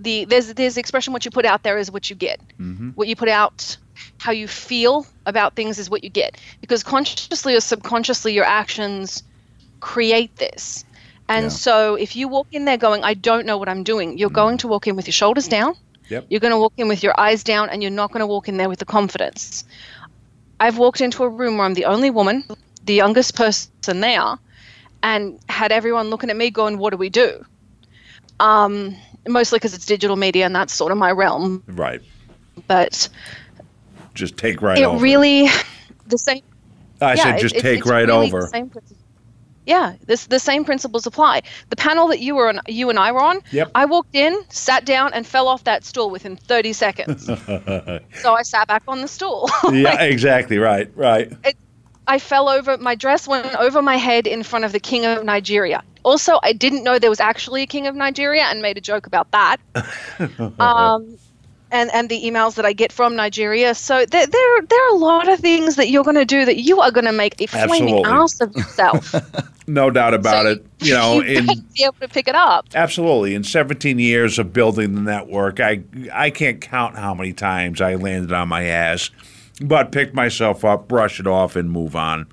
the 0.00 0.24
there's 0.24 0.52
there's 0.54 0.74
the 0.74 0.80
expression 0.80 1.12
what 1.12 1.24
you 1.24 1.30
put 1.30 1.44
out 1.44 1.62
there 1.62 1.78
is 1.78 1.88
what 1.88 2.10
you 2.10 2.16
get. 2.16 2.40
Mm-hmm. 2.58 2.90
What 2.96 3.06
you 3.06 3.14
put 3.14 3.28
out, 3.28 3.76
how 4.18 4.32
you 4.32 4.48
feel 4.48 5.06
about 5.24 5.54
things 5.54 5.78
is 5.78 5.88
what 5.88 6.02
you 6.02 6.10
get. 6.10 6.36
Because 6.60 6.82
consciously 6.82 7.54
or 7.54 7.60
subconsciously, 7.60 8.32
your 8.32 8.44
actions 8.44 9.22
create 9.80 10.34
this. 10.36 10.84
And 11.28 11.44
Yeah. 11.44 11.48
so 11.50 11.94
if 11.94 12.16
you 12.16 12.28
walk 12.28 12.46
in 12.52 12.64
there 12.64 12.76
going, 12.78 13.04
I 13.04 13.14
don't 13.14 13.44
know 13.46 13.58
what 13.58 13.68
I'm 13.68 13.82
doing, 13.84 14.16
you're 14.18 14.30
going 14.30 14.58
to 14.58 14.68
walk 14.68 14.86
in 14.86 14.96
with 14.96 15.06
your 15.06 15.12
shoulders 15.12 15.46
down. 15.48 15.74
Yep. 16.08 16.26
You're 16.30 16.40
going 16.40 16.52
to 16.52 16.58
walk 16.58 16.72
in 16.78 16.88
with 16.88 17.02
your 17.02 17.18
eyes 17.20 17.44
down 17.44 17.68
and 17.68 17.82
you're 17.82 17.90
not 17.92 18.10
going 18.12 18.20
to 18.20 18.26
walk 18.26 18.48
in 18.48 18.56
there 18.56 18.68
with 18.68 18.78
the 18.78 18.86
confidence. 18.86 19.64
I've 20.58 20.78
walked 20.78 21.00
into 21.02 21.22
a 21.24 21.28
room 21.28 21.58
where 21.58 21.66
I'm 21.66 21.74
the 21.74 21.84
only 21.84 22.10
woman, 22.10 22.44
the 22.84 22.94
youngest 22.94 23.36
person 23.36 24.00
there, 24.00 24.38
and 25.02 25.38
had 25.50 25.70
everyone 25.70 26.08
looking 26.08 26.30
at 26.30 26.36
me 26.36 26.50
going, 26.50 26.78
What 26.78 26.90
do 26.90 26.96
we 26.96 27.10
do? 27.10 27.44
Um, 28.40 28.96
mostly 29.28 29.56
because 29.58 29.74
it's 29.74 29.84
digital 29.86 30.16
media 30.16 30.46
and 30.46 30.54
that's 30.56 30.72
sort 30.72 30.92
of 30.92 30.98
my 30.98 31.10
realm. 31.12 31.62
Right. 31.66 32.00
But 32.66 33.08
Just 34.14 34.36
take 34.38 34.62
right 34.62 34.78
it 34.78 34.84
over. 34.84 34.98
really, 34.98 35.48
the 36.06 36.18
same. 36.18 36.42
I 37.00 37.14
yeah, 37.14 37.22
said 37.22 37.38
just 37.38 37.54
it's- 37.54 37.62
take 37.62 37.80
it's 37.80 37.88
right 37.88 38.06
really 38.08 38.30
the 38.30 38.36
over. 38.36 38.50
Yeah, 39.68 39.96
this 40.06 40.24
the 40.28 40.38
same 40.38 40.64
principles 40.64 41.06
apply. 41.06 41.42
The 41.68 41.76
panel 41.76 42.08
that 42.08 42.20
you 42.20 42.36
were 42.36 42.48
on, 42.48 42.62
you 42.66 42.88
and 42.88 42.98
I 42.98 43.12
were 43.12 43.20
on. 43.20 43.40
Yep. 43.50 43.72
I 43.74 43.84
walked 43.84 44.14
in, 44.14 44.34
sat 44.48 44.86
down, 44.86 45.12
and 45.12 45.26
fell 45.26 45.46
off 45.46 45.64
that 45.64 45.84
stool 45.84 46.08
within 46.08 46.36
30 46.36 46.72
seconds. 46.72 47.26
so 48.22 48.34
I 48.34 48.42
sat 48.44 48.66
back 48.66 48.84
on 48.88 49.02
the 49.02 49.08
stool. 49.08 49.50
yeah, 49.70 50.00
exactly. 50.04 50.56
Right. 50.56 50.90
Right. 50.96 51.30
I 52.06 52.18
fell 52.18 52.48
over. 52.48 52.78
My 52.78 52.94
dress 52.94 53.28
went 53.28 53.54
over 53.56 53.82
my 53.82 53.96
head 53.96 54.26
in 54.26 54.42
front 54.42 54.64
of 54.64 54.72
the 54.72 54.80
king 54.80 55.04
of 55.04 55.22
Nigeria. 55.22 55.82
Also, 56.02 56.40
I 56.42 56.54
didn't 56.54 56.82
know 56.82 56.98
there 56.98 57.10
was 57.10 57.20
actually 57.20 57.60
a 57.60 57.66
king 57.66 57.86
of 57.86 57.94
Nigeria, 57.94 58.44
and 58.44 58.62
made 58.62 58.78
a 58.78 58.80
joke 58.80 59.06
about 59.06 59.30
that. 59.32 59.58
um, 60.58 61.18
and 61.70 61.92
and 61.92 62.08
the 62.08 62.22
emails 62.22 62.54
that 62.54 62.64
I 62.64 62.72
get 62.72 62.92
from 62.92 63.16
Nigeria. 63.16 63.74
So 63.74 64.04
there 64.06 64.26
there, 64.26 64.62
there 64.62 64.86
are 64.86 64.94
a 64.94 64.98
lot 64.98 65.28
of 65.28 65.40
things 65.40 65.76
that 65.76 65.88
you're 65.88 66.04
going 66.04 66.16
to 66.16 66.24
do 66.24 66.44
that 66.44 66.58
you 66.58 66.80
are 66.80 66.90
going 66.90 67.04
to 67.04 67.12
make 67.12 67.40
a 67.40 67.46
flaming 67.46 68.04
ass 68.04 68.40
of 68.40 68.54
yourself. 68.54 69.14
No 69.68 69.90
doubt 69.90 70.14
about 70.14 70.44
So 70.44 70.50
it. 70.50 70.66
You 70.78 70.94
know, 70.94 71.14
you 71.22 71.38
in 71.40 71.46
be 71.46 71.84
able 71.84 71.96
to 72.00 72.08
pick 72.08 72.26
it 72.26 72.34
up. 72.34 72.66
Absolutely. 72.74 73.34
In 73.34 73.44
17 73.44 73.98
years 73.98 74.38
of 74.38 74.52
building 74.52 74.94
the 74.94 75.02
network, 75.02 75.60
I 75.60 75.82
I 76.12 76.30
can't 76.30 76.60
count 76.60 76.96
how 76.96 77.14
many 77.14 77.34
times 77.34 77.80
I 77.80 77.96
landed 77.96 78.32
on 78.32 78.48
my 78.48 78.64
ass, 78.64 79.10
but 79.60 79.92
picked 79.92 80.14
myself 80.14 80.64
up, 80.64 80.88
brush 80.88 81.20
it 81.20 81.26
off, 81.26 81.54
and 81.54 81.70
move 81.70 81.94
on. 81.94 82.26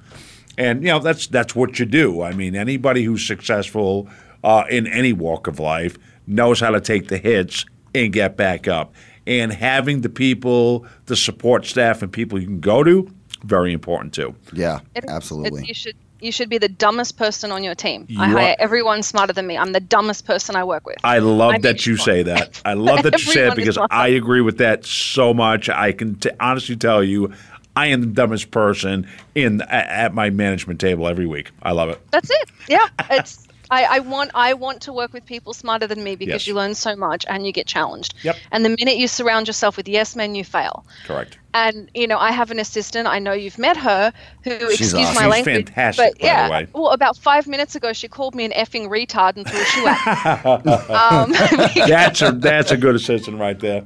And 0.58 0.82
you 0.82 0.88
know 0.88 1.00
that's 1.00 1.28
that's 1.28 1.54
what 1.54 1.78
you 1.78 1.86
do. 1.86 2.21
I 2.21 2.32
mean, 2.32 2.56
anybody 2.56 3.04
who's 3.04 3.28
successful 3.28 4.08
uh, 4.43 4.63
in 4.69 4.88
any 4.88 5.12
walk 5.12 5.48
of 5.48 5.60
life 5.60 5.98
knows 6.28 6.62
how 6.62 6.69
to 6.71 6.80
take 6.80 7.10
the 7.10 7.17
hits 7.17 7.65
and 7.93 8.13
get 8.13 8.38
back 8.38 8.67
up. 8.67 8.93
And 9.27 9.51
having 9.51 10.01
the 10.01 10.09
people, 10.09 10.85
the 11.07 11.15
support 11.15 11.65
staff, 11.65 12.01
and 12.01 12.11
people 12.11 12.39
you 12.39 12.45
can 12.47 12.59
go 12.59 12.83
to, 12.83 13.09
very 13.43 13.73
important 13.73 14.13
too. 14.13 14.35
Yeah, 14.53 14.79
It- 14.95 15.05
absolutely. 15.07 15.61
It's, 15.61 15.67
you 15.67 15.73
should 15.73 15.95
you 16.21 16.31
should 16.31 16.49
be 16.49 16.57
the 16.57 16.69
dumbest 16.69 17.17
person 17.17 17.51
on 17.51 17.63
your 17.63 17.75
team. 17.75 18.07
I 18.17 18.29
You 18.29 18.35
are- 18.38 18.39
hire 18.39 18.55
everyone 18.57 19.03
smarter 19.03 19.33
than 19.33 19.45
me. 19.45 19.57
I'm 19.57 19.73
the 19.73 19.79
dumbest 19.81 20.25
person 20.25 20.55
I 20.55 20.63
work 20.63 20.85
with. 20.88 20.95
I 21.03 21.19
love 21.19 21.55
I 21.55 21.57
that 21.59 21.85
you 21.85 21.97
sure. 21.97 22.05
say 22.05 22.23
that. 22.23 22.61
I 22.65 22.73
love 22.73 23.03
that 23.03 23.13
you 23.13 23.19
say 23.31 23.47
it 23.47 23.55
because. 23.55 23.77
I 23.91 24.07
agree 24.07 24.41
with 24.41 24.57
that 24.59 24.85
so 24.85 25.33
much. 25.33 25.69
I 25.69 25.91
can 25.91 26.15
t- 26.15 26.29
honestly 26.39 26.77
tell 26.77 27.03
you, 27.03 27.31
I 27.75 27.88
am 27.88 28.01
the 28.01 28.07
dumbest 28.07 28.49
person 28.49 29.05
in 29.35 29.61
at, 29.63 29.88
at 29.88 30.13
my 30.15 30.29
management 30.29 30.79
table 30.79 31.07
every 31.07 31.25
week. 31.27 31.51
I 31.61 31.73
love 31.73 31.89
it. 31.89 31.99
That's 32.11 32.29
it. 32.31 32.49
Yeah, 32.69 32.88
it's. 33.11 33.44
I, 33.71 33.84
I 33.86 33.99
want 33.99 34.32
I 34.34 34.54
want 34.54 34.82
to 34.84 34.93
work 34.93 35.13
with 35.13 35.25
people 35.25 35.54
smarter 35.54 35.88
than 35.88 36.04
me 36.04 36.15
because 36.15 36.34
Yes. 36.43 36.47
you 36.47 36.54
learn 36.54 36.75
so 36.75 36.95
much 36.95 37.25
and 37.28 37.45
you 37.45 37.51
get 37.51 37.67
challenged. 37.67 38.13
Yep. 38.23 38.36
And 38.51 38.63
the 38.65 38.69
minute 38.69 38.97
you 38.97 39.08
surround 39.08 39.47
yourself 39.47 39.78
with 39.78 39.88
yes 39.88 40.15
men, 40.15 40.36
you 40.36 40.43
fail. 40.43 40.86
Correct. 41.06 41.38
And 41.54 41.89
you 41.93 42.06
know, 42.08 42.17
I 42.17 42.32
have 42.32 42.51
an 42.51 42.60
assistant. 42.60 43.08
I 43.08 43.19
know 43.19 43.34
you've 43.34 43.58
met 43.58 43.78
her. 43.78 44.12
Who, 44.43 44.51
excuse 44.51 44.93
my 44.93 45.01
awesome. 45.01 45.13
She's 45.15 45.32
language, 45.32 45.56
fantastic, 45.67 46.06
but 46.06 46.19
by 46.19 46.19
the 46.19 46.25
yeah. 46.25 46.49
way. 46.49 46.67
Well, 46.73 46.89
about 46.91 47.17
five 47.17 47.47
minutes 47.47 47.75
ago, 47.75 47.93
she 47.93 48.08
called 48.08 48.36
me 48.36 48.45
an 48.45 48.51
effing 48.51 48.88
retard 48.89 49.38
and 49.38 49.47
threw 49.47 49.60
a 49.62 49.65
shoe 49.65 49.88
at 49.88 50.65
me. 50.65 50.71
um, 50.93 51.32
that's 51.88 52.21
a 52.21 52.32
that's 52.34 52.71
a 52.71 52.78
good 52.78 52.95
assistant 52.95 53.39
right 53.39 53.60
there. 53.60 53.84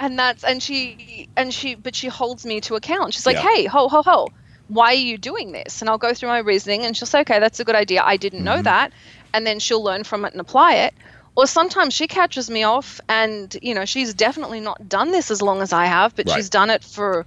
and 0.00 0.18
that's 0.18 0.42
and 0.44 0.62
she 0.62 1.28
and 1.36 1.52
she 1.54 1.74
but 1.74 1.94
she 1.94 2.08
holds 2.08 2.44
me 2.44 2.60
to 2.60 2.74
account 2.74 3.14
she's 3.14 3.26
like 3.26 3.36
Yeah. 3.36 3.48
hey 3.54 3.64
ho 3.66 3.88
ho 3.88 4.02
ho 4.02 4.28
why 4.68 4.86
are 4.88 4.94
you 4.94 5.18
doing 5.18 5.52
this 5.52 5.80
and 5.82 5.88
i'll 5.90 5.98
go 5.98 6.14
through 6.14 6.28
my 6.28 6.38
reasoning 6.38 6.84
and 6.84 6.96
she'll 6.96 7.06
say 7.06 7.20
okay 7.20 7.38
that's 7.38 7.60
a 7.60 7.64
good 7.64 7.74
idea 7.74 8.02
i 8.02 8.16
didn't 8.16 8.38
Mm-hmm. 8.40 8.56
know 8.56 8.62
that 8.62 8.92
and 9.32 9.46
then 9.46 9.58
she'll 9.58 9.82
learn 9.82 10.04
from 10.04 10.24
it 10.24 10.32
and 10.32 10.40
apply 10.40 10.74
it 10.74 10.94
or 11.36 11.46
sometimes 11.46 11.92
she 11.92 12.06
catches 12.06 12.48
me 12.48 12.62
off 12.62 13.00
and 13.08 13.56
you 13.60 13.74
know 13.74 13.84
she's 13.84 14.14
definitely 14.14 14.60
not 14.60 14.88
done 14.88 15.10
this 15.12 15.30
as 15.30 15.42
long 15.42 15.60
as 15.62 15.72
i 15.72 15.84
have 15.84 16.14
but 16.16 16.26
Right. 16.26 16.36
she's 16.36 16.48
done 16.48 16.70
it 16.70 16.82
for 16.84 17.26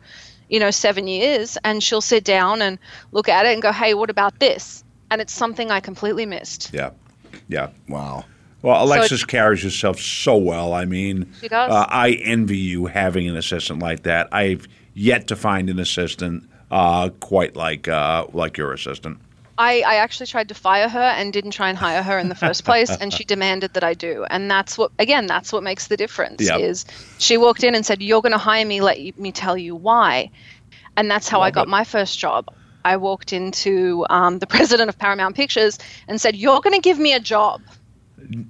you 0.50 0.60
know 0.60 0.72
seven 0.72 1.08
years 1.08 1.58
and 1.64 1.84
she'll 1.84 2.02
sit 2.02 2.24
down 2.24 2.62
and 2.62 2.80
look 3.12 3.30
at 3.30 3.46
it 3.46 3.54
and 3.54 3.62
go 3.62 3.72
hey 3.72 3.94
what 3.94 4.10
about 4.10 4.40
this 4.40 4.84
and 5.12 5.22
it's 5.22 5.34
something 5.34 5.70
i 5.72 5.80
completely 5.80 6.26
missed 6.26 6.72
Yeah, 6.74 6.92
yeah. 7.48 7.70
Wow. 7.88 8.26
Well, 8.64 8.84
Alexis 8.84 9.12
it's- 9.22 9.26
carries 9.26 9.62
herself 9.64 10.00
so 10.00 10.36
well. 10.36 10.74
I 10.74 10.86
mean, 10.86 11.32
She 11.40 11.48
does. 11.48 11.72
Uh, 11.72 11.86
I 11.88 12.14
envy 12.24 12.58
you 12.58 12.88
having 12.88 13.30
an 13.30 13.38
assistant 13.38 13.80
like 13.80 14.04
that. 14.04 14.28
I've 14.32 14.68
yet 14.96 15.28
to 15.28 15.36
find 15.36 15.70
an 15.70 15.80
assistant 15.80 16.50
uh, 16.72 17.10
quite 17.20 17.56
like 17.56 17.88
uh, 17.88 18.28
like 18.34 18.58
your 18.58 18.74
assistant. 18.74 19.20
I, 19.60 19.82
I 19.82 19.96
actually 19.96 20.28
tried 20.28 20.50
to 20.50 20.54
fire 20.54 20.88
her 20.88 21.00
and 21.00 21.34
didn't 21.34 21.50
try 21.52 21.70
and 21.70 21.78
hire 21.78 22.04
her 22.04 22.20
in 22.20 22.30
the 22.30 22.36
first 22.36 22.64
place 22.64 22.96
and 22.96 23.12
she 23.12 23.24
demanded 23.24 23.74
that 23.74 23.84
I 23.84 23.96
do 23.96 24.24
and 24.30 24.52
that's 24.52 24.78
what 24.78 24.92
again 25.00 25.26
that's 25.26 25.52
what 25.52 25.64
makes 25.64 25.88
the 25.88 25.98
difference 25.98 26.44
Yep. 26.44 26.60
is 26.60 26.86
she 27.18 27.38
walked 27.38 27.64
in 27.64 27.74
and 27.74 27.84
said 27.84 28.02
you're 28.04 28.22
going 28.22 28.34
to 28.34 28.38
hire 28.38 28.66
me 28.66 28.82
let 28.82 29.18
me 29.18 29.32
tell 29.32 29.58
you 29.58 29.76
why 29.76 30.30
and 30.96 31.10
that's 31.10 31.28
how 31.28 31.42
I 31.42 31.50
got 31.50 31.66
it. 31.66 31.70
my 31.72 31.84
first 31.86 32.20
job 32.20 32.54
I 32.86 32.98
walked 32.98 33.34
into 33.34 34.06
um, 34.12 34.38
the 34.38 34.48
president 34.56 34.90
of 34.90 35.00
Paramount 35.00 35.36
Pictures 35.36 35.80
and 36.08 36.22
said 36.22 36.36
you're 36.36 36.62
going 36.62 36.76
to 36.76 36.82
give 36.82 37.00
me 37.00 37.14
a 37.14 37.20
job 37.20 37.62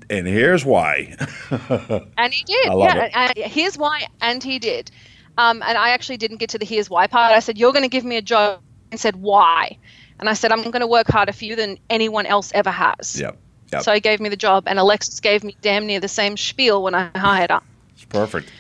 And 0.10 0.28
here's 0.28 0.66
why. 0.66 1.16
And 2.18 2.34
he 2.34 2.44
did. 2.44 2.68
Love 2.68 2.96
yeah. 2.96 3.04
it. 3.06 3.12
And, 3.16 3.38
and 3.38 3.52
here's 3.52 3.78
why. 3.78 4.08
And 4.22 4.44
he 4.44 4.60
did. 4.60 4.92
Um, 5.38 5.62
and 5.66 5.78
I 5.78 5.92
actually 5.92 6.18
didn't 6.18 6.38
get 6.38 6.50
to 6.52 6.58
the 6.58 6.66
here's 6.66 6.90
why 6.90 7.08
part. 7.08 7.32
I 7.32 7.40
said, 7.40 7.58
You're 7.58 7.72
going 7.72 7.84
to 7.84 7.90
give 7.90 8.06
me 8.06 8.18
a 8.18 8.22
job. 8.22 8.62
And 8.92 9.00
said, 9.00 9.16
Why? 9.18 9.78
And 10.20 10.30
I 10.30 10.34
said, 10.34 10.52
I'm 10.52 10.64
going 10.64 10.82
to 10.82 10.88
work 10.88 11.08
harder 11.08 11.34
for 11.34 11.46
you 11.46 11.56
than 11.56 11.78
anyone 11.90 12.26
else 12.26 12.52
ever 12.54 12.72
has. 12.72 13.20
Yep. 13.20 13.38
Yep. 13.72 13.84
So 13.84 13.94
he 13.94 14.00
gave 14.00 14.20
me 14.20 14.30
the 14.30 14.38
job. 14.38 14.64
And 14.68 14.80
Alexis 14.80 15.20
gave 15.20 15.44
me 15.44 15.56
damn 15.62 15.86
near 15.86 16.00
the 16.00 16.08
same 16.08 16.38
spiel 16.38 16.82
when 16.82 16.96
I 16.96 17.12
hired 17.16 17.52
her. 17.52 17.62
it's 17.94 18.06
perfect. 18.06 18.52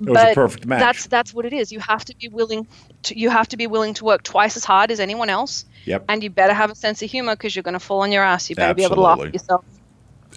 It 0.00 0.10
was 0.10 0.14
but 0.14 0.32
a 0.32 0.34
perfect 0.34 0.66
match. 0.66 0.80
That's 0.80 1.06
that's 1.06 1.32
what 1.32 1.46
it 1.46 1.54
is. 1.54 1.72
You 1.72 1.80
have 1.80 2.04
to 2.04 2.16
be 2.16 2.28
willing. 2.28 2.66
To, 3.04 3.18
you 3.18 3.30
have 3.30 3.48
to 3.48 3.56
be 3.56 3.66
willing 3.66 3.94
to 3.94 4.04
work 4.04 4.22
twice 4.22 4.56
as 4.56 4.64
hard 4.64 4.90
as 4.90 5.00
anyone 5.00 5.30
else. 5.30 5.64
Yep. 5.86 6.04
And 6.08 6.22
you 6.22 6.28
better 6.28 6.52
have 6.52 6.70
a 6.70 6.74
sense 6.74 7.00
of 7.02 7.10
humor 7.10 7.34
because 7.34 7.56
you're 7.56 7.62
going 7.62 7.74
to 7.74 7.80
fall 7.80 8.02
on 8.02 8.12
your 8.12 8.22
ass. 8.22 8.50
You 8.50 8.56
better 8.56 8.74
be 8.74 8.84
able 8.84 8.96
to 8.96 9.00
laugh 9.00 9.20
at 9.20 9.32
yourself. 9.32 9.64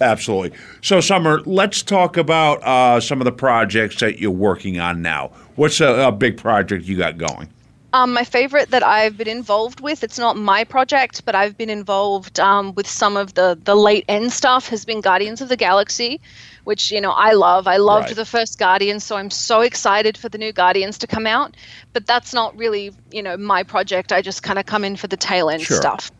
Absolutely. 0.00 0.56
So, 0.80 1.00
Summer, 1.00 1.40
let's 1.44 1.82
talk 1.82 2.16
about 2.16 2.62
uh, 2.62 3.00
some 3.00 3.20
of 3.20 3.26
the 3.26 3.32
projects 3.32 4.00
that 4.00 4.18
you're 4.18 4.30
working 4.30 4.78
on 4.80 5.02
now. 5.02 5.32
What's 5.60 5.78
a, 5.82 6.08
a 6.08 6.10
big 6.10 6.38
project 6.38 6.86
you 6.86 6.96
got 6.96 7.18
going? 7.18 7.46
Um, 7.92 8.14
my 8.14 8.24
favorite 8.24 8.70
that 8.70 8.82
I've 8.82 9.18
been 9.18 9.28
involved 9.28 9.82
with, 9.82 10.02
it's 10.02 10.18
not 10.18 10.38
my 10.38 10.64
project, 10.64 11.26
but 11.26 11.34
I've 11.34 11.58
been 11.58 11.68
involved 11.68 12.40
um, 12.40 12.74
with 12.74 12.86
some 12.86 13.18
of 13.18 13.34
the, 13.34 13.60
the 13.62 13.74
late 13.74 14.06
end 14.08 14.32
stuff, 14.32 14.68
has 14.68 14.86
been 14.86 15.02
Guardians 15.02 15.42
of 15.42 15.50
the 15.50 15.58
Galaxy, 15.58 16.18
which, 16.64 16.90
you 16.90 16.98
know, 16.98 17.10
I 17.10 17.32
love. 17.32 17.66
I 17.66 17.76
loved 17.76 18.06
Right. 18.06 18.16
the 18.16 18.24
first 18.24 18.58
Guardians, 18.58 19.04
so 19.04 19.16
I'm 19.16 19.28
so 19.28 19.60
excited 19.60 20.16
for 20.16 20.30
the 20.30 20.38
new 20.38 20.50
Guardians 20.50 20.96
to 20.96 21.06
come 21.06 21.26
out. 21.26 21.54
But 21.92 22.06
that's 22.06 22.32
not 22.32 22.56
really, 22.56 22.92
you 23.10 23.22
know, 23.22 23.36
my 23.36 23.62
project. 23.62 24.12
I 24.12 24.22
just 24.22 24.42
kind 24.42 24.58
of 24.58 24.64
come 24.64 24.82
in 24.82 24.96
for 24.96 25.08
the 25.08 25.18
tail 25.18 25.50
end 25.50 25.60
Sure. 25.60 25.76
stuff. 25.76 26.10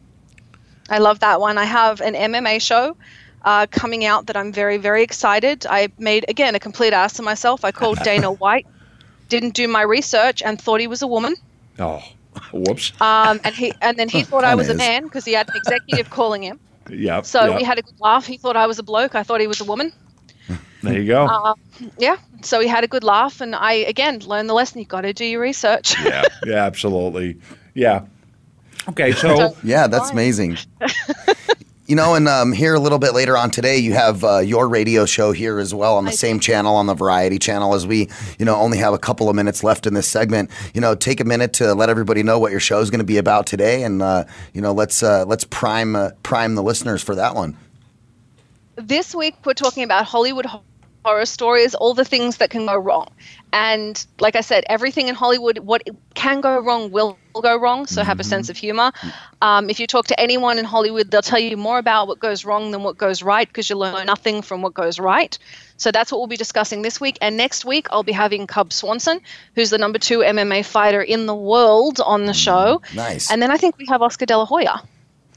I 0.90 0.98
love 0.98 1.20
that 1.20 1.40
one. 1.40 1.56
I 1.56 1.64
have 1.64 2.02
an 2.02 2.12
MMA 2.14 2.60
show 2.60 2.94
uh, 3.46 3.66
coming 3.70 4.04
out 4.04 4.26
that 4.26 4.36
I'm 4.36 4.52
very, 4.52 4.76
very 4.76 5.02
excited. 5.02 5.64
I 5.64 5.88
made, 5.98 6.26
again, 6.28 6.54
a 6.56 6.60
complete 6.60 6.92
ass 6.92 7.18
of 7.18 7.24
myself. 7.24 7.64
I 7.64 7.72
called 7.72 7.98
Dana 8.02 8.32
White, 8.32 8.66
didn't 9.30 9.54
do 9.54 9.66
my 9.66 9.82
research, 9.82 10.42
and 10.42 10.60
thought 10.60 10.80
he 10.80 10.86
was 10.86 11.00
a 11.00 11.06
woman. 11.06 11.34
Oh, 11.78 12.02
whoops. 12.52 12.92
Um, 13.00 13.40
and 13.42 13.54
he 13.54 13.72
and 13.80 13.96
then 13.96 14.10
he 14.10 14.22
thought 14.28 14.44
I 14.44 14.54
was 14.54 14.68
a 14.68 14.74
man 14.74 15.04
because 15.04 15.24
he 15.24 15.32
had 15.32 15.48
an 15.48 15.56
executive 15.56 16.10
calling 16.18 16.42
him. 16.42 16.60
Yeah. 16.90 17.22
So 17.22 17.46
yep. 17.46 17.56
we 17.56 17.64
had 17.64 17.78
a 17.78 17.82
good 17.82 17.98
laugh. 18.00 18.26
He 18.26 18.36
thought 18.36 18.56
I 18.56 18.66
was 18.66 18.78
a 18.78 18.82
bloke. 18.82 19.14
I 19.14 19.22
thought 19.22 19.40
he 19.40 19.46
was 19.46 19.60
a 19.60 19.64
woman. 19.64 19.92
There 20.82 20.98
you 20.98 21.06
go. 21.06 21.26
Uh, 21.26 21.54
yeah. 21.98 22.16
So 22.42 22.58
we 22.58 22.66
had 22.66 22.84
a 22.84 22.88
good 22.88 23.04
laugh, 23.04 23.40
and 23.40 23.54
I 23.54 23.72
again 23.72 24.20
learned 24.20 24.48
the 24.48 24.54
lesson. 24.54 24.80
You 24.80 24.86
got 24.86 25.02
to 25.02 25.12
do 25.12 25.24
your 25.24 25.40
research. 25.40 25.94
yeah, 26.04 26.24
yeah, 26.44 26.64
absolutely. 26.64 27.38
Yeah. 27.74 28.06
Okay, 28.88 29.12
so 29.12 29.54
yeah, 29.62 29.86
that's 29.86 30.10
amazing. 30.10 30.56
You 31.90 31.96
know, 31.96 32.14
and 32.14 32.28
um, 32.28 32.52
here 32.52 32.72
a 32.76 32.78
little 32.78 33.00
bit 33.00 33.14
later 33.14 33.36
on 33.36 33.50
today, 33.50 33.76
you 33.78 33.94
have 33.94 34.22
uh, 34.22 34.38
your 34.38 34.68
radio 34.68 35.04
show 35.04 35.32
here 35.32 35.58
as 35.58 35.74
well 35.74 35.96
on 35.96 36.04
the 36.04 36.12
same 36.12 36.38
channel, 36.38 36.76
on 36.76 36.86
the 36.86 36.94
Variety 36.94 37.36
channel. 37.36 37.74
As 37.74 37.84
we, 37.84 38.08
you 38.38 38.44
know, 38.44 38.54
only 38.54 38.78
have 38.78 38.94
a 38.94 38.98
couple 38.98 39.28
of 39.28 39.34
minutes 39.34 39.64
left 39.64 39.88
in 39.88 39.94
this 39.94 40.06
segment, 40.06 40.50
you 40.72 40.80
know, 40.80 40.94
take 40.94 41.18
a 41.18 41.24
minute 41.24 41.52
to 41.54 41.74
let 41.74 41.90
everybody 41.90 42.22
know 42.22 42.38
what 42.38 42.52
your 42.52 42.60
show 42.60 42.78
is 42.78 42.90
going 42.90 43.00
to 43.00 43.04
be 43.04 43.16
about 43.16 43.44
today, 43.44 43.82
and 43.82 44.02
uh, 44.02 44.22
you 44.54 44.60
know, 44.60 44.70
let's 44.72 45.02
uh, 45.02 45.24
let's 45.24 45.42
prime 45.42 45.96
uh, 45.96 46.10
prime 46.22 46.54
the 46.54 46.62
listeners 46.62 47.02
for 47.02 47.16
that 47.16 47.34
one. 47.34 47.56
this 48.76 49.12
week 49.12 49.34
we're 49.44 49.52
talking 49.52 49.82
about 49.82 50.04
Hollywood 50.04 50.46
horror 51.04 51.26
stories, 51.26 51.74
all 51.74 51.92
the 51.92 52.04
things 52.04 52.36
that 52.36 52.50
can 52.50 52.66
go 52.66 52.76
wrong. 52.76 53.08
And 53.52 54.06
like 54.20 54.36
I 54.36 54.42
said, 54.42 54.62
everything 54.68 55.08
in 55.08 55.16
Hollywood, 55.16 55.58
what 55.58 55.82
can 56.14 56.40
go 56.40 56.60
wrong 56.60 56.92
will 57.34 57.42
go 57.42 57.56
wrong. 57.58 57.86
So 57.86 58.02
have 58.02 58.20
a 58.20 58.24
sense 58.24 58.48
of 58.50 58.56
humor. 58.56 58.92
Um, 59.42 59.70
if 59.70 59.80
you 59.80 59.86
talk 59.86 60.06
to 60.08 60.18
anyone 60.20 60.58
in 60.58 60.64
Hollywood, 60.64 61.10
they'll 61.10 61.22
tell 61.22 61.38
you 61.38 61.56
more 61.56 61.78
about 61.78 62.08
what 62.08 62.18
goes 62.18 62.44
wrong 62.44 62.70
than 62.70 62.82
what 62.82 62.98
goes 62.98 63.22
right 63.22 63.46
because 63.48 63.70
you 63.70 63.76
learn 63.76 64.06
nothing 64.06 64.42
from 64.42 64.62
what 64.62 64.74
goes 64.74 64.98
right. 64.98 65.36
So 65.76 65.90
that's 65.90 66.12
what 66.12 66.18
we'll 66.18 66.26
be 66.26 66.36
discussing 66.36 66.82
this 66.82 67.00
week. 67.00 67.16
And 67.22 67.36
next 67.36 67.64
week, 67.64 67.86
I'll 67.90 68.02
be 68.02 68.12
having 68.12 68.46
Cub 68.46 68.72
Swanson, 68.72 69.20
who's 69.54 69.70
the 69.70 69.78
number 69.78 69.98
two 69.98 70.18
MMA 70.18 70.64
fighter 70.64 71.00
in 71.02 71.26
the 71.26 71.34
world, 71.34 72.00
on 72.00 72.26
the 72.26 72.34
show. 72.34 72.82
Nice. 72.94 73.30
And 73.30 73.40
then 73.40 73.50
I 73.50 73.56
think 73.56 73.78
we 73.78 73.86
have 73.86 74.02
Oscar 74.02 74.26
De 74.26 74.36
La 74.36 74.44
Hoya 74.44 74.82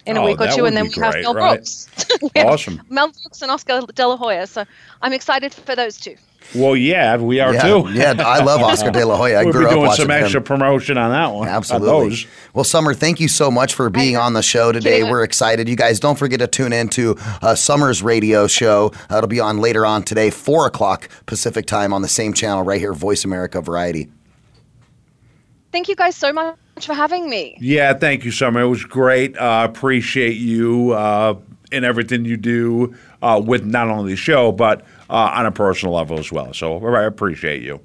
in 0.05 0.17
a 0.17 0.21
Oh, 0.21 0.25
week 0.25 0.41
or 0.41 0.47
two, 0.47 0.65
and 0.65 0.75
then 0.75 0.85
we 0.87 1.01
have 1.01 1.13
great, 1.13 1.23
Mel 1.23 1.33
right? 1.33 1.55
Brooks. 1.57 1.87
We 2.21 2.29
have 2.35 2.47
Awesome. 2.47 2.81
Mel 2.89 3.07
Brooks 3.07 3.41
and 3.41 3.49
Oscar 3.51 3.81
De 3.81 4.07
La 4.07 4.17
Hoya. 4.17 4.45
So 4.47 4.65
I'm 5.01 5.13
excited 5.13 5.53
for 5.53 5.75
those 5.75 5.97
two. 5.97 6.15
Well, 6.55 6.75
yeah, 6.75 7.17
we 7.17 7.39
are 7.39 7.53
Yeah, 7.53 7.61
too. 7.61 7.89
yeah, 7.93 8.13
I 8.19 8.43
love 8.43 8.61
Oscar 8.61 8.91
De 8.91 9.03
La 9.05 9.17
Hoya. 9.17 9.39
I 9.39 9.43
we'll 9.43 9.53
grew 9.53 9.61
be 9.61 9.65
up 9.67 9.71
doing 9.71 9.85
watching 9.87 10.03
some 10.03 10.11
him. 10.11 10.23
extra 10.23 10.41
promotion 10.41 10.97
on 10.97 11.09
that 11.11 11.33
one. 11.33 11.47
Absolutely. 11.47 12.27
Well, 12.53 12.63
Summer, 12.63 12.93
thank 12.93 13.19
you 13.19 13.27
so 13.27 13.49
much 13.49 13.73
for 13.73 13.89
being 13.89 14.17
on 14.17 14.33
the 14.33 14.43
show 14.43 14.71
today. 14.71 14.97
Kidding. 14.99 15.09
We're 15.11 15.23
excited. 15.23 15.67
You 15.67 15.75
guys 15.75 15.99
don't 15.99 16.17
forget 16.19 16.39
to 16.39 16.47
tune 16.47 16.71
in 16.73 16.89
to 16.89 17.15
uh, 17.41 17.55
Summer's 17.55 18.03
radio 18.03 18.45
show. 18.45 18.91
Uh, 19.09 19.17
it'll 19.17 19.27
be 19.27 19.39
on 19.39 19.57
later 19.59 19.85
on 19.85 20.03
today, 20.03 20.29
4 20.29 20.67
o'clock 20.67 21.09
Pacific 21.25 21.65
time 21.65 21.91
on 21.93 22.01
the 22.03 22.07
same 22.07 22.33
channel 22.33 22.63
right 22.63 22.79
here, 22.79 22.93
Voice 22.93 23.25
America 23.25 23.59
Variety. 23.61 24.09
Thank 25.71 25.87
you 25.87 25.95
guys 25.95 26.15
so 26.15 26.31
much 26.31 26.55
for 26.81 26.93
having 26.93 27.29
me. 27.29 27.57
Yeah, 27.59 27.93
thank 27.95 28.23
you, 28.25 28.31
Summer. 28.31 28.61
It 28.61 28.67
was 28.67 28.83
great. 28.83 29.35
Uh, 29.35 29.65
appreciate 29.67 30.37
you 30.37 30.93
and 31.73 31.83
everything 31.83 32.25
you 32.25 32.37
do 32.37 32.95
uh, 33.21 33.41
with 33.43 33.65
not 33.65 33.89
only 33.89 34.11
the 34.11 34.17
show, 34.17 34.51
but 34.51 34.81
uh, 35.09 35.31
on 35.33 35.45
a 35.45 35.51
personal 35.51 35.95
level 35.95 36.19
as 36.19 36.31
well. 36.31 36.53
So 36.53 36.83
I 36.85 37.03
appreciate 37.03 37.61
you. 37.63 37.81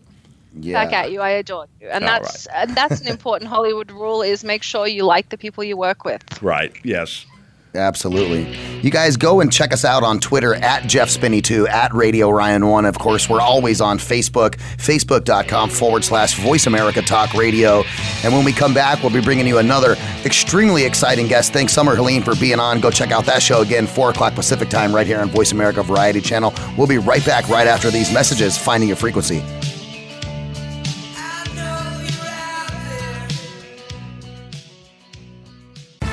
Back 0.72 0.92
at 0.92 1.12
you. 1.12 1.20
I 1.20 1.30
adore 1.30 1.66
you. 1.80 1.88
And 1.88 2.04
All 2.04 2.10
that's 2.10 2.46
and 2.46 2.76
that's 2.76 3.00
an 3.00 3.08
important 3.08 3.50
Hollywood 3.54 3.90
rule 3.90 4.22
is 4.22 4.44
make 4.44 4.62
sure 4.62 4.86
you 4.86 5.04
like 5.04 5.28
the 5.28 5.38
people 5.38 5.62
you 5.62 5.76
work 5.76 6.04
with. 6.04 6.22
Right. 6.42 6.74
Yes. 6.84 7.26
Absolutely. 7.74 8.56
You 8.80 8.90
guys 8.90 9.16
go 9.16 9.40
and 9.40 9.52
check 9.52 9.72
us 9.72 9.84
out 9.84 10.02
on 10.02 10.20
Twitter 10.20 10.54
at 10.54 10.86
Jeff 10.86 11.10
Spinney2, 11.10 11.68
at 11.68 11.92
Radio 11.92 12.30
Ryan 12.30 12.66
1. 12.66 12.86
Of 12.86 12.98
course, 12.98 13.28
we're 13.28 13.40
always 13.40 13.80
on 13.80 13.98
Facebook, 13.98 14.56
facebook.com 14.78 15.68
forward 15.70 16.04
slash 16.04 16.38
Voice 16.40 16.66
America 16.66 17.02
Talk 17.02 17.34
Radio. 17.34 17.84
And 18.24 18.32
when 18.32 18.44
we 18.44 18.52
come 18.52 18.72
back, 18.72 19.02
we'll 19.02 19.12
be 19.12 19.20
bringing 19.20 19.46
you 19.46 19.58
another 19.58 19.96
extremely 20.24 20.84
exciting 20.84 21.26
guest. 21.26 21.52
Thanks, 21.52 21.72
Summer 21.72 21.94
Helene, 21.94 22.22
for 22.22 22.34
being 22.36 22.58
on. 22.58 22.80
Go 22.80 22.90
check 22.90 23.10
out 23.10 23.26
that 23.26 23.42
show 23.42 23.60
again, 23.60 23.86
4 23.86 24.10
o'clock 24.10 24.34
Pacific 24.34 24.68
time, 24.70 24.94
right 24.94 25.06
here 25.06 25.20
on 25.20 25.28
Voice 25.28 25.52
America 25.52 25.82
Variety 25.82 26.20
Channel. 26.20 26.54
We'll 26.76 26.86
be 26.86 26.98
right 26.98 27.24
back 27.24 27.48
right 27.48 27.66
after 27.66 27.90
these 27.90 28.12
messages, 28.12 28.56
Finding 28.56 28.88
Your 28.88 28.96
Frequency. 28.96 29.42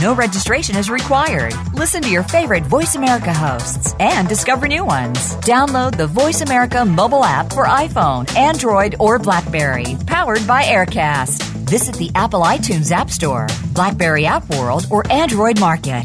No 0.00 0.14
registration 0.14 0.76
is 0.76 0.90
required. 0.90 1.54
Listen 1.74 2.00
to 2.02 2.08
your 2.08 2.22
favorite 2.22 2.62
Voice 2.62 2.94
America 2.94 3.34
hosts 3.34 3.96
and 3.98 4.28
discover 4.28 4.68
new 4.68 4.84
ones. 4.84 5.34
Download 5.38 5.96
the 5.96 6.06
Voice 6.06 6.40
America 6.40 6.84
mobile 6.84 7.24
app 7.24 7.52
for 7.52 7.66
iPhone, 7.66 8.32
Android, 8.36 8.94
or 9.00 9.18
Blackberry, 9.18 9.96
powered 10.06 10.46
by 10.46 10.62
AirKast. 10.62 11.42
Visit 11.68 11.96
the 11.96 12.12
Apple 12.14 12.42
iTunes 12.42 12.92
App 12.92 13.10
Store, 13.10 13.48
Blackberry 13.72 14.24
App 14.24 14.48
World, 14.50 14.86
or 14.88 15.02
Android 15.10 15.58
Market. 15.58 16.04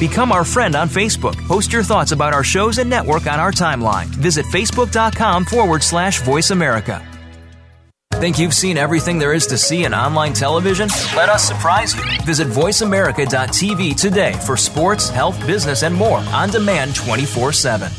Become 0.00 0.32
our 0.32 0.44
friend 0.44 0.74
on 0.74 0.88
Facebook. 0.88 1.36
Post 1.46 1.74
your 1.74 1.82
thoughts 1.82 2.12
about 2.12 2.32
our 2.32 2.44
shows 2.44 2.78
and 2.78 2.88
network 2.88 3.26
on 3.26 3.38
our 3.38 3.52
timeline. 3.52 4.06
Visit 4.06 4.46
facebook.com 4.46 5.44
forward 5.44 5.82
slash 5.82 6.22
voice 6.22 6.50
America. 6.50 7.02
Think 8.20 8.38
you've 8.38 8.54
seen 8.54 8.78
everything 8.78 9.18
there 9.18 9.32
is 9.32 9.46
to 9.48 9.58
see 9.58 9.84
in 9.84 9.92
online 9.92 10.32
television? 10.32 10.88
Let 11.16 11.28
us 11.28 11.46
surprise 11.46 11.94
you. 11.94 12.02
Visit 12.24 12.48
VoiceAmerica.tv 12.48 14.00
today 14.00 14.32
for 14.46 14.56
sports, 14.56 15.08
health, 15.08 15.38
business, 15.46 15.82
and 15.82 15.94
more 15.94 16.18
on 16.18 16.50
demand 16.50 16.94
24 16.94 17.52
7. 17.52 17.90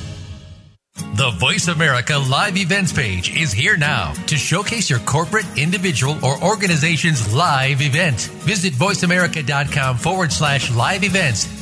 The 1.16 1.32
Voice 1.32 1.68
America 1.68 2.18
Live 2.18 2.56
Events 2.56 2.94
page 2.94 3.36
is 3.38 3.52
here 3.52 3.76
now 3.76 4.14
to 4.28 4.38
showcase 4.38 4.90
your 4.90 5.00
corporate, 5.00 5.46
individual, 5.58 6.18
or 6.24 6.42
organization's 6.42 7.34
live 7.34 7.82
event. 7.82 8.22
Visit 8.44 8.74
voiceamerica.com 8.74 9.98
forward 9.98 10.32
slash 10.32 10.74
live 10.74 11.04
events 11.04 11.46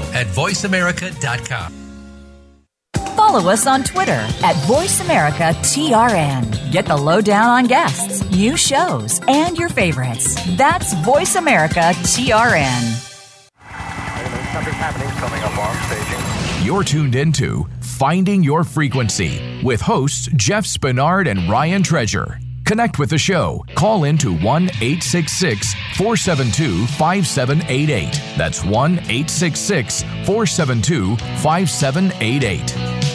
show 0.00 0.12
at 0.12 0.26
voiceamerica.com. 0.28 1.74
Follow 3.16 3.50
us 3.50 3.66
on 3.66 3.82
Twitter 3.82 4.12
at 4.12 4.54
VoiceAmericaTRN. 4.66 6.70
Get 6.72 6.86
the 6.86 6.96
lowdown 6.96 7.50
on 7.50 7.66
guests, 7.66 8.28
new 8.30 8.56
shows, 8.56 9.20
and 9.28 9.58
your 9.58 9.68
favorites. 9.68 10.34
That's 10.56 10.94
VoiceAmericaTRN. 10.94 13.06
Something's 14.52 14.76
happening 14.76 15.08
coming 15.10 15.42
up 15.42 15.58
on 15.58 15.76
staging. 15.86 16.18
You're 16.66 16.82
tuned 16.82 17.14
into 17.14 17.68
Finding 17.80 18.42
Your 18.42 18.64
Frequency 18.64 19.60
with 19.62 19.80
hosts 19.80 20.28
Jeff 20.34 20.64
Spinard 20.64 21.28
and 21.28 21.48
Ryan 21.48 21.82
Treasure. 21.82 22.40
Connect 22.70 23.00
with 23.00 23.10
the 23.10 23.18
show. 23.18 23.64
Call 23.74 24.04
in 24.04 24.16
to 24.18 24.32
1 24.32 24.62
866 24.62 25.74
472 25.96 26.86
5788. 26.86 28.22
That's 28.38 28.64
1 28.64 28.92
866 28.92 30.02
472 30.24 31.16
5788. 31.16 33.09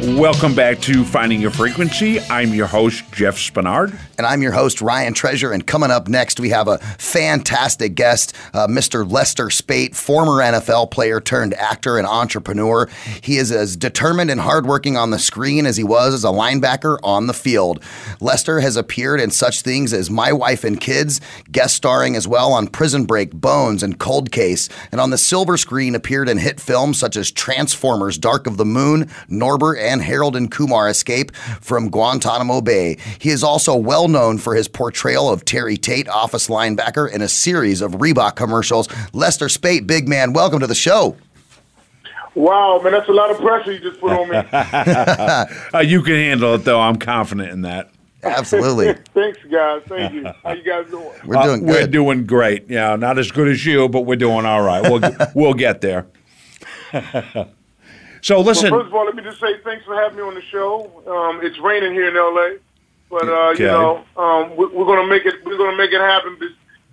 Welcome 0.00 0.54
back 0.54 0.80
to 0.80 1.04
Finding 1.04 1.42
Your 1.42 1.50
Frequency. 1.50 2.20
I'm 2.20 2.54
your 2.54 2.66
host, 2.66 3.04
Jeff 3.12 3.36
Spinard. 3.36 3.94
And 4.16 4.26
I'm 4.26 4.40
your 4.40 4.52
host, 4.52 4.80
Ryan 4.80 5.12
Treasure. 5.12 5.52
And 5.52 5.66
coming 5.66 5.90
up 5.90 6.08
next, 6.08 6.40
we 6.40 6.48
have 6.50 6.68
a 6.68 6.78
fantastic 6.78 7.96
guest, 7.96 8.34
uh, 8.54 8.66
Mr. 8.66 9.10
Lester 9.10 9.50
Speight, 9.50 9.94
former 9.94 10.42
NFL 10.42 10.90
player 10.90 11.20
turned 11.20 11.52
actor 11.52 11.98
and 11.98 12.06
entrepreneur. 12.06 12.88
He 13.22 13.36
is 13.36 13.52
as 13.52 13.76
determined 13.76 14.30
and 14.30 14.40
hardworking 14.40 14.96
on 14.96 15.10
the 15.10 15.18
screen 15.18 15.66
as 15.66 15.76
he 15.76 15.84
was 15.84 16.14
as 16.14 16.24
a 16.24 16.28
linebacker 16.28 16.98
on 17.02 17.26
the 17.26 17.34
field. 17.34 17.82
Lester 18.20 18.60
has 18.60 18.76
appeared 18.76 19.20
in 19.20 19.30
such 19.30 19.60
things 19.60 19.92
as 19.92 20.10
My 20.10 20.32
Wife 20.32 20.64
and 20.64 20.80
Kids, 20.80 21.20
guest 21.52 21.74
starring 21.74 22.16
as 22.16 22.26
well 22.26 22.54
on 22.54 22.68
Prison 22.68 23.04
Break, 23.04 23.32
Bones, 23.32 23.82
and 23.82 23.98
Cold 23.98 24.32
Case. 24.32 24.70
And 24.92 24.98
on 24.98 25.10
the 25.10 25.18
silver 25.18 25.58
screen, 25.58 25.94
appeared 25.94 26.30
in 26.30 26.38
hit 26.38 26.58
films 26.58 26.98
such 26.98 27.16
as 27.16 27.30
Transformers, 27.30 28.16
Dark 28.16 28.46
of 28.46 28.56
the 28.56 28.64
Moon, 28.64 29.04
Norbit, 29.28 29.89
and 29.90 30.00
Harold 30.02 30.36
and 30.36 30.50
Kumar 30.50 30.88
Escape 30.88 31.34
from 31.60 31.90
Guantanamo 31.90 32.60
Bay. 32.60 32.96
He 33.18 33.30
is 33.30 33.42
also 33.42 33.74
well 33.76 34.08
known 34.08 34.38
for 34.38 34.54
his 34.54 34.68
portrayal 34.68 35.28
of 35.28 35.44
Terry 35.44 35.76
Tate, 35.76 36.08
office 36.08 36.48
linebacker, 36.48 37.10
in 37.12 37.20
a 37.22 37.28
series 37.28 37.80
of 37.82 37.92
Reebok 37.92 38.36
commercials. 38.36 38.88
Lester 39.12 39.48
Speight, 39.48 39.86
big 39.86 40.08
man, 40.08 40.32
welcome 40.32 40.60
to 40.60 40.66
the 40.66 40.74
show. 40.74 41.16
Wow, 42.36 42.80
man, 42.82 42.92
that's 42.92 43.08
a 43.08 43.12
lot 43.12 43.30
of 43.30 43.38
pressure 43.38 43.72
you 43.72 43.80
just 43.80 44.00
put 44.00 44.12
on 44.12 44.28
me. 44.28 44.36
uh, 45.74 45.80
you 45.80 46.02
can 46.02 46.14
handle 46.14 46.54
it, 46.54 46.58
though. 46.58 46.80
I'm 46.80 46.96
confident 46.96 47.50
in 47.50 47.62
that. 47.62 47.90
Absolutely. 48.22 48.92
Thanks, 49.14 49.38
guys. 49.50 49.82
Thank 49.88 50.12
you. 50.12 50.26
How 50.44 50.52
you 50.52 50.62
guys 50.62 50.88
doing? 50.90 51.10
We're 51.24 51.42
doing 51.42 51.68
Uh, 51.68 51.72
We're 51.72 51.86
doing 51.86 52.26
great. 52.26 52.68
Yeah, 52.68 52.94
not 52.96 53.18
as 53.18 53.30
good 53.32 53.48
as 53.48 53.64
you, 53.64 53.88
but 53.88 54.02
we're 54.02 54.16
doing 54.16 54.44
all 54.46 54.62
right. 54.62 54.82
We'll 54.82 55.00
we'll 55.34 55.54
get 55.54 55.80
there. 55.80 56.06
So 58.22 58.40
listen. 58.40 58.70
Well, 58.70 58.80
first 58.80 58.88
of 58.88 58.94
all, 58.94 59.04
let 59.06 59.14
me 59.14 59.22
just 59.22 59.40
say 59.40 59.58
thanks 59.64 59.84
for 59.84 59.94
having 59.94 60.16
me 60.18 60.22
on 60.22 60.34
the 60.34 60.42
show. 60.42 60.90
Um, 61.06 61.40
it's 61.44 61.58
raining 61.58 61.92
here 61.92 62.08
in 62.08 62.14
LA, 62.14 62.58
but 63.10 63.28
uh, 63.28 63.50
Okay. 63.52 63.64
you 63.64 63.68
know 63.70 64.04
um, 64.16 64.56
we, 64.56 64.66
we're 64.66 64.86
gonna 64.86 65.06
make 65.08 65.24
it. 65.26 65.44
We're 65.44 65.58
gonna 65.58 65.76
make 65.76 65.92
it 65.92 66.00
happen. 66.00 66.38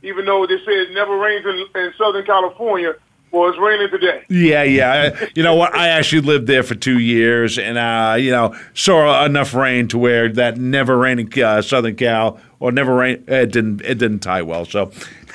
Even 0.03 0.25
though 0.25 0.45
they 0.45 0.57
say 0.57 0.71
it 0.73 0.93
never 0.93 1.17
rains 1.17 1.45
in, 1.45 1.65
in 1.81 1.91
Southern 1.97 2.23
California, 2.23 2.93
well, 3.31 3.49
it's 3.49 3.57
raining 3.57 3.89
today. 3.89 4.23
Yeah, 4.29 4.63
yeah. 4.63 5.25
You 5.35 5.43
know 5.43 5.55
what? 5.55 5.75
I 5.75 5.89
actually 5.89 6.21
lived 6.21 6.47
there 6.47 6.63
for 6.63 6.75
two 6.75 6.99
years, 6.99 7.57
and 7.57 7.77
uh, 7.77 8.15
you 8.17 8.31
know 8.31 8.55
saw 8.73 9.25
enough 9.25 9.53
rain 9.53 9.87
to 9.89 9.97
where 9.97 10.29
that 10.33 10.57
never 10.57 10.97
raining 10.97 11.31
uh, 11.41 11.61
Southern 11.61 11.95
Cal 11.95 12.39
or 12.59 12.71
never 12.71 12.95
rain. 12.95 13.23
It 13.27 13.51
didn't. 13.51 13.81
It 13.81 13.95
didn't 13.97 14.19
tie 14.19 14.43
well. 14.43 14.65
So, 14.65 14.91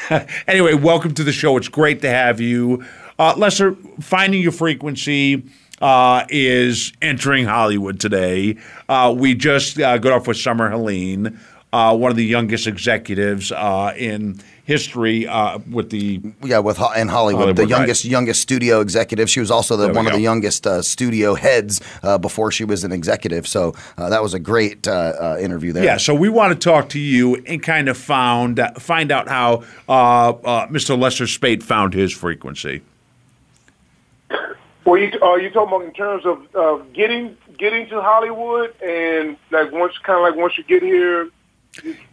anyway, 0.47 0.75
welcome 0.75 1.13
to 1.15 1.25
the 1.25 1.33
show. 1.33 1.57
It's 1.57 1.69
great 1.69 2.01
to 2.03 2.09
have 2.09 2.41
you, 2.41 2.85
uh, 3.19 3.35
Lester. 3.37 3.75
Finding 4.01 4.41
your 4.43 4.53
frequency. 4.53 5.43
Uh, 5.83 6.25
is 6.29 6.93
entering 7.03 7.45
Hollywood 7.45 7.99
today. 7.99 8.57
Uh, 8.89 9.13
we 9.17 9.35
just 9.35 9.81
uh, 9.81 9.99
got 9.99 10.13
off 10.13 10.29
with 10.29 10.37
Summer 10.37 10.71
Helene, 10.71 11.41
uh, 11.73 11.97
one 11.97 12.11
of 12.13 12.17
the 12.17 12.25
youngest 12.25 12.69
executives 12.69 13.51
uh, 13.51 13.93
in 13.97 14.39
history 14.65 15.27
uh, 15.27 15.59
with 15.71 15.91
the 15.91 16.21
Yeah, 16.45 16.61
with 16.61 16.77
Ho- 16.77 16.93
in 16.93 17.09
Hollywood, 17.09 17.41
Hollywood, 17.41 17.57
the 17.57 17.63
right. 17.63 17.69
youngest 17.71 18.05
youngest 18.05 18.43
studio 18.43 18.81
executive. 18.81 19.29
She 19.29 19.41
was 19.41 19.51
also 19.51 19.77
the 19.77 19.85
There 19.85 19.93
we 19.93 19.97
one 19.97 20.07
of 20.07 20.13
the 20.13 20.21
youngest 20.21 20.67
uh, 20.67 20.83
studio 20.83 21.35
heads 21.35 21.81
uh, 22.05 22.17
before 22.19 22.53
she 22.53 22.65
was 22.65 22.85
an 22.85 22.93
executive. 22.93 23.49
So 23.49 23.75
uh, 23.99 24.09
that 24.11 24.23
was 24.23 24.35
a 24.35 24.39
great 24.39 24.87
uh, 24.87 24.93
uh, 24.93 25.39
interview 25.41 25.73
there. 25.73 25.85
Yeah, 25.85 25.97
so 25.97 26.15
we 26.15 26.29
want 26.29 26.53
to 26.53 26.59
talk 26.59 26.91
to 26.91 27.01
you 27.01 27.43
and 27.47 27.61
kind 27.63 27.89
of 27.89 27.97
found 27.97 28.61
find 28.79 29.11
out 29.11 29.29
how 29.29 29.65
uh, 29.89 30.29
uh, 30.31 30.67
Mr. 30.69 30.97
Lester 30.97 31.27
Speight 31.27 31.63
found 31.63 31.93
his 31.95 32.13
frequency. 32.13 32.83
Well, 34.85 35.01
you 35.01 35.13
are 35.21 35.41
you 35.41 35.51
talking 35.51 35.75
about 35.75 35.85
in 35.87 35.93
terms 35.93 36.27
of 36.27 36.57
uh, 36.57 36.85
getting 36.93 37.37
getting 37.57 37.89
to 37.89 38.01
Hollywood 38.01 38.75
and 38.83 39.37
like 39.51 39.71
once 39.73 39.97
kind 39.99 40.19
of 40.19 40.23
like 40.23 40.35
once 40.35 40.59
you 40.59 40.65
get 40.65 40.83
here, 40.83 41.31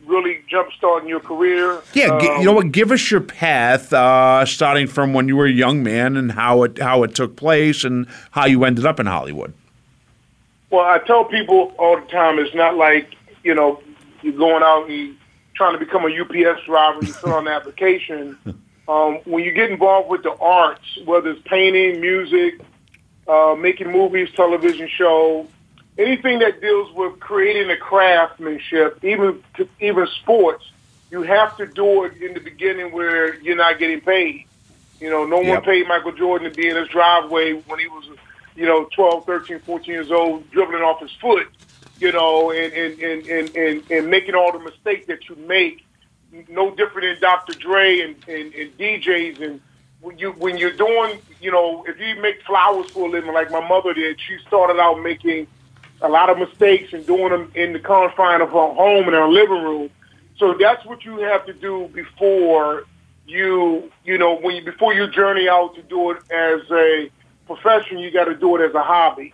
really 0.05 0.39
jump 0.47 0.69
starting 0.77 1.09
your 1.09 1.19
career. 1.19 1.81
Yeah, 1.93 2.09
Um, 2.09 2.21
you 2.21 2.45
know 2.45 2.53
what? 2.53 2.71
Give 2.71 2.91
us 2.91 3.09
your 3.09 3.21
path, 3.21 3.91
uh, 3.91 4.45
starting 4.45 4.87
from 4.87 5.13
when 5.13 5.27
you 5.27 5.35
were 5.35 5.47
a 5.47 5.51
young 5.51 5.81
man 5.81 6.15
and 6.15 6.31
how 6.31 6.63
it 6.63 6.77
how 6.77 7.03
it 7.03 7.15
took 7.15 7.35
place 7.35 7.83
and 7.83 8.07
how 8.31 8.45
you 8.45 8.63
ended 8.63 8.85
up 8.85 8.99
in 8.99 9.07
Hollywood. 9.07 9.53
Well, 10.69 10.85
I 10.85 10.99
tell 10.99 11.25
people 11.25 11.73
all 11.79 11.99
the 11.99 12.05
time, 12.07 12.37
it's 12.37 12.53
not 12.53 12.75
like, 12.75 13.15
you 13.43 13.55
know, 13.55 13.81
you're 14.21 14.33
going 14.33 14.61
out 14.61 14.87
and 14.87 15.17
trying 15.55 15.73
to 15.73 15.79
become 15.83 16.05
a 16.05 16.21
UPS 16.21 16.63
driver, 16.65 16.99
you 17.01 17.11
fill 17.13 17.33
out 17.33 17.41
an 17.41 17.47
application. 17.47 18.37
Um, 18.89 19.19
when 19.25 19.43
you 19.43 19.51
get 19.51 19.69
involved 19.69 20.09
with 20.09 20.23
the 20.23 20.35
arts, 20.41 20.81
whether 21.05 21.29
it's 21.29 21.41
painting, 21.47 22.01
music, 22.01 22.55
uh, 23.27 23.55
making 23.55 23.91
movies, 23.91 24.29
television 24.35 24.89
show, 24.97 25.47
anything 25.99 26.39
that 26.39 26.59
deals 26.59 26.89
with 26.95 27.19
creating 27.19 27.69
a 27.69 27.77
craftsmanship, 27.77 28.97
even 29.03 29.43
even 29.79 30.07
sports, 30.21 30.63
you 31.11 31.21
have 31.21 31.55
to 31.57 31.67
do 31.67 32.05
it 32.05 32.13
in 32.19 32.33
the 32.33 32.39
beginning 32.39 32.91
where 32.91 33.39
you're 33.41 33.55
not 33.55 33.77
getting 33.77 34.01
paid. 34.01 34.45
You 34.99 35.11
know, 35.11 35.23
no 35.23 35.37
one 35.37 35.45
Yep. 35.47 35.63
paid 35.65 35.87
Michael 35.87 36.13
Jordan 36.13 36.49
to 36.49 36.55
be 36.55 36.67
in 36.67 36.75
his 36.75 36.87
driveway 36.89 37.53
when 37.53 37.77
he 37.77 37.87
was, 37.87 38.05
you 38.55 38.65
know, 38.65 38.89
12, 38.95 39.25
13, 39.27 39.59
14 39.67 39.93
years 39.93 40.11
old, 40.11 40.49
dribbling 40.49 40.81
off 40.81 40.99
his 40.99 41.11
foot, 41.21 41.47
you 41.99 42.11
know, 42.11 42.51
and, 42.51 42.73
and, 42.73 42.99
and, 42.99 43.27
and, 43.27 43.55
and, 43.55 43.91
and 43.91 44.07
making 44.09 44.33
all 44.33 44.51
the 44.51 44.59
mistakes 44.59 45.05
that 45.07 45.29
you 45.29 45.35
make. 45.47 45.85
No 46.49 46.71
different 46.75 47.19
than 47.19 47.21
Dr. 47.21 47.53
Dre 47.53 48.01
and, 48.01 48.15
and, 48.27 48.53
and 48.53 48.77
DJs. 48.77 49.41
And 49.41 49.61
when, 50.01 50.17
you, 50.17 50.31
when 50.33 50.57
you're 50.57 50.75
doing, 50.75 51.19
you 51.41 51.51
know, 51.51 51.83
if 51.87 51.99
you 51.99 52.21
make 52.21 52.41
flowers 52.43 52.89
for 52.91 53.07
a 53.07 53.11
living 53.11 53.33
like 53.33 53.51
my 53.51 53.65
mother 53.67 53.93
did, 53.93 54.19
she 54.19 54.37
started 54.47 54.79
out 54.79 55.01
making 55.01 55.47
a 56.01 56.09
lot 56.09 56.29
of 56.29 56.37
mistakes 56.37 56.93
and 56.93 57.05
doing 57.05 57.29
them 57.29 57.51
in 57.55 57.73
the 57.73 57.79
confine 57.79 58.41
of 58.41 58.49
her 58.49 58.73
home 58.73 59.05
and 59.05 59.15
her 59.15 59.27
living 59.27 59.63
room. 59.63 59.89
So 60.37 60.53
that's 60.53 60.85
what 60.85 61.03
you 61.03 61.17
have 61.17 61.45
to 61.47 61.53
do 61.53 61.89
before 61.93 62.85
you, 63.27 63.91
you 64.05 64.17
know, 64.17 64.37
when 64.37 64.55
you, 64.55 64.63
before 64.63 64.93
you 64.93 65.07
journey 65.07 65.49
out 65.49 65.75
to 65.75 65.81
do 65.83 66.11
it 66.11 66.17
as 66.31 66.61
a 66.71 67.09
profession, 67.45 67.99
you 67.99 68.11
got 68.11 68.25
to 68.25 68.35
do 68.35 68.55
it 68.55 68.67
as 68.67 68.73
a 68.73 68.81
hobby. 68.81 69.33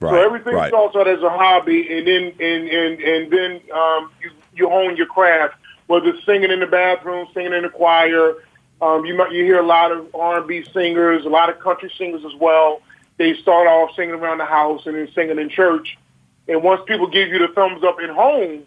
So 0.00 0.14
everything 0.14 0.54
right. 0.54 0.68
starts 0.68 0.94
out 0.94 1.08
as 1.08 1.22
a 1.22 1.30
hobby, 1.30 1.98
and 1.98 2.06
then 2.06 2.32
and 2.38 2.68
and 2.68 3.00
and 3.00 3.32
then 3.32 3.60
um, 3.74 4.12
you 4.22 4.30
you 4.54 4.68
hone 4.68 4.96
your 4.96 5.06
craft. 5.06 5.56
Whether 5.88 6.10
it's 6.10 6.24
singing 6.24 6.50
in 6.50 6.60
the 6.60 6.66
bathroom, 6.66 7.26
singing 7.34 7.54
in 7.54 7.62
the 7.62 7.70
choir, 7.70 8.34
um, 8.80 9.04
you 9.04 9.16
might 9.16 9.32
you 9.32 9.42
hear 9.42 9.58
a 9.58 9.66
lot 9.66 9.90
of 9.90 10.14
R 10.14 10.38
and 10.38 10.46
B 10.46 10.64
singers, 10.72 11.24
a 11.24 11.28
lot 11.28 11.48
of 11.48 11.58
country 11.58 11.90
singers 11.98 12.24
as 12.24 12.34
well. 12.38 12.80
They 13.16 13.34
start 13.34 13.66
off 13.66 13.96
singing 13.96 14.14
around 14.14 14.38
the 14.38 14.44
house 14.44 14.86
and 14.86 14.94
then 14.94 15.08
singing 15.14 15.38
in 15.38 15.48
church, 15.48 15.98
and 16.46 16.62
once 16.62 16.82
people 16.86 17.08
give 17.08 17.28
you 17.28 17.38
the 17.38 17.48
thumbs 17.48 17.82
up 17.82 17.96
at 18.00 18.10
home, 18.10 18.62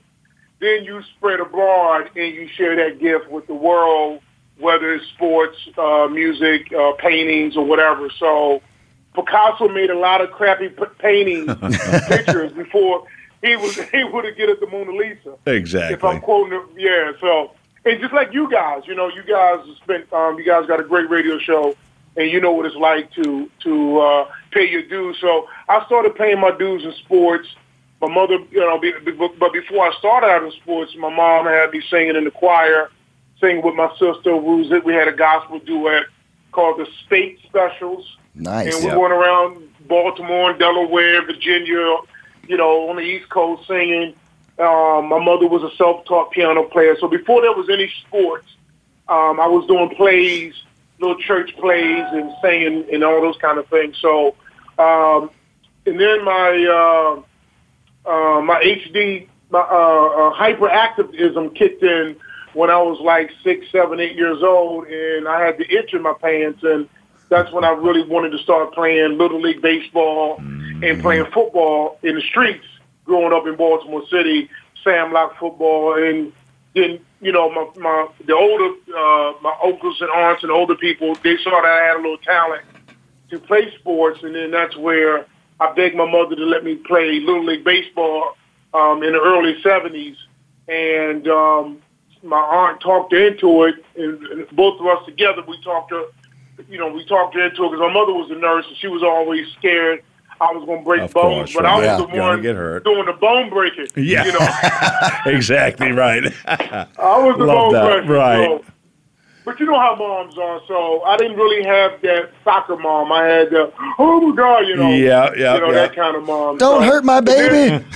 then 0.59 0.83
you 0.83 1.01
spread 1.15 1.39
abroad 1.39 2.09
and 2.15 2.35
you 2.35 2.47
share 2.47 2.75
that 2.75 2.99
gift 2.99 3.29
with 3.29 3.47
the 3.47 3.53
world, 3.53 4.21
whether 4.57 4.93
it's 4.93 5.07
sports, 5.09 5.57
uh, 5.77 6.07
music, 6.11 6.73
uh, 6.73 6.93
paintings, 6.93 7.55
or 7.55 7.65
whatever. 7.65 8.09
So 8.19 8.61
Picasso 9.13 9.67
made 9.69 9.89
a 9.89 9.97
lot 9.97 10.21
of 10.21 10.31
crappy 10.31 10.69
p- 10.69 10.83
paintings, 10.99 11.55
pictures 12.07 12.51
before 12.51 13.05
he 13.47 13.55
was 13.55 13.79
able 13.93 14.21
to 14.21 14.31
get 14.31 14.49
at 14.49 14.59
the 14.59 14.67
Mona 14.67 14.91
Lisa. 14.91 15.37
Exactly. 15.45 15.95
If 15.95 16.03
I'm 16.03 16.21
quoting 16.21 16.59
it, 16.59 16.65
yeah. 16.77 17.11
So, 17.19 17.51
and 17.85 17.99
just 17.99 18.13
like 18.13 18.33
you 18.33 18.49
guys, 18.49 18.83
you 18.85 18.95
know, 18.95 19.07
you 19.07 19.23
guys 19.23 19.65
spent, 19.77 20.11
um, 20.13 20.37
you 20.37 20.45
guys 20.45 20.67
got 20.67 20.79
a 20.79 20.83
great 20.83 21.09
radio 21.09 21.39
show, 21.39 21.75
and 22.15 22.29
you 22.29 22.39
know 22.39 22.51
what 22.51 22.65
it's 22.65 22.75
like 22.75 23.11
to 23.13 23.49
to 23.63 23.99
uh, 23.99 24.31
pay 24.51 24.69
your 24.69 24.83
dues. 24.83 25.17
So 25.19 25.47
I 25.67 25.85
started 25.85 26.15
paying 26.15 26.39
my 26.39 26.51
dues 26.51 26.83
in 26.83 26.93
sports. 26.93 27.47
My 28.01 28.11
mother, 28.11 28.39
you 28.49 28.59
know, 28.59 28.79
be, 28.79 28.93
be- 29.05 29.11
but 29.11 29.53
before 29.53 29.87
I 29.87 29.91
started 29.99 30.27
out 30.27 30.43
in 30.43 30.51
sports, 30.51 30.95
my 30.97 31.13
mom 31.13 31.45
had 31.45 31.71
me 31.71 31.83
singing 31.89 32.15
in 32.15 32.23
the 32.23 32.31
choir, 32.31 32.89
singing 33.39 33.63
with 33.63 33.75
my 33.75 33.91
sister. 33.99 34.35
We, 34.35 34.63
was, 34.63 34.83
we 34.83 34.93
had 34.93 35.07
a 35.07 35.13
gospel 35.13 35.59
duet 35.59 36.05
called 36.51 36.79
the 36.79 36.87
State 37.05 37.39
Specials. 37.45 38.17
Nice. 38.33 38.75
And 38.75 38.85
we 38.85 38.97
went 38.97 39.13
around 39.13 39.69
Baltimore 39.87 40.51
and 40.51 40.59
Delaware, 40.59 41.23
Virginia, 41.25 41.97
you 42.47 42.57
know, 42.57 42.89
on 42.89 42.97
the 42.97 43.01
East 43.01 43.29
Coast 43.29 43.67
singing. 43.67 44.13
Um, 44.59 45.09
my 45.09 45.23
mother 45.23 45.47
was 45.47 45.63
a 45.63 45.75
self-taught 45.75 46.31
piano 46.31 46.63
player. 46.63 46.95
So 46.99 47.07
before 47.07 47.41
there 47.41 47.53
was 47.53 47.69
any 47.69 47.91
sports, 48.05 48.47
um, 49.07 49.39
I 49.39 49.47
was 49.47 49.65
doing 49.67 49.89
plays, 49.95 50.53
little 50.99 51.17
church 51.17 51.55
plays 51.57 52.05
and 52.11 52.31
singing 52.41 52.85
and 52.91 53.03
all 53.03 53.21
those 53.21 53.37
kind 53.37 53.57
of 53.57 53.67
things. 53.67 53.97
So, 53.99 54.35
um, 54.77 55.31
and 55.85 55.99
then 55.99 56.23
my 56.23 57.23
uh, 58.05 58.09
uh, 58.09 58.41
my 58.41 58.61
HD, 58.63 59.27
my 59.49 59.59
uh, 59.59 59.63
uh, 59.63 60.33
hyperactivism 60.33 61.55
kicked 61.55 61.83
in 61.83 62.15
when 62.53 62.69
I 62.69 62.77
was 62.77 62.99
like 62.99 63.31
six, 63.43 63.65
seven, 63.71 63.99
eight 63.99 64.15
years 64.15 64.43
old, 64.43 64.87
and 64.87 65.27
I 65.27 65.43
had 65.43 65.57
the 65.57 65.69
itch 65.71 65.93
in 65.93 66.01
my 66.01 66.13
pants, 66.13 66.63
and 66.63 66.87
that's 67.31 67.51
when 67.53 67.63
I 67.63 67.69
really 67.69 68.03
wanted 68.03 68.31
to 68.31 68.37
start 68.39 68.73
playing 68.73 69.17
little 69.17 69.39
league 69.39 69.61
baseball 69.61 70.35
and 70.37 71.01
playing 71.01 71.25
football 71.33 71.97
in 72.03 72.15
the 72.15 72.21
streets. 72.21 72.65
Growing 73.05 73.33
up 73.33 73.47
in 73.47 73.55
Baltimore 73.55 74.03
City, 74.11 74.49
Sam 74.83 75.11
Lock 75.11 75.37
football, 75.39 75.95
and 75.95 76.31
then 76.75 76.99
you 77.21 77.31
know 77.31 77.49
my 77.49 77.67
my 77.77 78.07
the 78.25 78.35
older 78.35 78.75
uh, 78.95 79.33
my 79.41 79.55
uncles 79.63 79.99
and 80.01 80.09
aunts 80.11 80.43
and 80.43 80.51
older 80.51 80.75
people 80.75 81.15
they 81.23 81.37
saw 81.37 81.61
that 81.61 81.65
I 81.65 81.85
had 81.87 81.95
a 81.95 82.01
little 82.01 82.17
talent 82.17 82.63
to 83.31 83.39
play 83.39 83.73
sports, 83.79 84.21
and 84.23 84.35
then 84.35 84.51
that's 84.51 84.75
where 84.77 85.25
I 85.59 85.71
begged 85.73 85.95
my 85.95 86.09
mother 86.09 86.35
to 86.35 86.43
let 86.43 86.63
me 86.63 86.75
play 86.75 87.19
little 87.21 87.45
league 87.45 87.63
baseball 87.63 88.37
um, 88.73 89.03
in 89.03 89.13
the 89.13 89.19
early 89.19 89.55
'70s, 89.63 90.17
and 90.67 91.27
um, 91.27 91.81
my 92.23 92.37
aunt 92.37 92.81
talked 92.81 93.13
her 93.13 93.27
into 93.27 93.63
it, 93.63 93.75
and, 93.95 94.21
and 94.27 94.49
both 94.51 94.79
of 94.79 94.85
us 94.85 95.05
together 95.05 95.43
we 95.47 95.59
talked 95.63 95.91
her, 95.91 96.05
you 96.69 96.77
know, 96.77 96.87
we 96.91 97.05
talked 97.05 97.35
her 97.35 97.41
into 97.41 97.63
it 97.65 97.69
because 97.71 97.79
my 97.79 97.93
mother 97.93 98.13
was 98.13 98.29
a 98.31 98.35
nurse 98.35 98.65
and 98.67 98.77
she 98.77 98.87
was 98.87 99.03
always 99.03 99.47
scared 99.57 100.03
I 100.39 100.51
was 100.53 100.65
going 100.65 100.79
to 100.79 100.83
break 100.83 101.01
Of 101.03 101.13
bones, 101.13 101.53
course, 101.53 101.53
but 101.53 101.63
right. 101.65 101.73
I 101.73 101.77
was 101.77 101.85
Yeah. 101.85 101.97
the 102.15 102.19
one 102.21 102.41
get 102.41 102.55
hurt. 102.55 102.83
doing 102.83 103.05
the 103.05 103.13
bone 103.13 103.51
breaking. 103.51 103.87
Yeah. 103.95 104.25
you 104.25 104.31
know, 104.31 104.47
exactly 105.37 105.91
right. 105.91 106.23
I 106.47 106.87
was 106.97 107.35
the 107.37 107.45
Love 107.45 107.71
bone 107.71 107.73
that. 107.73 108.05
breaker. 108.07 108.13
Right. 108.13 108.47
So, 108.47 108.65
but 109.45 109.59
you 109.59 109.65
know 109.67 109.79
how 109.79 109.95
moms 109.95 110.37
are, 110.39 110.61
so 110.67 111.01
I 111.03 111.17
didn't 111.17 111.35
really 111.37 111.63
have 111.63 111.99
that 112.01 112.31
soccer 112.43 112.75
mom. 112.77 113.11
I 113.11 113.23
had 113.25 113.49
the 113.51 113.71
oh 113.99 114.19
my 114.21 114.35
god, 114.35 114.59
you 114.67 114.75
know, 114.77 114.89
Yeah, 114.89 115.31
yeah, 115.35 115.55
you 115.55 115.59
know 115.61 115.67
yeah. 115.67 115.71
that 115.73 115.95
kind 115.95 116.15
of 116.15 116.23
mom. 116.23 116.57
Don't 116.57 116.81
So- 116.81 116.87
hurt 116.89 117.03
my 117.03 117.21
baby. 117.21 117.83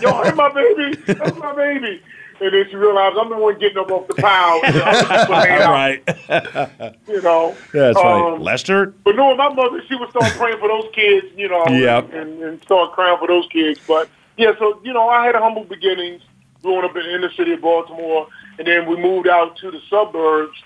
Don't 0.00 0.24
hurt 0.26 0.36
my 0.36 0.52
baby, 0.52 0.94
that's 1.06 1.36
my 1.38 1.54
baby. 1.54 2.02
And 2.40 2.52
then 2.52 2.66
she 2.68 2.76
realized 2.76 3.16
I'm 3.18 3.30
the 3.30 3.36
one 3.36 3.58
getting 3.58 3.78
up 3.78 3.90
off 3.90 4.06
the 4.08 4.14
pile. 4.14 4.56
You 4.66 4.72
know, 4.78 4.84
I'm 4.84 5.04
just 5.08 5.30
laying 5.30 5.52
out, 5.62 5.70
right. 5.70 6.96
you 7.08 7.22
know. 7.22 7.56
That's 7.72 7.96
right. 7.96 8.32
Um, 8.34 8.40
Lester? 8.42 8.86
But 9.04 9.16
knowing 9.16 9.36
my 9.36 9.48
mother, 9.52 9.82
she 9.88 9.94
would 9.94 10.10
start 10.10 10.32
praying 10.32 10.58
for 10.58 10.68
those 10.68 10.88
kids, 10.94 11.26
you 11.36 11.48
know, 11.48 11.66
Yep. 11.68 12.12
and, 12.12 12.42
and 12.42 12.62
start 12.62 12.92
crying 12.92 13.16
for 13.18 13.28
those 13.28 13.46
kids. 13.52 13.80
But 13.86 14.08
yeah, 14.36 14.52
so 14.58 14.80
you 14.84 14.92
know, 14.92 15.08
I 15.08 15.26
had 15.26 15.34
humble 15.34 15.64
beginnings 15.64 16.22
growing 16.62 16.84
up 16.84 16.96
in 16.96 17.02
the 17.02 17.14
inner 17.14 17.30
city 17.32 17.52
of 17.52 17.60
Baltimore, 17.60 18.26
and 18.58 18.66
then 18.66 18.88
we 18.88 18.96
moved 18.96 19.28
out 19.28 19.56
to 19.58 19.70
the 19.70 19.80
suburbs, 19.90 20.56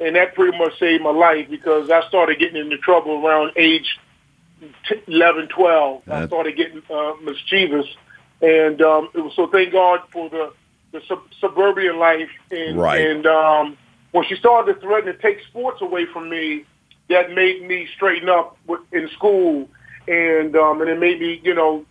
and 0.00 0.14
that 0.16 0.34
pretty 0.34 0.56
much 0.56 0.78
saved 0.78 1.02
my 1.02 1.10
life 1.10 1.48
because 1.50 1.90
I 1.90 2.06
started 2.08 2.38
getting 2.38 2.56
into 2.60 2.78
trouble 2.78 3.26
around 3.26 3.52
age 3.56 3.98
t- 4.88 5.02
11, 5.08 5.48
12. 5.48 6.02
I 6.08 6.26
started 6.26 6.56
getting 6.56 6.80
uh, 6.88 7.14
mischievous, 7.22 7.86
and 8.40 8.80
um, 8.82 9.08
it 9.14 9.18
was 9.20 9.34
so 9.34 9.48
thank 9.48 9.72
God 9.72 10.00
for 10.12 10.30
the 10.30 10.52
the 10.92 11.02
sub- 11.08 11.22
suburban 11.40 11.98
life, 11.98 12.30
and 12.50 12.78
Right. 12.78 13.00
and 13.00 13.26
um, 13.26 13.76
when 14.12 14.24
she 14.26 14.36
started 14.36 14.74
to 14.74 14.80
threaten 14.80 15.12
to 15.12 15.20
take 15.20 15.38
sports 15.48 15.80
away 15.82 16.06
from 16.06 16.28
me, 16.30 16.64
that 17.08 17.32
made 17.32 17.62
me 17.62 17.88
straighten 17.94 18.28
up 18.28 18.56
with, 18.66 18.80
in 18.92 19.08
school, 19.10 19.68
and 20.06 20.56
um, 20.56 20.80
and 20.80 20.90
it 20.90 20.98
made 20.98 21.20
me 21.20 21.40
you 21.42 21.54
know 21.54 21.84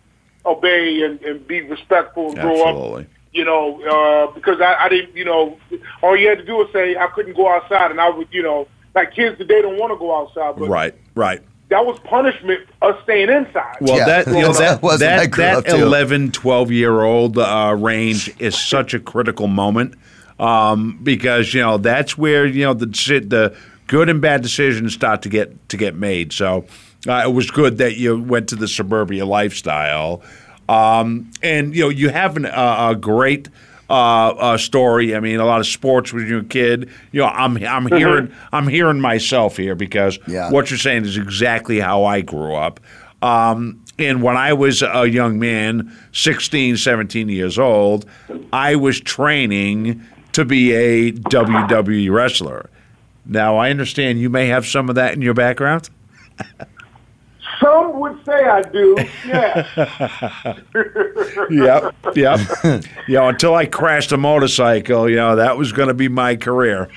obey 0.44 1.02
and, 1.02 1.20
and 1.22 1.46
be 1.46 1.62
respectful 1.62 2.30
and 2.30 2.38
grow 2.40 2.62
up. 2.96 3.06
You 3.30 3.44
know, 3.44 3.80
uh, 3.82 4.32
because 4.34 4.58
I, 4.60 4.74
I 4.84 4.88
didn't, 4.88 5.14
you 5.14 5.24
know, 5.24 5.58
all 6.02 6.16
you 6.16 6.28
had 6.28 6.38
to 6.38 6.44
do 6.44 6.56
was 6.56 6.70
say 6.72 6.96
I 6.96 7.08
couldn't 7.08 7.36
go 7.36 7.46
outside, 7.48 7.90
and 7.90 8.00
I 8.00 8.08
would, 8.08 8.26
you 8.32 8.42
know, 8.42 8.66
like 8.94 9.14
kids 9.14 9.36
today 9.36 9.60
don't 9.60 9.78
want 9.78 9.92
to 9.92 9.98
go 9.98 10.16
outside, 10.18 10.58
but 10.58 10.68
Right, 10.68 10.94
right. 11.14 11.42
That 11.68 11.84
was 11.84 11.98
punishment 12.00 12.66
us 12.80 13.00
staying 13.02 13.28
inside. 13.28 13.76
Well, 13.80 14.06
that 14.06 14.26
you 14.26 14.40
know, 14.40 14.52
that 14.58 14.82
wasn't 14.82 15.12
I 15.12 15.16
that, 15.26 15.30
grew 15.30 15.44
that 15.44 15.68
11, 15.68 16.32
12 16.32 16.72
year 16.72 17.02
old 17.02 17.38
uh, 17.38 17.74
range 17.78 18.34
is 18.38 18.58
such 18.58 18.94
a 18.94 19.00
critical 19.00 19.46
moment 19.46 19.94
um, 20.38 20.98
because 21.02 21.52
you 21.52 21.60
know 21.60 21.78
that's 21.78 22.16
where 22.16 22.46
you 22.46 22.64
know 22.64 22.74
the 22.74 22.86
the 22.86 23.56
good 23.86 24.08
and 24.08 24.20
bad 24.20 24.42
decisions 24.42 24.94
start 24.94 25.22
to 25.22 25.28
get 25.28 25.68
to 25.68 25.76
get 25.76 25.94
made. 25.94 26.32
So 26.32 26.64
uh, 27.06 27.22
it 27.24 27.32
was 27.32 27.50
good 27.50 27.78
that 27.78 27.96
you 27.96 28.20
went 28.20 28.48
to 28.50 28.56
the 28.56 28.68
suburbia 28.68 29.26
lifestyle, 29.26 30.22
um, 30.68 31.30
and 31.42 31.74
you 31.74 31.82
know 31.82 31.88
you 31.88 32.08
have 32.10 32.36
an, 32.36 32.46
uh, 32.46 32.88
a 32.92 32.96
great. 32.96 33.48
Uh, 33.90 34.28
uh, 34.38 34.58
story. 34.58 35.16
I 35.16 35.20
mean, 35.20 35.40
a 35.40 35.46
lot 35.46 35.60
of 35.60 35.66
sports 35.66 36.12
when 36.12 36.26
you're 36.26 36.40
a 36.40 36.44
kid. 36.44 36.90
You 37.10 37.20
know, 37.22 37.28
I'm 37.28 37.56
I'm 37.56 37.84
Mm-hmm. 37.86 37.96
hearing 37.96 38.32
I'm 38.52 38.68
hearing 38.68 39.00
myself 39.00 39.56
here 39.56 39.74
because 39.74 40.18
Yeah. 40.26 40.50
what 40.50 40.70
you're 40.70 40.78
saying 40.78 41.06
is 41.06 41.16
exactly 41.16 41.80
how 41.80 42.04
I 42.04 42.20
grew 42.20 42.54
up. 42.54 42.80
Um, 43.22 43.82
and 43.98 44.22
when 44.22 44.36
I 44.36 44.52
was 44.52 44.82
a 44.82 45.06
young 45.06 45.38
man, 45.38 45.90
16, 46.12 46.76
17 46.76 47.28
years 47.30 47.58
old, 47.58 48.04
I 48.52 48.76
was 48.76 49.00
training 49.00 50.02
to 50.32 50.44
be 50.44 50.72
a 50.72 51.12
WWE 51.12 52.10
wrestler. 52.12 52.68
Now, 53.26 53.56
I 53.56 53.70
understand 53.70 54.20
you 54.20 54.30
may 54.30 54.46
have 54.48 54.66
some 54.66 54.88
of 54.88 54.94
that 54.96 55.14
in 55.14 55.22
your 55.22 55.34
background. 55.34 55.88
Some 57.60 57.98
would 58.00 58.24
say 58.24 58.44
I 58.44 58.62
do. 58.62 58.96
Yeah. 59.26 59.66
yep, 61.50 61.94
yep. 62.14 62.40
you 63.08 63.14
know, 63.14 63.28
until 63.28 63.54
I 63.54 63.66
crashed 63.66 64.12
a 64.12 64.16
motorcycle, 64.16 65.08
you 65.08 65.16
know, 65.16 65.36
that 65.36 65.56
was 65.56 65.72
going 65.72 65.88
to 65.88 65.94
be 65.94 66.08
my 66.08 66.36
career. 66.36 66.88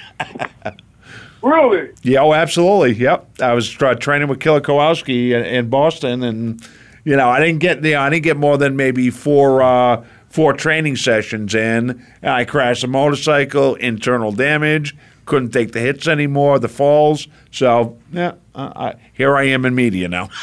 really? 1.41 1.91
Yeah, 2.03 2.21
oh, 2.21 2.33
absolutely. 2.33 2.93
Yep, 2.93 3.41
I 3.41 3.53
was 3.53 3.69
tra- 3.69 3.95
training 3.95 4.27
with 4.27 4.39
Killer 4.39 4.61
Kowalski 4.61 5.33
in, 5.33 5.43
in 5.43 5.69
Boston, 5.69 6.23
and 6.23 6.65
you 7.03 7.15
know, 7.15 7.29
I 7.29 7.39
didn't 7.39 7.59
get 7.59 7.83
you 7.83 7.91
know, 7.91 8.01
I 8.01 8.09
didn't 8.09 8.23
get 8.23 8.37
more 8.37 8.57
than 8.57 8.75
maybe 8.75 9.09
four 9.09 9.61
uh, 9.61 10.03
four 10.29 10.53
training 10.53 10.95
sessions 10.95 11.53
in. 11.53 12.01
And 12.21 12.31
I 12.31 12.45
crashed 12.45 12.83
a 12.83 12.87
motorcycle, 12.87 13.75
internal 13.75 14.31
damage, 14.31 14.95
couldn't 15.31 15.51
take 15.51 15.71
the 15.71 15.79
hits 15.79 16.07
anymore, 16.09 16.59
the 16.59 16.67
falls. 16.67 17.27
So 17.51 17.97
yeah, 18.11 18.33
uh, 18.53 18.71
I, 18.75 18.93
here 19.13 19.35
I 19.37 19.43
am 19.43 19.65
in 19.65 19.73
media 19.73 20.07
now. 20.09 20.29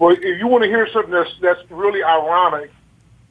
Well, 0.00 0.14
if 0.14 0.38
you 0.38 0.46
want 0.46 0.62
to 0.62 0.68
hear 0.68 0.86
something 0.92 1.10
that's 1.10 1.34
that's 1.40 1.60
really 1.72 2.04
ironic, 2.04 2.70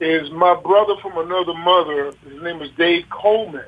is 0.01 0.29
my 0.31 0.53
brother 0.53 0.95
from 1.01 1.17
another 1.17 1.53
mother. 1.53 2.11
His 2.29 2.41
name 2.41 2.61
is 2.61 2.69
Dave 2.77 3.05
Coleman. 3.09 3.63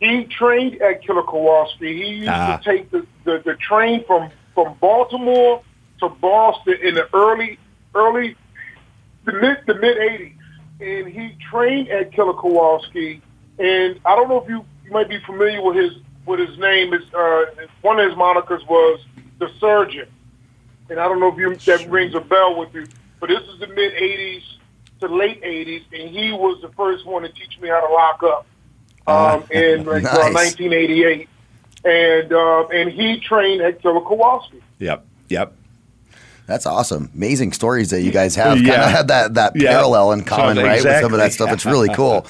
He 0.00 0.24
trained 0.24 0.82
at 0.82 1.02
Killer 1.04 1.22
Kowalski. 1.22 1.92
He 2.02 2.08
used 2.16 2.28
Ah. 2.28 2.56
to 2.56 2.64
take 2.64 2.90
the, 2.90 3.06
the, 3.22 3.42
the 3.44 3.54
train 3.54 4.02
from 4.08 4.28
from 4.56 4.74
Baltimore 4.80 5.62
to 6.00 6.08
Boston 6.08 6.78
in 6.82 6.94
the 6.96 7.06
early 7.14 7.58
early 7.94 8.34
the 9.24 9.32
mid 9.32 9.58
the 9.68 9.74
mid 9.76 9.96
eighties, 9.98 10.32
and 10.80 11.06
he 11.06 11.36
trained 11.48 11.88
at 11.90 12.10
Killer 12.12 12.34
Kowalski. 12.34 13.22
And 13.60 14.00
I 14.04 14.16
don't 14.16 14.28
know 14.28 14.42
if 14.42 14.48
you, 14.48 14.64
you 14.90 14.94
might 14.94 15.08
be 15.08 15.20
familiar 15.20 15.62
with 15.62 15.76
his 15.76 15.92
with 16.26 16.40
his 16.40 16.58
name. 16.58 16.92
Is 16.92 17.02
uh, 17.14 17.44
one 17.80 17.98
of 17.98 18.10
his 18.10 18.18
monikers 18.18 18.66
was 18.68 19.00
the 19.38 19.50
Surgeon 19.58 20.08
and 20.90 20.98
I 20.98 21.08
don't 21.08 21.20
know 21.20 21.28
if 21.28 21.38
you 21.38 21.54
that 21.72 21.88
rings 21.88 22.14
a 22.14 22.20
bell 22.20 22.58
with 22.58 22.74
you, 22.74 22.86
but 23.20 23.28
this 23.28 23.40
is 23.40 23.60
the 23.60 23.68
mid 23.68 23.94
'80s 23.94 24.42
to 25.00 25.06
late 25.08 25.42
'80s, 25.42 25.84
and 25.92 26.10
he 26.10 26.32
was 26.32 26.60
the 26.60 26.68
first 26.70 27.06
one 27.06 27.22
to 27.22 27.28
teach 27.28 27.58
me 27.60 27.68
how 27.68 27.86
to 27.86 27.92
lock 27.92 28.22
up 28.22 28.46
um, 29.06 29.44
in 29.50 29.84
like 29.86 30.04
uh, 30.04 30.30
Nice. 30.30 30.58
1988, 30.58 31.28
and 31.84 32.32
uh, 32.32 32.66
and 32.68 32.90
he 32.90 33.20
trained 33.20 33.62
at 33.62 33.80
Killer 33.80 34.00
Kowalski. 34.00 34.60
Yep, 34.80 35.06
yep. 35.28 35.54
That's 36.50 36.66
awesome. 36.66 37.12
Amazing 37.14 37.52
stories 37.52 37.90
that 37.90 38.02
you 38.02 38.10
guys 38.10 38.34
have. 38.34 38.54
Kind 38.56 38.66
Yeah. 38.66 38.84
of 38.86 38.90
had 38.90 39.06
that 39.06 39.34
that 39.34 39.52
Yeah. 39.54 39.70
parallel 39.70 40.10
in 40.10 40.24
common, 40.24 40.56
So- 40.56 40.64
right? 40.64 40.82
With 40.82 41.00
some 41.00 41.12
of 41.14 41.20
that 41.20 41.32
stuff. 41.32 41.52
It's 41.52 41.64
really 41.64 41.88
cool. 41.94 42.26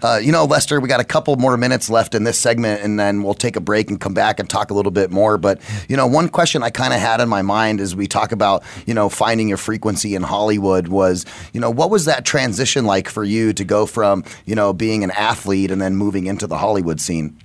Uh, 0.00 0.20
you 0.22 0.30
know, 0.30 0.44
Lester, 0.44 0.78
we 0.80 0.86
got 0.88 1.00
a 1.00 1.04
couple 1.04 1.34
more 1.34 1.56
minutes 1.56 1.90
left 1.90 2.14
in 2.14 2.22
this 2.22 2.38
segment, 2.38 2.82
and 2.84 3.00
then 3.00 3.24
we'll 3.24 3.34
take 3.34 3.56
a 3.56 3.60
break 3.60 3.90
and 3.90 3.98
come 4.00 4.14
back 4.14 4.38
and 4.38 4.48
talk 4.48 4.70
a 4.70 4.74
little 4.74 4.92
bit 4.92 5.10
more. 5.10 5.38
But 5.38 5.58
you 5.88 5.96
know, 5.96 6.06
one 6.06 6.28
question 6.28 6.62
I 6.62 6.70
kind 6.70 6.94
of 6.94 7.00
had 7.00 7.20
in 7.20 7.28
my 7.28 7.42
mind 7.42 7.80
as 7.80 7.96
we 7.96 8.06
talk 8.06 8.30
about 8.30 8.62
you 8.86 8.94
know 8.94 9.08
finding 9.08 9.48
your 9.48 9.56
frequency 9.58 10.14
in 10.14 10.22
Hollywood 10.22 10.86
was 10.86 11.26
you 11.52 11.60
know 11.60 11.70
what 11.70 11.90
was 11.90 12.04
that 12.04 12.24
transition 12.24 12.84
like 12.84 13.08
for 13.08 13.24
you 13.24 13.52
to 13.54 13.64
go 13.64 13.86
from 13.86 14.22
you 14.46 14.54
know 14.54 14.72
being 14.72 15.02
an 15.02 15.10
athlete 15.10 15.72
and 15.72 15.82
then 15.82 15.96
moving 15.96 16.26
into 16.26 16.46
the 16.46 16.58
Hollywood 16.58 17.00
scene? 17.00 17.36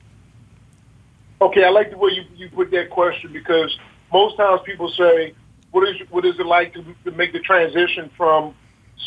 Okay, 1.42 1.64
I 1.64 1.70
like 1.70 1.90
the 1.90 1.98
way 1.98 2.12
you, 2.12 2.24
you 2.36 2.50
put 2.50 2.70
that 2.70 2.92
question 2.92 3.34
because 3.34 3.76
most 4.14 4.38
times 4.38 4.62
people 4.66 4.90
say, 4.90 5.34
"What 5.72 5.88
is 5.88 5.96
what 6.10 6.26
is 6.26 6.40
it 6.40 6.46
like 6.46 6.74
to, 6.74 6.84
to 7.06 7.12
make 7.12 7.34
the 7.34 7.40
transition 7.40 8.10
from 8.18 8.56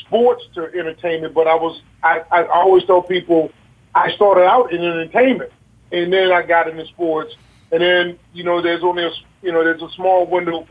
sports 0.07 0.45
to 0.55 0.65
entertainment?" 0.67 1.35
But 1.35 1.47
I 1.47 1.55
was 1.55 1.81
I, 2.03 2.23
I 2.31 2.47
always 2.47 2.85
tell 2.85 3.03
people 3.03 3.51
I 3.95 4.13
started 4.13 4.45
out 4.45 4.73
in 4.73 4.83
entertainment, 4.83 5.53
and 5.91 6.13
then 6.13 6.33
I 6.33 6.43
got 6.43 6.69
into 6.69 6.87
sports, 6.87 7.35
and 7.71 7.83
then 7.83 8.19
you 8.33 8.45
know 8.45 8.61
there's 8.61 8.83
only 8.83 9.05
a 9.05 9.11
s- 9.11 9.23
you 9.43 9.53
know 9.53 9.65
there's 9.65 9.83
a 9.83 9.91
small 9.91 10.27
window 10.27 10.67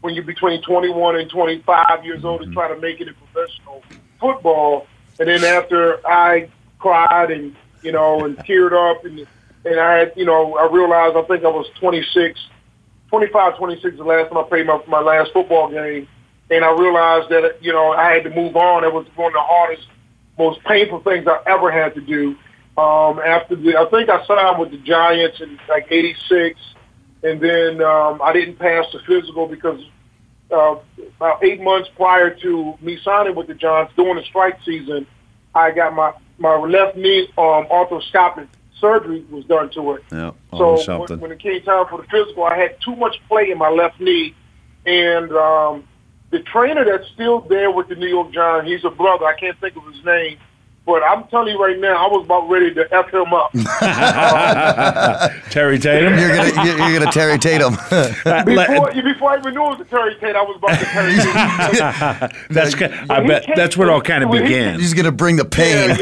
when 0.00 0.14
you're 0.14 0.24
between 0.24 0.62
21 0.62 1.16
and 1.16 1.30
25 1.30 2.04
years 2.04 2.24
old 2.24 2.40
to 2.40 2.46
mm-hmm. 2.46 2.54
try 2.54 2.68
to 2.68 2.78
make 2.80 3.00
it 3.00 3.08
in 3.08 3.14
professional 3.14 3.82
football, 4.20 4.86
and 5.18 5.28
then 5.28 5.42
after 5.44 6.06
I 6.06 6.48
cried 6.78 7.30
and 7.30 7.56
you 7.82 7.92
know 7.92 8.24
and 8.24 8.36
teared 8.38 8.72
up 8.72 9.04
and 9.04 9.26
and 9.66 9.80
I 9.80 9.98
had, 9.98 10.12
you 10.16 10.24
know, 10.24 10.56
I 10.56 10.72
realized 10.72 11.16
I 11.16 11.22
think 11.22 11.44
I 11.44 11.48
was 11.48 11.66
26, 11.80 12.38
25, 13.16 13.56
26 13.56 13.96
the 13.96 14.04
last 14.04 14.28
time 14.28 14.36
I 14.36 14.42
played 14.42 14.66
my, 14.66 14.78
my 14.88 15.00
last 15.00 15.32
football 15.32 15.70
game. 15.70 16.06
And 16.50 16.62
I 16.62 16.70
realized 16.72 17.30
that, 17.30 17.56
you 17.62 17.72
know, 17.72 17.92
I 17.92 18.12
had 18.12 18.24
to 18.24 18.30
move 18.30 18.56
on. 18.56 18.84
It 18.84 18.92
was 18.92 19.06
one 19.16 19.28
of 19.28 19.32
the 19.32 19.40
hardest, 19.40 19.86
most 20.38 20.62
painful 20.64 21.00
things 21.00 21.26
I 21.26 21.40
ever 21.46 21.72
had 21.72 21.94
to 21.94 22.02
do. 22.02 22.36
Um, 22.76 23.18
after 23.18 23.56
the, 23.56 23.78
I 23.78 23.86
think 23.86 24.10
I 24.10 24.22
signed 24.26 24.58
with 24.58 24.70
the 24.70 24.76
Giants 24.76 25.40
in 25.40 25.58
like 25.66 25.86
86. 25.90 26.60
And 27.22 27.40
then 27.40 27.80
um, 27.80 28.20
I 28.22 28.34
didn't 28.34 28.58
pass 28.58 28.84
the 28.92 28.98
physical 29.06 29.48
because 29.48 29.80
uh, 30.50 30.76
about 31.16 31.42
eight 31.42 31.62
months 31.62 31.88
prior 31.96 32.34
to 32.34 32.74
me 32.82 32.98
signing 33.02 33.34
with 33.34 33.46
the 33.46 33.54
Giants 33.54 33.94
during 33.96 34.16
the 34.16 34.24
strike 34.24 34.58
season, 34.62 35.06
I 35.54 35.70
got 35.70 35.94
my, 35.94 36.12
my 36.36 36.54
left 36.56 36.98
knee 36.98 37.28
um, 37.38 37.64
arthroscopic 37.72 38.46
surgery 38.80 39.24
was 39.30 39.44
done 39.44 39.70
to 39.70 39.92
it. 39.92 40.04
Yeah, 40.12 40.32
So 40.52 40.72
when, 40.74 40.82
something. 40.84 41.20
when 41.20 41.32
it 41.32 41.38
came 41.38 41.62
time 41.62 41.86
for 41.88 42.00
the 42.00 42.08
physical, 42.08 42.44
I 42.44 42.56
had 42.56 42.80
too 42.80 42.96
much 42.96 43.16
play 43.28 43.50
in 43.50 43.58
my 43.58 43.70
left 43.70 44.00
knee, 44.00 44.34
and 44.84 45.32
um, 45.32 45.84
the 46.30 46.40
trainer 46.40 46.84
that's 46.84 47.08
still 47.10 47.40
there 47.40 47.70
with 47.70 47.88
the 47.88 47.96
New 47.96 48.08
York 48.08 48.32
Giants, 48.32 48.68
he's 48.70 48.84
a 48.84 48.90
brother. 48.90 49.24
I 49.26 49.38
can't 49.38 49.58
think 49.60 49.76
of 49.76 49.84
his 49.86 50.04
name, 50.04 50.38
but 50.86 51.02
I'm 51.02 51.24
telling 51.24 51.52
you 51.52 51.60
right 51.62 51.78
now, 51.78 52.06
I 52.06 52.08
was 52.08 52.24
about 52.24 52.48
ready 52.48 52.72
to 52.74 52.94
f 52.94 53.12
him 53.12 53.34
up. 53.34 53.50
Terry 55.50 55.78
Tatum. 55.78 56.16
You're 56.16 56.34
gonna 56.34 56.64
you're, 56.64 56.78
you're 56.78 56.98
gonna 57.00 57.12
Terry 57.12 57.38
Tatum. 57.38 57.74
before, 58.44 58.92
before 59.02 59.30
I 59.32 59.38
even 59.38 59.54
knew 59.54 59.64
it 59.64 59.78
was 59.78 59.80
a 59.80 59.84
Terry 59.84 60.14
Tatum, 60.20 60.36
I 60.36 60.42
was 60.42 60.56
about 60.56 60.78
to 60.78 60.84
Terry 60.86 61.14
Tate. 61.16 62.48
that's 62.50 62.74
ki- 62.76 62.84
I 63.10 63.26
bet 63.26 63.46
that's 63.56 63.76
where 63.76 63.88
it 63.88 63.90
all 63.90 64.00
kind 64.00 64.22
of 64.22 64.30
began. 64.30 64.78
He's 64.78 64.94
gonna 64.94 65.12
bring 65.12 65.36
the 65.36 65.44
pain. 65.44 65.96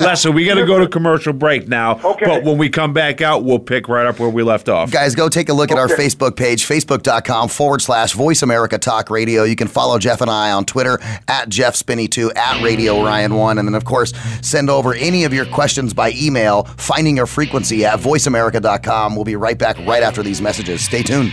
Lester, 0.00 0.30
we 0.30 0.44
got 0.44 0.54
to 0.54 0.66
go 0.66 0.78
to 0.78 0.86
commercial 0.86 1.32
break 1.32 1.66
now. 1.68 1.98
Okay. 2.04 2.26
But 2.26 2.44
when 2.44 2.58
we 2.58 2.68
come 2.68 2.92
back 2.92 3.20
out, 3.20 3.42
we'll 3.44 3.58
pick 3.58 3.88
right 3.88 4.06
up 4.06 4.18
where 4.18 4.28
we 4.28 4.42
left 4.42 4.68
off. 4.68 4.90
Guys, 4.90 5.14
go 5.14 5.28
take 5.28 5.48
a 5.48 5.52
look 5.54 5.70
at 5.70 5.78
our 5.78 5.88
Facebook 5.88 6.36
page, 6.36 6.66
facebook.com 6.66 7.48
forward 7.48 7.80
slash 7.80 8.12
Voice 8.12 8.42
America 8.42 8.78
Talk 8.78 9.10
Radio. 9.10 9.44
You 9.44 9.56
can 9.56 9.68
follow 9.68 9.98
Jeff 9.98 10.20
and 10.20 10.30
I 10.30 10.52
on 10.52 10.64
Twitter 10.64 10.98
at 11.26 11.48
Jeff 11.48 11.74
Spinney2, 11.74 12.36
at 12.36 12.62
Radio 12.62 13.02
Ryan 13.02 13.32
1. 13.54 13.58
And 13.58 13.68
then, 13.68 13.74
of 13.74 13.84
course, 13.84 14.12
send 14.42 14.70
over 14.70 14.94
any 14.94 15.24
of 15.24 15.32
your 15.32 15.46
questions 15.46 15.94
by 15.94 16.12
email, 16.16 16.64
finding 16.76 17.16
your 17.16 17.26
frequency 17.26 17.84
at 17.84 17.98
voiceamerica.com. 17.98 19.14
We'll 19.14 19.24
be 19.24 19.36
right 19.36 19.58
back 19.58 19.78
right 19.86 20.02
after 20.02 20.22
these 20.22 20.40
messages. 20.40 20.82
Stay 20.82 21.02
tuned. 21.02 21.32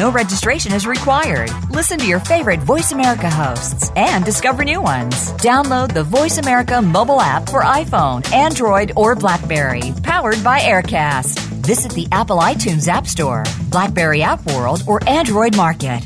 No 0.00 0.10
registration 0.10 0.72
is 0.72 0.86
required. 0.86 1.50
Listen 1.68 1.98
to 1.98 2.06
your 2.06 2.20
favorite 2.20 2.60
Voice 2.60 2.90
America 2.92 3.28
hosts 3.28 3.92
and 3.96 4.24
discover 4.24 4.64
new 4.64 4.80
ones. 4.80 5.14
Download 5.34 5.92
the 5.92 6.02
Voice 6.02 6.38
America 6.38 6.80
mobile 6.80 7.20
app 7.20 7.50
for 7.50 7.62
iPhone, 7.62 8.24
Android, 8.32 8.92
or 8.96 9.14
Blackberry, 9.14 9.92
powered 10.02 10.42
by 10.42 10.58
AirKast. 10.60 11.38
Visit 11.66 11.92
the 11.92 12.08
Apple 12.12 12.38
iTunes 12.38 12.88
App 12.88 13.06
Store, 13.06 13.44
Blackberry 13.68 14.22
App 14.22 14.40
World, 14.46 14.84
or 14.86 15.06
Android 15.06 15.54
Market. 15.54 16.02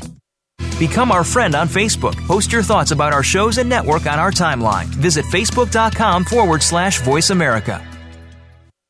Become 0.77 1.13
our 1.13 1.23
friend 1.23 1.55
on 1.55 1.69
Facebook. 1.69 2.17
Post 2.27 2.51
your 2.51 2.63
thoughts 2.63 2.91
about 2.91 3.13
our 3.13 3.23
shows 3.23 3.59
and 3.59 3.69
network 3.69 4.07
on 4.07 4.19
our 4.19 4.31
timeline. 4.31 4.87
Visit 4.87 5.23
facebook.com 5.23 6.25
forward 6.25 6.61
slash 6.61 6.99
voice 6.99 7.29
America. 7.29 7.81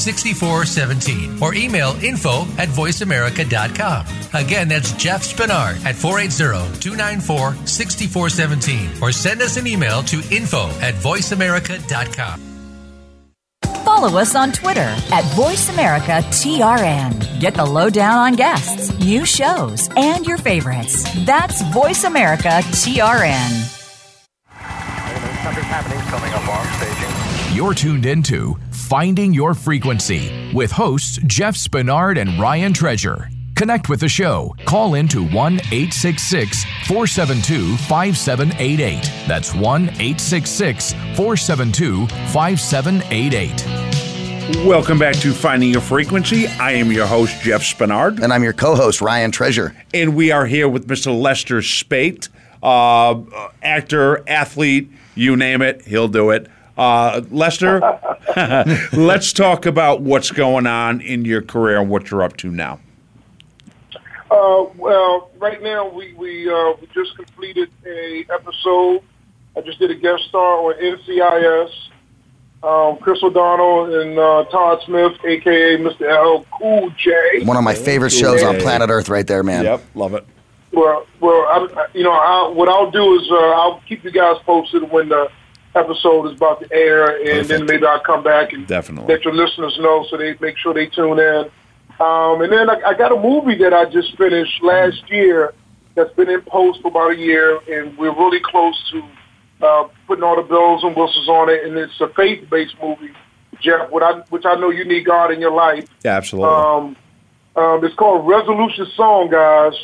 6417 0.00 1.42
or 1.42 1.54
email 1.54 1.96
info 2.02 2.42
at 2.58 2.68
voiceamerica.com. 2.68 4.06
Again, 4.34 4.68
that's 4.68 4.92
Jeff 4.92 5.22
Spinard 5.22 5.84
at 5.84 5.96
480 5.96 6.80
294 6.80 7.66
6417 7.66 9.02
or 9.02 9.12
send 9.12 9.42
us 9.42 9.56
an 9.56 9.66
email 9.66 10.02
to 10.04 10.22
info 10.30 10.68
at 10.80 10.94
voiceamerica.com. 10.94 12.40
Follow 13.84 14.18
us 14.18 14.34
on 14.34 14.52
Twitter 14.52 14.80
at 14.80 15.24
VoiceAmericaTRN. 15.34 17.40
Get 17.40 17.54
the 17.54 17.64
lowdown 17.64 18.18
on 18.18 18.34
guests, 18.34 18.96
new 19.00 19.24
shows, 19.26 19.88
and 19.96 20.26
your 20.26 20.36
favorites. 20.38 21.02
That's 21.24 21.62
VoiceAmericaTRN. 21.62 23.76
Something's 25.42 25.66
happening 25.66 25.98
coming 26.00 26.32
up 26.32 26.46
on 26.48 26.66
staging. 26.78 27.10
You're 27.56 27.74
tuned 27.74 28.06
into 28.06 28.56
Finding 28.90 29.32
Your 29.32 29.54
Frequency 29.54 30.52
with 30.52 30.72
hosts 30.72 31.20
Jeff 31.24 31.54
Spinard 31.54 32.18
and 32.18 32.40
Ryan 32.40 32.72
Treasure. 32.72 33.28
Connect 33.54 33.88
with 33.88 34.00
the 34.00 34.08
show. 34.08 34.52
Call 34.64 34.94
in 34.94 35.06
to 35.06 35.24
1 35.24 35.60
866 35.70 36.64
472 36.88 37.76
5788. 37.76 39.28
That's 39.28 39.54
1 39.54 39.82
866 39.90 40.94
472 41.14 42.08
5788. 42.08 44.66
Welcome 44.66 44.98
back 44.98 45.14
to 45.18 45.32
Finding 45.32 45.70
Your 45.70 45.82
Frequency. 45.82 46.48
I 46.48 46.72
am 46.72 46.90
your 46.90 47.06
host, 47.06 47.40
Jeff 47.42 47.62
Spinard. 47.62 48.20
And 48.20 48.32
I'm 48.32 48.42
your 48.42 48.54
co 48.54 48.74
host, 48.74 49.00
Ryan 49.00 49.30
Treasure. 49.30 49.72
And 49.94 50.16
we 50.16 50.32
are 50.32 50.46
here 50.46 50.68
with 50.68 50.88
Mr. 50.88 51.16
Lester 51.16 51.62
Speight, 51.62 52.28
uh, 52.60 53.20
actor, 53.62 54.28
athlete, 54.28 54.90
you 55.14 55.36
name 55.36 55.62
it, 55.62 55.86
he'll 55.86 56.08
do 56.08 56.30
it. 56.30 56.48
Uh, 56.80 57.20
Lester, 57.30 57.78
let's 58.94 59.34
talk 59.34 59.66
about 59.66 60.00
what's 60.00 60.30
going 60.30 60.66
on 60.66 61.02
in 61.02 61.26
your 61.26 61.42
career 61.42 61.78
and 61.78 61.90
what 61.90 62.10
you're 62.10 62.22
up 62.22 62.38
to 62.38 62.50
now. 62.50 62.80
Uh, 64.30 64.64
well, 64.78 65.30
right 65.36 65.62
now 65.62 65.86
we 65.86 66.14
we, 66.14 66.50
uh, 66.50 66.72
we 66.80 66.86
just 66.94 67.14
completed 67.16 67.68
a 67.84 68.24
episode. 68.32 69.02
I 69.54 69.60
just 69.60 69.78
did 69.78 69.90
a 69.90 69.94
guest 69.94 70.22
star 70.30 70.56
on 70.56 70.74
NCIS. 70.80 71.70
Um, 72.62 72.96
Chris 72.96 73.22
O'Donnell 73.22 74.00
and 74.00 74.18
uh, 74.18 74.44
Todd 74.50 74.80
Smith, 74.86 75.12
aka 75.22 75.76
Mr. 75.76 76.00
LL 76.00 76.46
Cool 76.58 76.88
J. 76.96 77.44
One 77.44 77.58
of 77.58 77.64
my 77.64 77.74
favorite 77.74 78.10
shows 78.10 78.42
on 78.42 78.58
planet 78.58 78.88
Earth, 78.88 79.10
right 79.10 79.26
there, 79.26 79.42
man. 79.42 79.64
Yep, 79.64 79.84
love 79.94 80.14
it. 80.14 80.26
Well, 80.72 81.06
well, 81.20 81.42
I, 81.46 81.88
you 81.92 82.04
know, 82.04 82.12
I, 82.12 82.48
what 82.48 82.70
I'll 82.70 82.90
do 82.90 83.20
is 83.20 83.30
uh, 83.30 83.34
I'll 83.34 83.82
keep 83.86 84.02
you 84.02 84.10
guys 84.10 84.36
posted 84.46 84.90
when 84.90 85.10
the 85.10 85.30
episode 85.74 86.26
is 86.26 86.36
about 86.36 86.60
to 86.60 86.72
air, 86.72 87.16
and 87.38 87.46
then 87.46 87.64
maybe 87.64 87.86
I'll 87.86 88.00
come 88.00 88.22
back 88.22 88.52
and 88.52 88.66
Definitely. 88.66 89.14
let 89.14 89.24
your 89.24 89.34
listeners 89.34 89.76
know 89.80 90.04
so 90.10 90.16
they 90.16 90.36
make 90.40 90.56
sure 90.58 90.74
they 90.74 90.86
tune 90.86 91.18
in. 91.18 91.50
Um, 92.00 92.40
and 92.40 92.52
then 92.52 92.70
I, 92.70 92.80
I 92.86 92.94
got 92.94 93.12
a 93.12 93.20
movie 93.20 93.56
that 93.56 93.74
I 93.74 93.84
just 93.84 94.16
finished 94.16 94.62
last 94.62 95.08
year 95.10 95.52
that's 95.94 96.12
been 96.14 96.30
in 96.30 96.40
post 96.42 96.80
for 96.82 96.88
about 96.88 97.12
a 97.12 97.16
year, 97.16 97.60
and 97.70 97.96
we're 97.98 98.14
really 98.14 98.40
close 98.40 98.90
to 98.90 99.02
uh, 99.64 99.88
putting 100.06 100.24
all 100.24 100.36
the 100.36 100.42
bells 100.42 100.82
and 100.82 100.96
whistles 100.96 101.28
on 101.28 101.50
it. 101.50 101.64
And 101.64 101.76
it's 101.76 102.00
a 102.00 102.08
faith-based 102.08 102.76
movie, 102.82 103.12
Jeff, 103.60 103.90
what 103.90 104.02
I, 104.02 104.20
which 104.30 104.46
I 104.46 104.54
know 104.54 104.70
you 104.70 104.84
need 104.84 105.04
God 105.04 105.30
in 105.30 105.40
your 105.40 105.52
life. 105.52 105.86
Yeah, 106.04 106.16
absolutely. 106.16 106.50
Um, 106.54 106.96
um, 107.56 107.84
it's 107.84 107.94
called 107.96 108.26
Resolution 108.26 108.86
Song, 108.96 109.28
guys, 109.30 109.74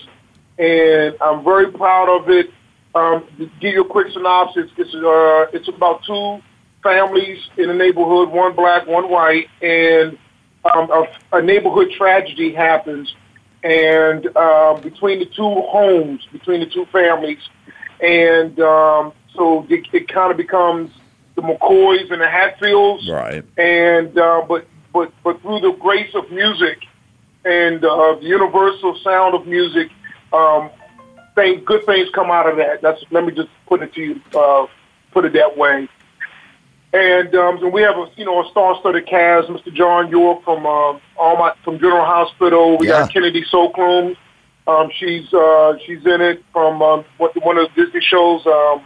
and 0.59 1.15
I'm 1.21 1.45
very 1.45 1.71
proud 1.71 2.09
of 2.09 2.31
it. 2.31 2.51
Um, 2.97 3.25
give 3.61 3.75
you 3.75 3.83
a 3.83 3.89
quick 3.89 4.09
synopsis, 4.13 4.71
it's 4.79 4.95
uh, 4.95 5.57
it's 5.57 5.69
about 5.69 6.03
two 6.05 6.41
families 6.83 7.39
in 7.59 7.69
a 7.69 7.75
neighborhood, 7.75 8.31
one 8.31 8.55
black, 8.57 8.87
one 8.87 9.11
white, 9.11 9.49
and 9.61 10.17
um, 10.75 10.91
a, 10.91 11.05
a 11.39 11.43
neighborhood 11.43 11.89
tragedy 11.99 12.55
happens, 12.55 13.15
and 13.63 14.35
uh, 14.35 14.75
between 14.83 15.19
the 15.19 15.27
two 15.27 15.55
homes, 15.77 16.21
between 16.33 16.61
the 16.61 16.67
two 16.67 16.87
families, 16.87 17.43
and 18.03 18.59
um, 18.61 19.13
so 19.35 19.67
it, 19.69 19.87
it 19.93 20.09
kind 20.09 20.31
of 20.31 20.39
becomes 20.39 20.91
the 21.35 21.43
McCoys 21.43 22.11
and 22.11 22.23
the 22.23 22.29
Hatfields, 22.29 23.07
Right. 23.11 23.45
and 23.59 24.17
uh, 24.19 24.43
but 24.49 24.67
but 24.95 25.13
but 25.23 25.43
through 25.43 25.61
the 25.61 25.73
grace 25.73 26.15
of 26.15 26.31
music 26.31 26.79
and 27.45 27.85
uh, 27.85 28.15
the 28.15 28.27
universal 28.27 28.99
sound 29.05 29.35
of 29.35 29.47
music, 29.47 29.91
um, 30.33 30.71
thing, 31.37 31.63
good 31.65 31.87
things 31.87 32.09
come 32.13 32.31
out 32.33 32.49
of 32.49 32.57
that. 32.57 32.83
That's 32.83 33.01
let 33.13 33.25
me 33.25 33.33
just 33.33 33.49
put 33.69 33.83
it 33.83 33.95
to 33.95 34.01
you, 34.01 34.21
uh, 34.35 34.67
put 35.13 35.25
it 35.25 35.33
that 35.35 35.57
way. 35.57 35.89
And 36.93 37.35
um, 37.35 37.59
so 37.61 37.69
we 37.69 37.83
have 37.83 37.97
a 37.97 38.09
you 38.17 38.25
know 38.25 38.45
a 38.45 38.51
star-studded 38.51 39.07
cast. 39.07 39.49
Mr. 39.49 39.73
John 39.73 40.11
York 40.11 40.43
from 40.45 40.67
um, 40.67 41.01
all 41.17 41.37
my 41.37 41.53
from 41.63 41.79
General 41.79 42.05
Hospital. 42.05 42.79
We 42.79 42.87
got 42.89 43.13
Kennedy 43.13 43.45
Sokrum. 43.45 44.17
Um, 44.67 44.91
she's 44.99 45.33
uh, 45.33 45.75
she's 45.87 46.05
in 46.07 46.21
it 46.21 46.45
from 46.53 46.83
um, 46.83 47.05
what- 47.19 47.37
one 47.45 47.57
of 47.59 47.69
the 47.77 47.85
Disney 47.85 48.01
shows. 48.01 48.45
Um, 48.47 48.83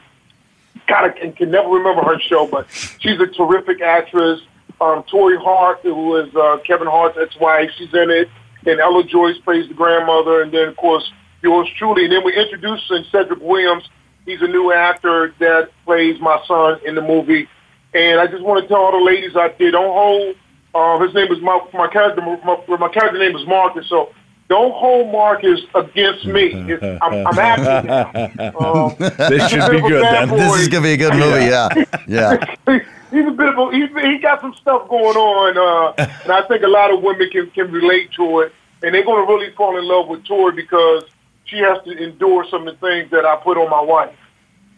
God, 0.87 1.05
I 1.05 1.09
can, 1.11 1.33
can 1.33 1.51
never 1.51 1.69
remember 1.69 2.03
her 2.03 2.19
show, 2.21 2.47
but 2.47 2.67
she's 2.99 3.19
a 3.21 3.27
terrific 3.27 3.81
actress. 3.81 4.41
Um, 4.81 5.03
Torrei 5.05 5.41
Hart, 5.41 5.81
who 5.83 6.17
is 6.17 6.35
uh, 6.35 6.59
Kevin 6.67 6.87
Hart's 6.89 7.17
ex-wife, 7.21 7.71
she's 7.77 7.93
in 7.95 8.11
it. 8.11 8.29
And 8.67 8.81
Ella 8.81 9.05
Joyce 9.05 9.39
plays 9.39 9.69
the 9.69 9.75
grandmother, 9.75 10.43
and 10.43 10.53
then 10.53 10.69
of 10.69 10.77
course 10.77 11.11
yours 11.43 11.69
truly. 11.77 12.05
And 12.05 12.13
then 12.13 12.25
we 12.25 12.37
introduced 12.37 12.91
Cedric 13.11 13.41
Williams. 13.41 13.89
He's 14.25 14.43
a 14.43 14.49
new 14.49 14.73
actor 14.73 15.35
that 15.39 15.71
plays 15.85 16.21
my 16.21 16.43
son 16.47 16.81
in 16.87 16.95
the 16.95 17.03
movie. 17.03 17.49
And 17.95 18.21
I 18.21 18.27
just 18.27 18.43
want 18.43 18.63
to 18.63 18.69
tell 18.69 18.79
all 18.79 18.93
the 18.93 19.05
ladies 19.05 19.35
out 19.35 19.59
there, 19.59 19.71
don't 19.71 19.93
hold. 19.93 20.37
Uh, 20.73 21.05
his 21.05 21.13
name 21.15 21.33
is 21.33 21.41
my 21.41 21.61
my 21.75 21.89
character. 21.89 22.21
My, 22.23 22.77
my 22.77 22.89
character 22.89 23.19
name 23.19 23.35
is 23.35 23.45
Marcus. 23.47 23.89
So 23.89 24.13
don't 24.49 24.73
hold 24.73 25.11
Marcus 25.13 25.61
against 25.75 26.27
me. 26.27 26.53
It's, 26.53 26.83
I'm, 27.03 27.27
I'm 27.27 27.39
acting 27.39 27.89
now. 27.89 28.51
Um, 28.59 28.95
This 28.99 29.49
should 29.49 29.71
be 29.71 29.81
good 29.81 30.03
bad 30.03 30.29
then. 30.29 30.39
This 30.39 30.61
is 30.61 30.69
gonna 30.69 30.83
be 30.83 30.93
a 30.93 30.97
good 30.97 31.15
movie. 31.15 31.47
Yeah, 31.47 31.69
yeah. 32.09 32.83
he's 33.11 33.27
a 33.27 33.31
bit 33.31 33.49
of 33.49 33.59
a 33.59 33.71
he's, 33.73 33.89
he 34.03 34.19
got 34.19 34.41
some 34.41 34.55
stuff 34.55 34.89
going 34.89 35.17
on, 35.17 35.57
uh, 35.57 36.07
and 36.25 36.33
I 36.33 36.43
think 36.43 36.63
a 36.63 36.69
lot 36.69 36.93
of 36.93 37.03
women 37.03 37.31
can 37.31 37.51
can 37.51 37.71
relate 37.71 38.13
to 38.13 38.41
it, 38.41 38.53
and 38.83 38.95
they're 38.95 39.05
going 39.05 39.27
to 39.27 39.33
really 39.33 39.53
fall 39.55 39.77
in 39.79 39.85
love 39.85 40.09
with 40.09 40.25
Torrei 40.25 40.55
because 40.55 41.05
she 41.45 41.59
has 41.59 41.83
to 41.85 41.91
endure 41.91 42.45
some 42.51 42.67
of 42.69 42.79
the 42.79 42.87
things 42.87 43.11
that 43.11 43.25
I 43.25 43.37
put 43.37 43.57
on 43.59 43.69
my 43.71 43.81
wife, 43.81 44.15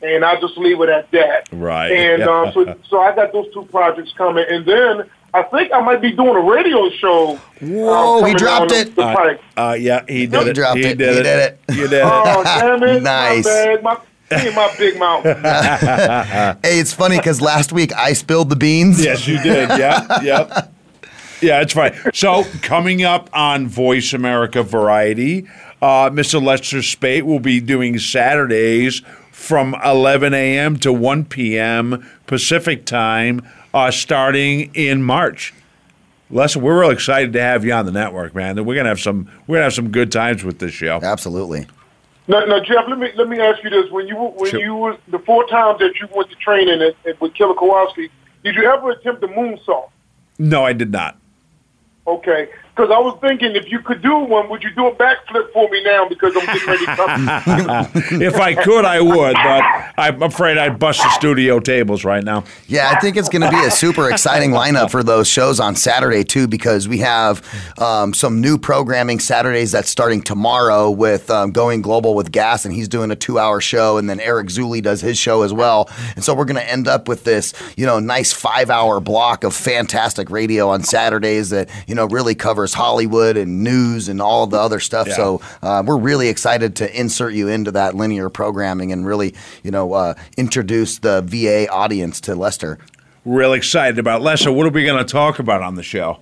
and 0.02 0.24
I 0.24 0.40
just 0.40 0.56
leave 0.56 0.80
it 0.80 0.88
at 0.88 1.10
that. 1.12 1.48
Right. 1.52 1.90
And 1.92 2.22
um, 2.22 2.52
so 2.52 2.76
so 2.88 3.00
I 3.00 3.14
got 3.14 3.32
those 3.32 3.52
two 3.52 3.64
projects 3.66 4.12
coming, 4.16 4.44
and 4.48 4.64
then. 4.66 5.10
I 5.34 5.44
think 5.44 5.72
I 5.72 5.80
might 5.80 6.02
be 6.02 6.12
doing 6.12 6.36
a 6.36 6.40
radio 6.40 6.90
show. 6.90 7.40
Whoa, 7.62 8.18
um, 8.22 8.26
he 8.28 8.34
dropped 8.34 8.70
it. 8.70 8.88
The, 8.94 8.96
the 8.96 9.02
Uh, 9.02 9.14
pipe. 9.16 9.42
uh, 9.56 9.76
yeah, 9.80 10.04
he 10.06 10.26
did 10.26 10.42
He 10.42 10.48
it. 10.50 10.52
dropped 10.52 10.76
he 10.78 10.84
it. 10.84 10.98
Did 10.98 11.14
He 11.14 11.20
it. 11.20 11.22
did 11.22 11.38
it. 11.38 11.60
You 11.70 11.88
did 11.88 11.92
it. 11.94 12.02
Oh 12.04 12.42
damn 12.44 12.82
it! 12.82 13.02
Nice. 13.02 13.46
My 13.46 13.50
bag, 13.50 13.82
my, 13.82 13.94
me 13.94 14.46
and 14.48 14.54
my 14.54 14.74
big 14.76 14.98
mouth. 14.98 15.24
hey, 16.62 16.78
it's 16.78 16.92
funny 16.92 17.16
because 17.16 17.40
last 17.40 17.72
week 17.72 17.94
I 17.96 18.12
spilled 18.12 18.50
the 18.50 18.56
beans. 18.56 19.02
Yes, 19.02 19.26
you 19.26 19.42
did. 19.42 19.70
Yeah, 19.70 20.20
yep. 20.20 20.70
Yeah, 21.40 21.62
it's 21.62 21.72
fine. 21.72 21.94
So, 22.12 22.44
coming 22.60 23.02
up 23.02 23.30
on 23.32 23.68
Voice 23.68 24.12
America 24.12 24.62
Variety, 24.62 25.46
uh, 25.82 26.08
Mr. 26.10 26.42
Lester 26.42 26.80
Speight 26.80 27.26
will 27.26 27.40
be 27.40 27.60
doing 27.60 27.98
Saturdays 27.98 29.02
from 29.32 29.74
11 29.84 30.32
a.m. 30.32 30.78
to 30.78 30.92
1 30.92 31.24
p.m. 31.24 32.08
Pacific 32.26 32.86
time, 32.86 33.42
uh, 33.74 33.90
starting 33.90 34.72
in 34.74 35.02
March. 35.02 35.52
Lester, 36.30 36.60
we're 36.60 36.80
real 36.80 36.90
excited 36.90 37.32
to 37.34 37.40
have 37.42 37.64
you 37.64 37.72
on 37.72 37.84
the 37.84 37.92
network, 37.92 38.34
man. 38.34 38.64
We're 38.64 38.76
gonna 38.76 38.88
have 38.88 39.00
some. 39.00 39.28
We're 39.46 39.56
gonna 39.56 39.64
have 39.64 39.74
some 39.74 39.90
good 39.90 40.10
times 40.10 40.44
with 40.44 40.60
this 40.60 40.72
show. 40.72 41.00
Absolutely. 41.02 41.66
Now, 42.28 42.44
now, 42.46 42.60
Jeff, 42.60 42.84
let 42.88 42.98
me 42.98 43.10
let 43.16 43.28
me 43.28 43.38
ask 43.40 43.62
you 43.62 43.68
this: 43.68 43.90
when 43.90 44.06
you 44.06 44.16
when 44.16 44.50
Sure. 44.50 44.60
you 44.60 44.74
was 44.74 44.98
the 45.08 45.18
four 45.18 45.46
times 45.48 45.80
that 45.80 45.98
you 46.00 46.08
went 46.14 46.30
to 46.30 46.36
training 46.36 46.80
at, 46.80 46.94
at, 47.06 47.20
with 47.20 47.34
Killer 47.34 47.54
Kowalski, 47.54 48.08
did 48.44 48.54
you 48.54 48.64
ever 48.64 48.92
attempt 48.92 49.20
the 49.20 49.26
moonsault? 49.26 49.90
No, 50.38 50.64
I 50.64 50.72
did 50.72 50.90
not. 50.90 51.18
Okay, 52.06 52.48
because 52.74 52.90
I 52.90 52.98
was 52.98 53.18
thinking 53.20 53.54
if 53.54 53.70
you 53.70 53.80
could 53.80 54.00
do 54.00 54.16
one, 54.16 54.48
would 54.48 54.62
you 54.62 54.70
do 54.74 54.86
a 54.86 54.94
backflip 54.94 55.52
for 55.52 55.68
me 55.68 55.82
now? 55.84 56.08
Because 56.08 56.34
I'm 56.34 56.46
getting 56.46 56.66
ready 56.66 56.86
to 56.86 56.96
come. 56.96 57.88
if 58.22 58.36
I 58.36 58.54
could, 58.54 58.86
I 58.86 58.98
would, 58.98 59.34
but 59.34 59.92
I'm 59.98 60.22
afraid 60.22 60.56
I'd 60.56 60.78
bust 60.78 61.02
the 61.02 61.10
studio 61.10 61.60
tables 61.60 62.02
right 62.02 62.24
now. 62.24 62.44
Yeah, 62.68 62.90
I 62.90 62.98
think 62.98 63.18
it's 63.18 63.28
going 63.28 63.42
to 63.42 63.50
be 63.50 63.62
a 63.62 63.70
super 63.70 64.10
exciting 64.10 64.52
lineup 64.52 64.90
for 64.90 65.02
those 65.02 65.28
shows 65.28 65.60
on 65.60 65.76
Saturday 65.76 66.24
too, 66.24 66.48
because 66.48 66.88
we 66.88 66.98
have 66.98 67.46
um, 67.78 68.14
some 68.14 68.40
new 68.40 68.56
programming 68.56 69.20
Saturdays 69.20 69.72
that's 69.72 69.90
starting 69.90 70.22
tomorrow 70.22 70.90
with 70.90 71.30
um, 71.30 71.52
Going 71.52 71.82
Global 71.82 72.14
with 72.14 72.32
Gas, 72.32 72.64
and 72.64 72.72
he's 72.74 72.88
doing 72.88 73.10
a 73.10 73.16
two-hour 73.16 73.60
show, 73.60 73.98
and 73.98 74.08
then 74.08 74.18
Eric 74.18 74.48
Zuli 74.48 74.80
does 74.82 75.02
his 75.02 75.18
show 75.18 75.42
as 75.42 75.52
well, 75.52 75.90
and 76.16 76.24
so 76.24 76.34
we're 76.34 76.46
going 76.46 76.56
to 76.56 76.70
end 76.70 76.88
up 76.88 77.06
with 77.06 77.24
this, 77.24 77.52
you 77.76 77.84
know, 77.84 77.98
nice 77.98 78.32
five-hour 78.32 79.00
block 79.00 79.44
of 79.44 79.54
fantastic 79.54 80.30
radio 80.30 80.70
on 80.70 80.82
Saturdays 80.82 81.50
that 81.50 81.68
you 81.86 81.94
know 81.94 82.06
really 82.06 82.34
covers 82.62 82.74
Hollywood 82.74 83.36
and 83.36 83.64
news 83.64 84.08
and 84.08 84.22
all 84.22 84.46
the 84.46 84.58
other 84.58 84.78
stuff. 84.78 85.08
Yeah. 85.08 85.14
So 85.14 85.40
uh, 85.62 85.82
we're 85.84 85.98
really 85.98 86.28
excited 86.28 86.76
to 86.76 87.00
insert 87.00 87.34
you 87.34 87.48
into 87.48 87.72
that 87.72 87.96
linear 87.96 88.28
programming 88.30 88.92
and 88.92 89.04
really, 89.04 89.34
you 89.64 89.72
know, 89.72 89.94
uh, 89.94 90.14
introduce 90.36 90.98
the 90.98 91.22
VA 91.22 91.68
audience 91.68 92.20
to 92.22 92.36
Lester. 92.36 92.78
Real 93.24 93.52
excited 93.52 93.98
about 93.98 94.22
Lester. 94.22 94.52
What 94.52 94.66
are 94.66 94.70
we 94.70 94.84
going 94.84 95.04
to 95.04 95.10
talk 95.10 95.40
about 95.40 95.62
on 95.62 95.74
the 95.74 95.82
show? 95.82 96.18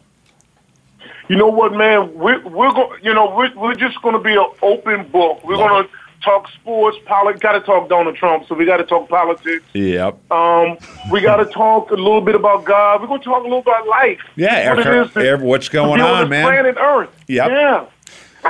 you 1.28 1.36
know 1.36 1.46
what, 1.46 1.72
man? 1.72 2.12
We're 2.14 2.42
we're 2.48 2.72
going. 2.72 3.04
You 3.04 3.14
know, 3.14 3.36
we're 3.36 3.54
we're 3.54 3.74
just 3.74 4.00
going 4.02 4.14
to 4.14 4.20
be 4.20 4.34
an 4.34 4.46
open 4.62 5.08
book. 5.10 5.44
We're 5.44 5.56
going 5.56 5.84
to 5.84 5.90
talk 6.22 6.48
sports, 6.50 6.96
politics. 7.06 7.40
Got 7.40 7.52
to 7.52 7.60
talk 7.60 7.88
Donald 7.88 8.16
Trump, 8.16 8.46
so 8.48 8.54
we 8.54 8.64
got 8.64 8.78
to 8.78 8.84
talk 8.84 9.08
politics. 9.08 9.64
Yep. 9.72 10.30
Um, 10.30 10.78
we 11.10 11.20
got 11.20 11.36
to 11.36 11.46
talk 11.46 11.90
a 11.90 11.94
little 11.94 12.20
bit 12.20 12.34
about 12.34 12.64
God. 12.64 13.00
We're 13.00 13.08
going 13.08 13.20
to 13.20 13.24
talk 13.24 13.40
a 13.40 13.44
little 13.44 13.60
about 13.60 13.86
life. 13.88 14.20
Yeah, 14.36 14.74
what 14.74 14.86
Eric- 14.86 14.86
it 14.86 15.06
is 15.08 15.14
to, 15.14 15.20
Eric, 15.20 15.40
what's 15.42 15.68
going 15.68 15.98
be 15.98 16.02
on, 16.02 16.28
man? 16.28 16.44
Planet 16.44 16.76
Earth. 16.78 17.10
Yep. 17.28 17.50
Yeah. 17.50 17.86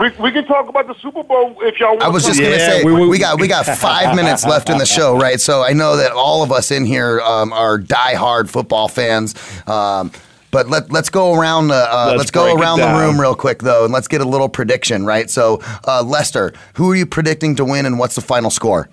We, 0.01 0.09
we 0.21 0.31
can 0.31 0.47
talk 0.47 0.69
about 0.69 0.87
the 0.87 0.95
Super 1.01 1.25
Bowl 1.25 1.57
if 1.63 1.81
y'all 1.81 1.91
want. 1.91 2.03
I 2.03 2.09
was 2.09 2.23
to. 2.23 2.29
just 2.29 2.41
gonna 2.41 2.59
say 2.59 2.85
we, 2.85 3.19
got 3.19 3.41
we 3.41 3.49
got 3.49 3.67
five 3.67 4.15
minutes 4.15 4.47
left 4.47 4.71
in 4.71 4.79
the 4.79 4.87
show, 4.87 5.19
right? 5.19 5.41
So 5.41 5.65
I 5.65 5.73
know 5.73 5.97
that 5.97 6.13
all 6.13 6.45
of 6.45 6.53
us 6.53 6.71
in 6.71 6.85
here 6.85 7.21
um, 7.21 7.53
are 7.53 7.77
diehard 7.77 8.49
football 8.49 8.87
fans. 8.87 9.35
Um, 9.67 10.13
but 10.51 10.69
let, 10.69 10.91
let's 10.91 11.09
go 11.09 11.35
around 11.35 11.69
the 11.69 11.75
uh, 11.75 12.07
Let's 12.09 12.19
let's, 12.19 12.31
go 12.31 12.55
around 12.55 12.81
the 12.81 12.89
room 12.89 13.21
real 13.21 13.35
quick 13.35 13.61
though, 13.61 13.85
and 13.85 13.93
let's 13.93 14.09
get 14.09 14.21
a 14.21 14.25
little 14.25 14.49
prediction, 14.49 15.05
right? 15.05 15.31
So 15.31 15.61
uh, 15.87 16.03
Lester, 16.03 16.53
who 16.75 16.91
are 16.91 16.97
you 16.97 17.07
predicting 17.07 17.57
to 17.57 17.65
win, 17.65 17.87
and 17.87 17.99
what's 17.99 18.15
the 18.15 18.21
final 18.21 18.51
score? 18.51 18.89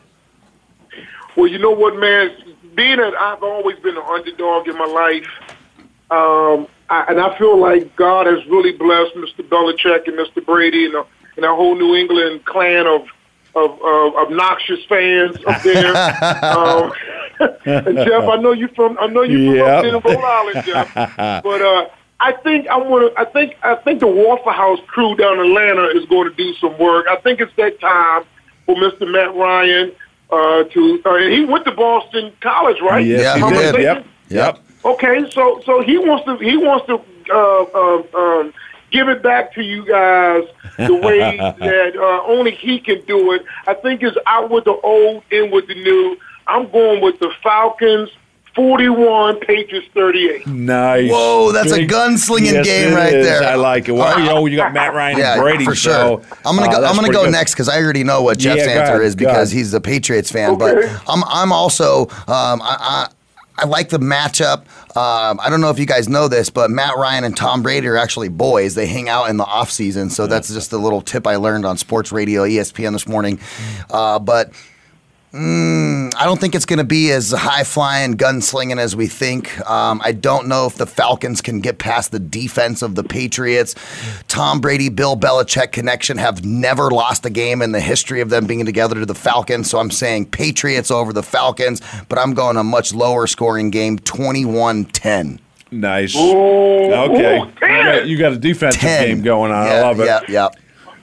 Well, 1.36 1.48
you 1.48 1.60
know 1.60 1.72
what, 1.72 1.98
man? 1.98 2.32
Being 2.76 2.98
that 2.98 3.14
I've 3.16 3.44
always 3.44 3.78
been 3.80 3.98
an 3.98 4.04
underdog 4.04 4.68
in 4.68 4.78
my 4.78 4.86
life, 4.86 5.28
um, 6.10 6.68
I, 6.90 7.06
and 7.10 7.20
I 7.20 7.38
feel 7.38 7.58
like 7.60 7.96
God 7.96 8.28
has 8.28 8.46
really 8.48 8.72
blessed 8.72 9.16
Mr. 9.16 9.48
Belichick 9.48 10.08
and 10.08 10.18
Mr. 10.18 10.46
Brady 10.46 10.86
and, 10.86 10.96
uh, 10.96 11.04
and 11.36 11.46
our 11.46 11.56
whole 11.56 11.76
New 11.76 11.96
England 11.96 12.46
clan 12.46 12.88
of 12.88 13.02
of, 13.58 13.72
of 13.82 14.16
obnoxious 14.16 14.84
fans 14.86 15.38
up 15.48 15.62
there. 15.64 15.96
um, 16.46 16.92
and 17.66 17.98
Jeff, 18.08 18.24
I 18.24 18.38
know 18.38 18.52
you 18.52 18.68
from 18.70 18.98
I 19.00 19.08
know 19.08 19.24
you 19.24 19.56
from 19.56 19.62
up 19.70 19.84
there 19.84 19.96
in 19.96 20.02
Rhode 20.02 20.24
Island, 20.24 20.66
Jeff. 20.66 20.94
But 21.44 21.62
uh, 21.62 21.88
I 22.20 22.32
think 22.32 22.68
I 22.68 22.78
want 22.78 23.14
to. 23.14 23.20
I 23.20 23.26
think 23.26 23.56
I 23.62 23.76
think 23.76 24.00
the 24.00 24.08
Waffle 24.08 24.52
House 24.52 24.80
crew 24.88 25.16
down 25.16 25.40
in 25.40 25.48
Atlanta 25.52 25.86
is 25.90 26.06
going 26.06 26.30
to 26.30 26.36
do 26.36 26.54
some 26.56 26.78
work. 26.80 27.06
I 27.08 27.18
think 27.18 27.40
it's 27.42 27.54
that 27.58 27.80
time 27.80 28.24
for 28.66 28.76
Mr. 28.76 29.10
Matt 29.12 29.36
Ryan 29.36 29.92
uh, 30.32 30.64
to. 30.64 31.02
Uh, 31.06 31.16
and 31.16 31.32
he 31.34 31.46
went 31.46 31.66
to 31.66 31.72
Boston 31.72 32.32
College, 32.42 32.78
right? 32.82 33.06
Yes, 33.06 33.22
Yeah, 33.22 33.36
he 33.50 33.56
he 33.56 33.62
did. 33.62 33.72
did. 33.76 33.82
Yep. 33.84 34.06
Yep. 34.30 34.60
Okay, 34.86 35.30
so 35.32 35.62
so 35.66 35.82
he 35.82 35.98
wants 36.00 36.26
to 36.26 36.38
he 36.38 36.58
wants 36.58 36.86
to 36.88 36.96
uh, 37.32 37.64
uh, 37.64 38.18
um, 38.18 38.54
give 38.92 39.10
it 39.10 39.22
back 39.24 39.54
to 39.54 39.62
you 39.62 39.86
guys 39.86 40.44
the 40.78 40.96
way 40.96 41.38
that 41.60 41.96
uh, 41.96 42.24
only 42.32 42.52
he 42.52 42.80
can 42.80 43.02
do 43.06 43.32
it. 43.34 43.44
I 43.68 43.74
think 43.74 44.04
it's 44.04 44.18
out 44.26 44.50
with 44.50 44.66
the 44.66 44.76
old, 44.82 45.24
in 45.32 45.52
with 45.52 45.68
the 45.68 45.76
new. 45.76 46.18
I'm 46.48 46.70
going 46.72 47.02
with 47.02 47.20
the 47.20 47.32
Falcons. 47.44 48.10
41, 48.56 49.40
Patriots 49.42 49.88
38. 49.94 50.48
Nice. 50.48 51.12
Whoa, 51.12 51.52
that's 51.52 51.72
a 51.72 51.76
Big- 51.76 51.92
gunslinging 51.92 52.54
Yes, 52.54 52.66
game 52.66 52.96
right 52.96 53.14
is. 53.14 53.24
there. 53.24 53.44
I 53.44 53.54
like 53.54 53.88
it. 53.88 53.92
Well, 53.92 54.20
you 54.20 54.26
know, 54.26 54.48
you 54.48 54.58
got 54.58 54.74
Matt 54.74 54.96
Ryan 54.96 55.20
Yeah, 55.20 55.34
and 55.34 55.42
Brady, 55.44 55.64
for 55.64 55.76
sure. 55.76 55.94
so, 55.94 56.22
I'm 56.44 56.56
gonna 56.56 56.68
uh, 56.68 56.72
go. 56.72 56.82
that's 56.82 56.90
I'm 56.92 57.00
gonna 57.00 57.14
go 57.14 57.26
good. 57.26 57.34
next 57.34 57.54
because 57.54 57.70
I 57.70 57.80
already 57.80 58.04
know 58.04 58.24
what 58.24 58.40
Jeff's 58.40 58.66
Yeah, 58.66 58.72
answer 58.80 58.94
ahead, 58.94 59.02
is 59.04 59.16
because 59.16 59.52
he's 59.52 59.76
a 59.76 59.80
Patriots 59.80 60.32
fan. 60.32 60.60
Okay. 60.60 60.74
But 60.74 61.04
I'm 61.08 61.24
I'm 61.26 61.52
also 61.52 62.08
um, 62.28 62.60
I, 62.64 63.10
I 63.58 63.66
like 63.66 63.90
the 63.90 63.98
matchup. 63.98 64.60
Um, 64.96 65.40
I 65.42 65.50
don't 65.50 65.62
know 65.62 65.70
if 65.70 65.80
you 65.80 65.86
guys 65.86 66.08
know 66.08 66.28
this, 66.28 66.50
but 66.50 66.70
Matt 66.70 66.96
Ryan 66.98 67.24
and 67.24 67.36
Tom 67.36 67.64
Brady 67.64 67.88
are 67.88 67.98
actually 67.98 68.30
boys. 68.30 68.76
They 68.76 68.86
hang 68.86 69.10
out 69.10 69.30
in 69.30 69.38
the 69.38 69.46
off 69.46 69.72
season, 69.72 70.10
so 70.10 70.28
that's 70.28 70.54
just 70.54 70.74
a 70.74 70.78
little 70.78 71.02
tip 71.02 71.26
I 71.26 71.38
learned 71.38 71.66
on 71.66 71.78
Sports 71.78 72.12
Radio 72.12 72.44
ESPN 72.44 72.94
this 72.94 73.08
morning. 73.08 73.40
Uh, 73.90 74.20
but 74.20 74.52
Mm, 75.34 76.14
I 76.18 76.24
don't 76.24 76.40
think 76.40 76.56
it's 76.56 76.66
going 76.66 76.80
to 76.80 76.86
be 76.86 77.12
as 77.12 77.32
high 77.32 77.66
flying, 77.66 78.16
gunslinging 78.16 78.78
as 78.80 78.96
we 78.96 79.08
think. 79.08 79.60
Um, 79.70 80.02
I 80.04 80.14
don't 80.14 80.48
know 80.48 80.66
if 80.66 80.76
the 80.76 80.88
Falcons 80.88 81.42
can 81.42 81.60
get 81.60 81.80
past 81.80 82.12
the 82.12 82.20
defense 82.20 82.82
of 82.82 82.96
the 82.96 83.04
Patriots. 83.04 83.76
Tom 84.30 84.62
Brady, 84.62 84.88
Bill 84.88 85.18
Belichick 85.18 85.74
connection 85.74 86.18
have 86.18 86.46
never 86.46 86.90
lost 86.90 87.26
a 87.26 87.30
game 87.30 87.62
in 87.62 87.74
the 87.74 87.82
history 87.82 88.22
of 88.22 88.30
them 88.30 88.48
being 88.48 88.66
together 88.66 88.96
to 88.96 89.06
the 89.06 89.16
Falcons. 89.16 89.70
So 89.70 89.80
I'm 89.80 89.92
saying 89.92 90.28
Patriots 90.28 90.92
over 90.92 91.12
the 91.12 91.24
Falcons, 91.24 91.82
but 92.08 92.18
I'm 92.18 92.34
going 92.34 92.56
a 92.56 92.64
much 92.64 92.94
lower 92.94 93.28
scoring 93.28 93.70
game 93.70 94.00
21 94.00 94.86
10. 94.86 95.40
Nice. 95.72 96.16
Ooh, 96.16 96.20
okay. 96.94 97.40
ooh, 97.40 97.46
you, 97.46 97.84
got, 97.84 98.08
you 98.08 98.18
got 98.18 98.32
a 98.32 98.38
defensive 98.38 98.80
10. 98.80 99.08
game 99.08 99.22
going 99.22 99.52
on. 99.52 99.68
I 99.68 99.82
love 99.82 100.00
it. 100.00 100.06
yeah, 100.06 100.22
yeah. 100.30 100.48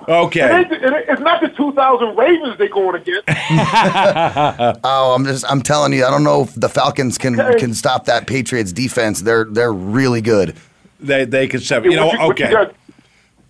Okay. 0.08 0.40
It 0.40 0.52
ain't- 0.52 0.72
it- 0.72 1.04
it's 1.08 1.20
not 1.20 1.40
the 1.40 1.48
2000 1.48 2.16
Ravens 2.16 2.56
they're 2.58 2.68
going 2.68 2.96
against. 2.96 3.24
oh, 4.84 5.14
I'm 5.14 5.24
just 5.24 5.44
I'm 5.50 5.62
telling 5.62 5.92
you, 5.92 6.04
I 6.04 6.10
don't 6.10 6.24
know 6.24 6.42
if 6.42 6.54
the 6.54 6.68
Falcons 6.68 7.18
can 7.18 7.36
can 7.58 7.74
stop 7.74 8.06
that 8.06 8.26
Patriots 8.26 8.72
defense. 8.72 9.22
They're 9.22 9.44
they're 9.44 9.72
really 9.72 10.20
good. 10.20 10.56
They 11.00 11.24
they 11.24 11.46
can 11.46 11.60
step. 11.60 11.84
You 11.84 11.96
know. 11.96 12.06
what, 12.06 12.12
you, 12.14 12.18
what 12.26 12.38
you 12.38 12.44
Okay. 12.46 12.52
got? 12.52 12.74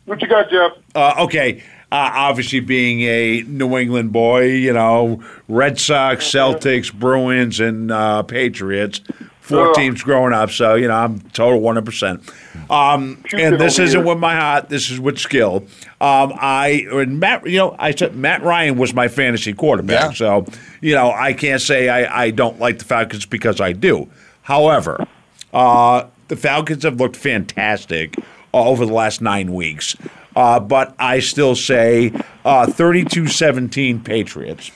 What 0.07 0.21
you 0.23 0.29
got, 0.29 0.51
Jeff? 0.51 0.73
Uh, 0.95 1.15
okay. 1.25 1.63
Uh, 1.93 2.11
obviously, 2.13 2.59
being 2.61 3.03
a 3.03 3.43
New 3.43 3.79
England 3.79 4.13
boy, 4.13 4.47
you 4.47 4.73
know, 4.73 5.23
Red 5.49 5.79
Sox, 5.79 6.25
Celtics, 6.27 6.93
Bruins, 6.93 7.61
and 7.61 7.93
uh, 7.93 8.23
Patriots. 8.25 9.01
Four 9.45 9.75
teams 9.75 10.03
growing 10.03 10.33
up, 10.33 10.51
so 10.51 10.75
you 10.75 10.89
know 10.89 10.95
I'm 10.95 11.21
total 11.21 11.61
one 11.61 11.77
hundred 11.77 11.85
percent. 11.85 12.33
Um, 12.71 13.23
and 13.35 13.61
this 13.61 13.79
isn't 13.79 14.01
here. 14.01 14.09
with 14.09 14.19
my 14.19 14.35
heart. 14.35 14.71
This 14.71 14.91
is 14.91 14.99
with 14.99 15.19
skill. 15.19 15.67
Um, 16.01 16.33
I 16.41 16.87
and 16.91 17.21
Matt, 17.21 17.47
you 17.47 17.59
know, 17.59 17.77
I 17.79 17.95
said 17.95 18.17
Matt 18.17 18.43
Ryan 18.43 18.79
was 18.79 18.95
my 18.95 19.07
fantasy 19.09 19.53
quarterback, 19.53 20.17
so 20.17 20.47
you 20.81 20.95
know 20.95 21.11
I 21.11 21.35
can't 21.35 21.61
say 21.61 21.91
I, 21.91 22.25
I 22.25 22.31
don't 22.31 22.59
like 22.59 22.79
the 22.79 22.87
Falcons 22.87 23.27
because 23.27 23.61
I 23.61 23.73
do. 23.73 24.09
However, 24.41 25.07
uh, 25.53 26.07
the 26.29 26.37
Falcons 26.37 26.85
have 26.85 26.99
looked 26.99 27.17
fantastic 27.17 28.17
over 28.55 28.87
the 28.87 28.95
last 28.95 29.21
nine 29.21 29.53
weeks. 29.53 29.95
Uh, 30.37 30.59
but 30.59 30.95
I 30.99 31.21
still 31.21 31.55
say 31.55 32.09
uh, 32.45 32.67
32-17 32.67 34.03
Patriots. 34.03 34.71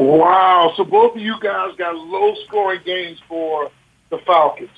Wow. 0.00 0.72
So 0.78 0.84
both 0.84 1.14
of 1.14 1.20
you 1.20 1.38
guys 1.40 1.76
got 1.76 1.94
low 1.94 2.34
scoring 2.46 2.80
games 2.86 3.18
for 3.28 3.70
the 4.08 4.16
Falcons. 4.18 4.70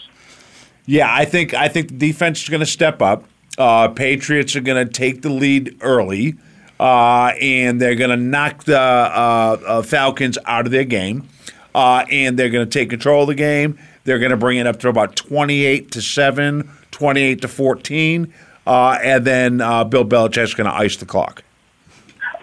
Yeah, 0.84 1.14
I 1.14 1.24
think 1.24 1.54
I 1.54 1.68
think 1.68 1.88
the 1.88 1.96
defense 1.96 2.42
is 2.42 2.48
going 2.48 2.60
to 2.60 2.66
step 2.66 3.00
up. 3.00 3.24
Uh, 3.56 3.86
Patriots 3.88 4.56
are 4.56 4.60
going 4.60 4.84
to 4.84 4.92
take 4.92 5.22
the 5.22 5.28
lead 5.30 5.76
early, 5.80 6.34
uh, 6.80 7.32
and 7.40 7.80
they're 7.80 7.94
going 7.94 8.10
to 8.10 8.16
knock 8.16 8.64
the 8.64 8.80
uh, 8.80 9.60
uh, 9.64 9.82
Falcons 9.82 10.38
out 10.44 10.66
of 10.66 10.72
their 10.72 10.82
game, 10.82 11.28
uh, 11.72 12.04
and 12.10 12.36
they're 12.36 12.50
going 12.50 12.68
to 12.68 12.78
take 12.78 12.90
control 12.90 13.22
of 13.22 13.28
the 13.28 13.36
game. 13.36 13.78
They're 14.02 14.18
going 14.18 14.32
to 14.32 14.36
bring 14.36 14.58
it 14.58 14.66
up 14.66 14.80
to 14.80 14.88
about 14.88 15.14
twenty-eight 15.14 15.92
to 15.92 16.02
seven, 16.02 16.68
28 16.90 17.42
to 17.42 17.48
fourteen, 17.48 18.34
uh, 18.66 18.98
and 19.00 19.24
then 19.24 19.58
Bill 19.58 20.04
Belichick's 20.04 20.54
going 20.54 20.68
to 20.68 20.74
ice 20.74 20.96
the 20.96 21.06
clock. 21.06 21.44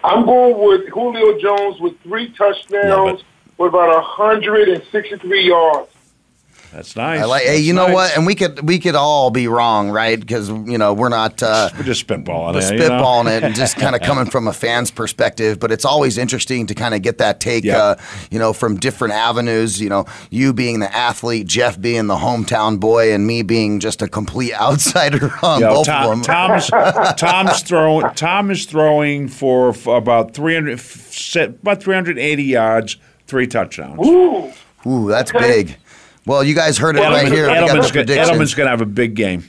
I'm 0.02 0.24
going 0.24 0.58
with 0.66 0.88
Julio 0.88 1.38
Jones 1.38 1.80
with 1.80 2.00
three 2.00 2.30
touchdowns 2.32 3.22
with 3.58 3.68
about 3.68 3.88
163 3.88 5.46
yards. 5.46 5.90
That's 6.72 6.94
nice. 6.94 7.20
I 7.20 7.24
like. 7.24 7.42
Hey, 7.42 7.48
That's 7.56 7.62
you 7.62 7.72
know 7.74 7.86
nice. 7.86 7.94
what? 7.94 8.16
And 8.16 8.26
we 8.26 8.34
could 8.36 8.66
we 8.68 8.78
could 8.78 8.94
all 8.94 9.30
be 9.30 9.48
wrong, 9.48 9.90
right? 9.90 10.18
Because 10.18 10.48
you 10.48 10.78
know 10.78 10.92
we're 10.94 11.08
not. 11.08 11.42
Uh, 11.42 11.68
We're 11.76 11.82
just 11.82 12.06
spitballing 12.06 12.54
we're 12.54 12.60
it, 12.60 12.72
you 12.72 12.78
know? 12.78 12.90
spitballing 12.90 13.36
it 13.36 13.42
and 13.42 13.54
just 13.56 13.76
kind 13.78 13.96
of 13.96 14.02
coming 14.02 14.26
from 14.26 14.46
a 14.46 14.52
fan's 14.52 14.90
perspective. 14.92 15.58
But 15.58 15.72
it's 15.72 15.84
always 15.84 16.16
interesting 16.16 16.66
to 16.66 16.74
kind 16.74 16.94
of 16.94 17.02
get 17.02 17.18
that 17.18 17.40
take, 17.40 17.64
Yeah. 17.64 17.78
uh, 17.78 17.96
you 18.30 18.38
know, 18.38 18.52
from 18.52 18.76
different 18.76 19.14
avenues. 19.14 19.80
You 19.80 19.88
know, 19.88 20.04
you 20.30 20.52
being 20.52 20.78
the 20.78 20.94
athlete, 20.94 21.48
Jeff 21.48 21.80
being 21.80 22.06
the 22.06 22.16
hometown 22.16 22.78
boy, 22.78 23.12
and 23.12 23.26
me 23.26 23.42
being 23.42 23.80
just 23.80 24.00
a 24.00 24.06
complete 24.08 24.54
outsider 24.60 25.32
on 25.42 25.60
Yo, 25.62 25.68
both 25.74 25.86
Tom, 25.86 26.04
of 26.04 26.10
them. 26.10 26.22
Tom's 26.22 26.66
Tom's 27.20 27.62
throwing. 27.62 28.14
Tom 28.14 28.50
is 28.50 28.64
throwing 28.64 29.26
for, 29.26 29.72
for 29.72 29.96
about 29.96 30.34
three 30.34 30.54
hundred, 30.54 30.80
about 31.62 31.82
three 31.82 31.94
hundred 31.96 32.18
eighty 32.18 32.44
yards, 32.44 32.96
three 33.26 33.48
touchdowns. 33.48 33.98
Ooh. 34.06 34.52
Ooh, 34.86 35.08
that's 35.10 35.30
big. 35.32 35.76
Well, 36.26 36.44
you 36.44 36.54
guys 36.54 36.78
heard 36.78 36.96
it 36.96 37.00
right 37.00 37.26
here. 37.30 37.48
We 37.48 37.54
got 37.54 37.70
Edelman's, 37.70 37.90
gonna. 37.90 38.06
Edelman's 38.06 38.54
gonna 38.54 38.70
have 38.70 38.80
a 38.80 38.86
big 38.86 39.14
game. 39.14 39.48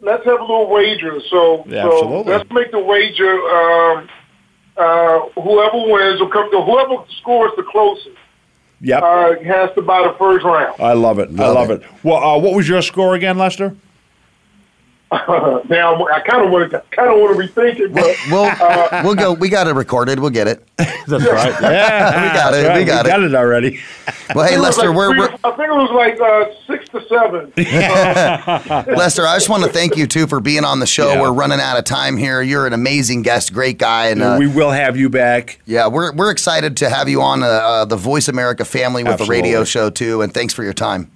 Let's 0.00 0.24
have 0.24 0.38
a 0.38 0.42
little 0.42 0.68
wager. 0.70 1.20
So, 1.28 1.64
Yeah, 1.66 1.82
so 1.82 2.22
let's 2.22 2.50
make 2.52 2.70
the 2.70 2.78
wager. 2.78 3.32
Um, 3.32 4.08
uh, 4.76 5.20
whoever 5.40 5.76
wins 5.90 6.20
will 6.20 6.28
come 6.28 6.50
to 6.52 6.62
whoever 6.62 7.04
scores 7.20 7.50
the 7.56 7.64
closest. 7.64 8.16
Yep. 8.80 9.02
Uh, 9.02 9.34
has 9.42 9.70
to 9.74 9.82
buy 9.82 10.02
the 10.02 10.14
first 10.18 10.44
round. 10.44 10.80
I 10.80 10.92
love 10.92 11.18
it. 11.18 11.28
I 11.40 11.48
love 11.48 11.70
it. 11.70 11.82
Well, 12.04 12.22
uh, 12.22 12.38
what 12.38 12.54
was 12.54 12.68
your 12.68 12.80
score 12.80 13.16
again, 13.16 13.36
Lester? 13.36 13.74
now 15.70 16.06
I 16.08 16.20
kind 16.20 16.44
of 16.44 16.50
want 16.50 16.70
to 16.70 16.82
kind 16.90 17.10
of 17.10 17.18
want 17.18 17.34
to 17.34 17.42
rethink 17.42 17.80
it, 17.80 17.94
but 17.94 18.14
We'll 18.30 18.44
uh, 18.44 19.02
we'll 19.04 19.14
go. 19.14 19.32
We 19.32 19.48
got 19.48 19.66
it 19.66 19.72
recorded. 19.72 20.20
We'll 20.20 20.28
get 20.28 20.48
it. 20.48 20.68
That's 20.76 21.10
right. 21.10 21.62
Yeah, 21.62 22.22
we 22.22 22.38
got 22.38 22.54
it. 22.54 22.66
right. 22.68 22.78
We 22.78 22.84
got 22.84 23.04
we 23.04 23.10
it. 23.10 23.12
got 23.12 23.22
it 23.22 23.34
already. 23.34 23.80
Well, 24.34 24.46
hey, 24.46 24.58
Lester, 24.58 24.88
like 24.88 24.96
we're, 24.96 25.10
three 25.12 25.20
we're 25.20 25.28
I 25.44 25.56
think 25.56 25.68
it 25.68 25.72
was 25.72 25.90
like 25.92 26.20
uh, 26.20 26.52
six 26.66 26.88
to 26.90 27.00
seven. 27.08 27.52
Lester, 28.94 29.26
I 29.26 29.36
just 29.36 29.48
want 29.48 29.64
to 29.64 29.70
thank 29.70 29.96
you 29.96 30.06
too 30.06 30.26
for 30.26 30.40
being 30.40 30.64
on 30.64 30.80
the 30.80 30.86
show. 30.86 31.12
Yeah. 31.12 31.22
We're 31.22 31.32
running 31.32 31.60
out 31.60 31.78
of 31.78 31.84
time 31.84 32.18
here. 32.18 32.42
You're 32.42 32.66
an 32.66 32.74
amazing 32.74 33.22
guest, 33.22 33.54
great 33.54 33.78
guy, 33.78 34.08
and 34.08 34.22
uh, 34.22 34.36
we 34.38 34.46
will 34.46 34.72
have 34.72 34.98
you 34.98 35.08
back. 35.08 35.60
yeah, 35.64 35.86
we're 35.88 36.12
we're 36.12 36.30
excited 36.30 36.76
to 36.78 36.90
have 36.90 37.08
you 37.08 37.22
on 37.22 37.42
uh, 37.42 37.46
uh, 37.46 37.84
the 37.86 37.96
Voice 37.96 38.28
America 38.28 38.64
family 38.66 39.04
with 39.04 39.18
the 39.18 39.24
radio 39.26 39.64
show 39.64 39.88
too. 39.88 40.20
And 40.20 40.34
thanks 40.34 40.52
for 40.52 40.64
your 40.64 40.74
time. 40.74 41.10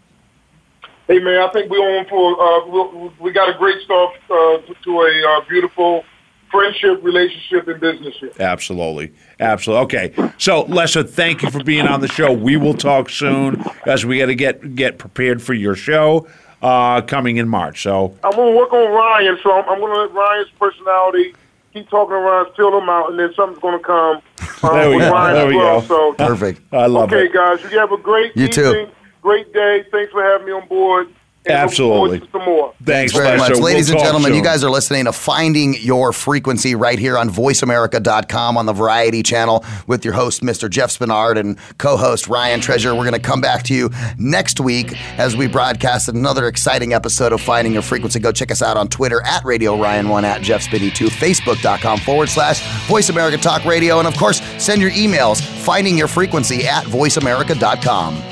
Hey 1.09 1.19
man, 1.19 1.41
I 1.41 1.49
think 1.53 1.71
we're 1.71 1.99
on 1.99 2.07
for 2.07 2.41
uh, 2.41 2.67
we, 2.67 3.11
we 3.19 3.33
got 3.33 3.49
a 3.55 3.59
great 3.59 3.83
start 3.83 4.15
uh, 4.31 4.59
to 4.85 5.01
a 5.01 5.29
uh, 5.29 5.41
beautiful 5.49 6.05
friendship, 6.51 7.03
relationship, 7.03 7.67
and 7.67 7.81
business 7.81 8.15
here. 8.19 8.31
Absolutely. 8.39 9.13
Absolutely. 9.41 9.85
Okay. 9.85 10.33
So, 10.39 10.63
Lester, 10.63 11.03
thank 11.03 11.43
you 11.43 11.51
for 11.51 11.65
being 11.65 11.87
on 11.89 12.01
the 12.01 12.09
show. 12.09 12.31
We 12.33 12.57
will 12.57 12.75
talk 12.75 13.09
soon 13.11 13.65
as 13.87 14.05
we 14.07 14.19
got 14.19 14.27
to 14.27 14.35
get 14.35 14.75
get 14.77 14.99
prepared 14.99 15.43
for 15.43 15.55
your 15.55 15.75
show 15.75 16.29
uh, 16.63 17.01
coming 17.03 17.39
in 17.39 17.49
March. 17.49 17.83
So, 17.83 18.17
I'm 18.23 18.33
gonna 18.33 18.57
work 18.57 18.73
on 18.73 18.93
Ryan, 18.93 19.39
so 19.43 19.53
I'm, 19.53 19.69
I'm 19.69 19.81
gonna 19.81 19.99
let 20.03 20.13
Ryan's 20.13 20.51
personality 20.59 21.35
keep 21.73 21.89
talking 21.89 22.11
to 22.11 22.17
Ryan, 22.21 22.47
fill 22.55 22.79
him 22.79 22.89
out, 22.89 23.11
and 23.11 23.19
then 23.19 23.35
something's 23.35 23.61
gonna 23.61 23.81
come 23.81 24.23
uh, 24.63 24.73
There 24.73 24.91
we 24.91 24.97
with 24.97 25.07
go. 25.07 25.13
Ryan 25.13 25.35
There 25.35 25.47
as 25.47 25.49
we 25.51 25.57
well. 25.57 25.81
go. 25.81 25.87
So 25.87 26.13
Perfect. 26.15 26.61
I 26.73 26.87
love 26.87 27.13
okay, 27.13 27.25
it. 27.25 27.29
Okay, 27.31 27.35
guys, 27.35 27.73
you 27.73 27.79
have 27.79 27.91
a 27.91 27.97
great 27.99 28.37
You 28.37 28.47
too. 28.47 28.89
Evening, 29.25 29.45
great 29.45 29.53
day. 29.53 29.85
Thanks 29.91 30.13
for 30.13 30.23
having 30.23 30.47
me 30.47 30.53
on 30.53 30.67
board. 30.69 31.09
And 31.45 31.55
Absolutely. 31.55 32.21
some 32.31 32.45
more. 32.45 32.73
Thanks, 32.85 33.13
very 33.13 33.37
Lester. 33.37 33.55
much. 33.55 33.61
Ladies 33.61 33.89
We'll 33.89 33.99
and 33.99 34.05
talk 34.05 34.13
gentlemen, 34.13 34.35
you 34.35 34.45
guys 34.45 34.63
are 34.63 34.71
listening 34.71 35.07
to 35.07 35.13
Finding 35.13 35.75
Your 35.75 36.13
Frequency 36.13 36.77
right 36.77 37.01
here 37.01 37.19
on 37.19 37.31
voiceamerica.com 37.31 38.57
on 38.57 38.67
the 38.67 38.73
Variety 38.73 39.25
channel 39.25 39.65
with 39.89 40.05
your 40.05 40.15
host, 40.15 40.43
Mr. 40.43 40.71
Jeff 40.71 40.97
Spinard, 40.97 41.37
and 41.41 41.59
co 41.79 41.97
host 41.97 42.29
Ryan 42.29 42.61
Treasure. 42.61 42.95
We're 42.95 43.03
going 43.11 43.15
to 43.15 43.19
come 43.19 43.41
back 43.41 43.65
to 43.65 43.75
you 43.75 43.91
next 44.19 44.61
week 44.61 44.97
as 45.19 45.37
we 45.37 45.49
broadcast 45.49 46.09
another 46.09 46.47
exciting 46.47 46.93
episode 46.93 47.33
of 47.33 47.41
Finding 47.41 47.73
Your 47.73 47.83
Frequency. 47.83 48.21
Go 48.21 48.31
check 48.31 48.53
us 48.53 48.63
out 48.63 48.77
on 48.77 48.87
Twitter 48.87 49.21
at 49.27 49.45
Radio 49.45 49.77
Ryan1 49.77 50.23
at 50.23 50.43
Jeff 50.43 50.65
Spinny2, 50.65 51.09
Facebook.com 51.09 51.99
forward 51.99 52.29
slash 52.29 52.63
Voice 52.87 53.09
America 53.09 53.37
Talk 53.37 53.65
Radio, 53.65 53.99
and 53.99 54.07
of 54.07 54.17
course, 54.17 54.41
send 54.63 54.81
your 54.81 54.93
emails 54.93 55.43
finding 55.43 55.99
your 55.99 56.07
frequency 56.07 56.69
at 56.69 56.85
voiceamerica.com. 56.85 58.32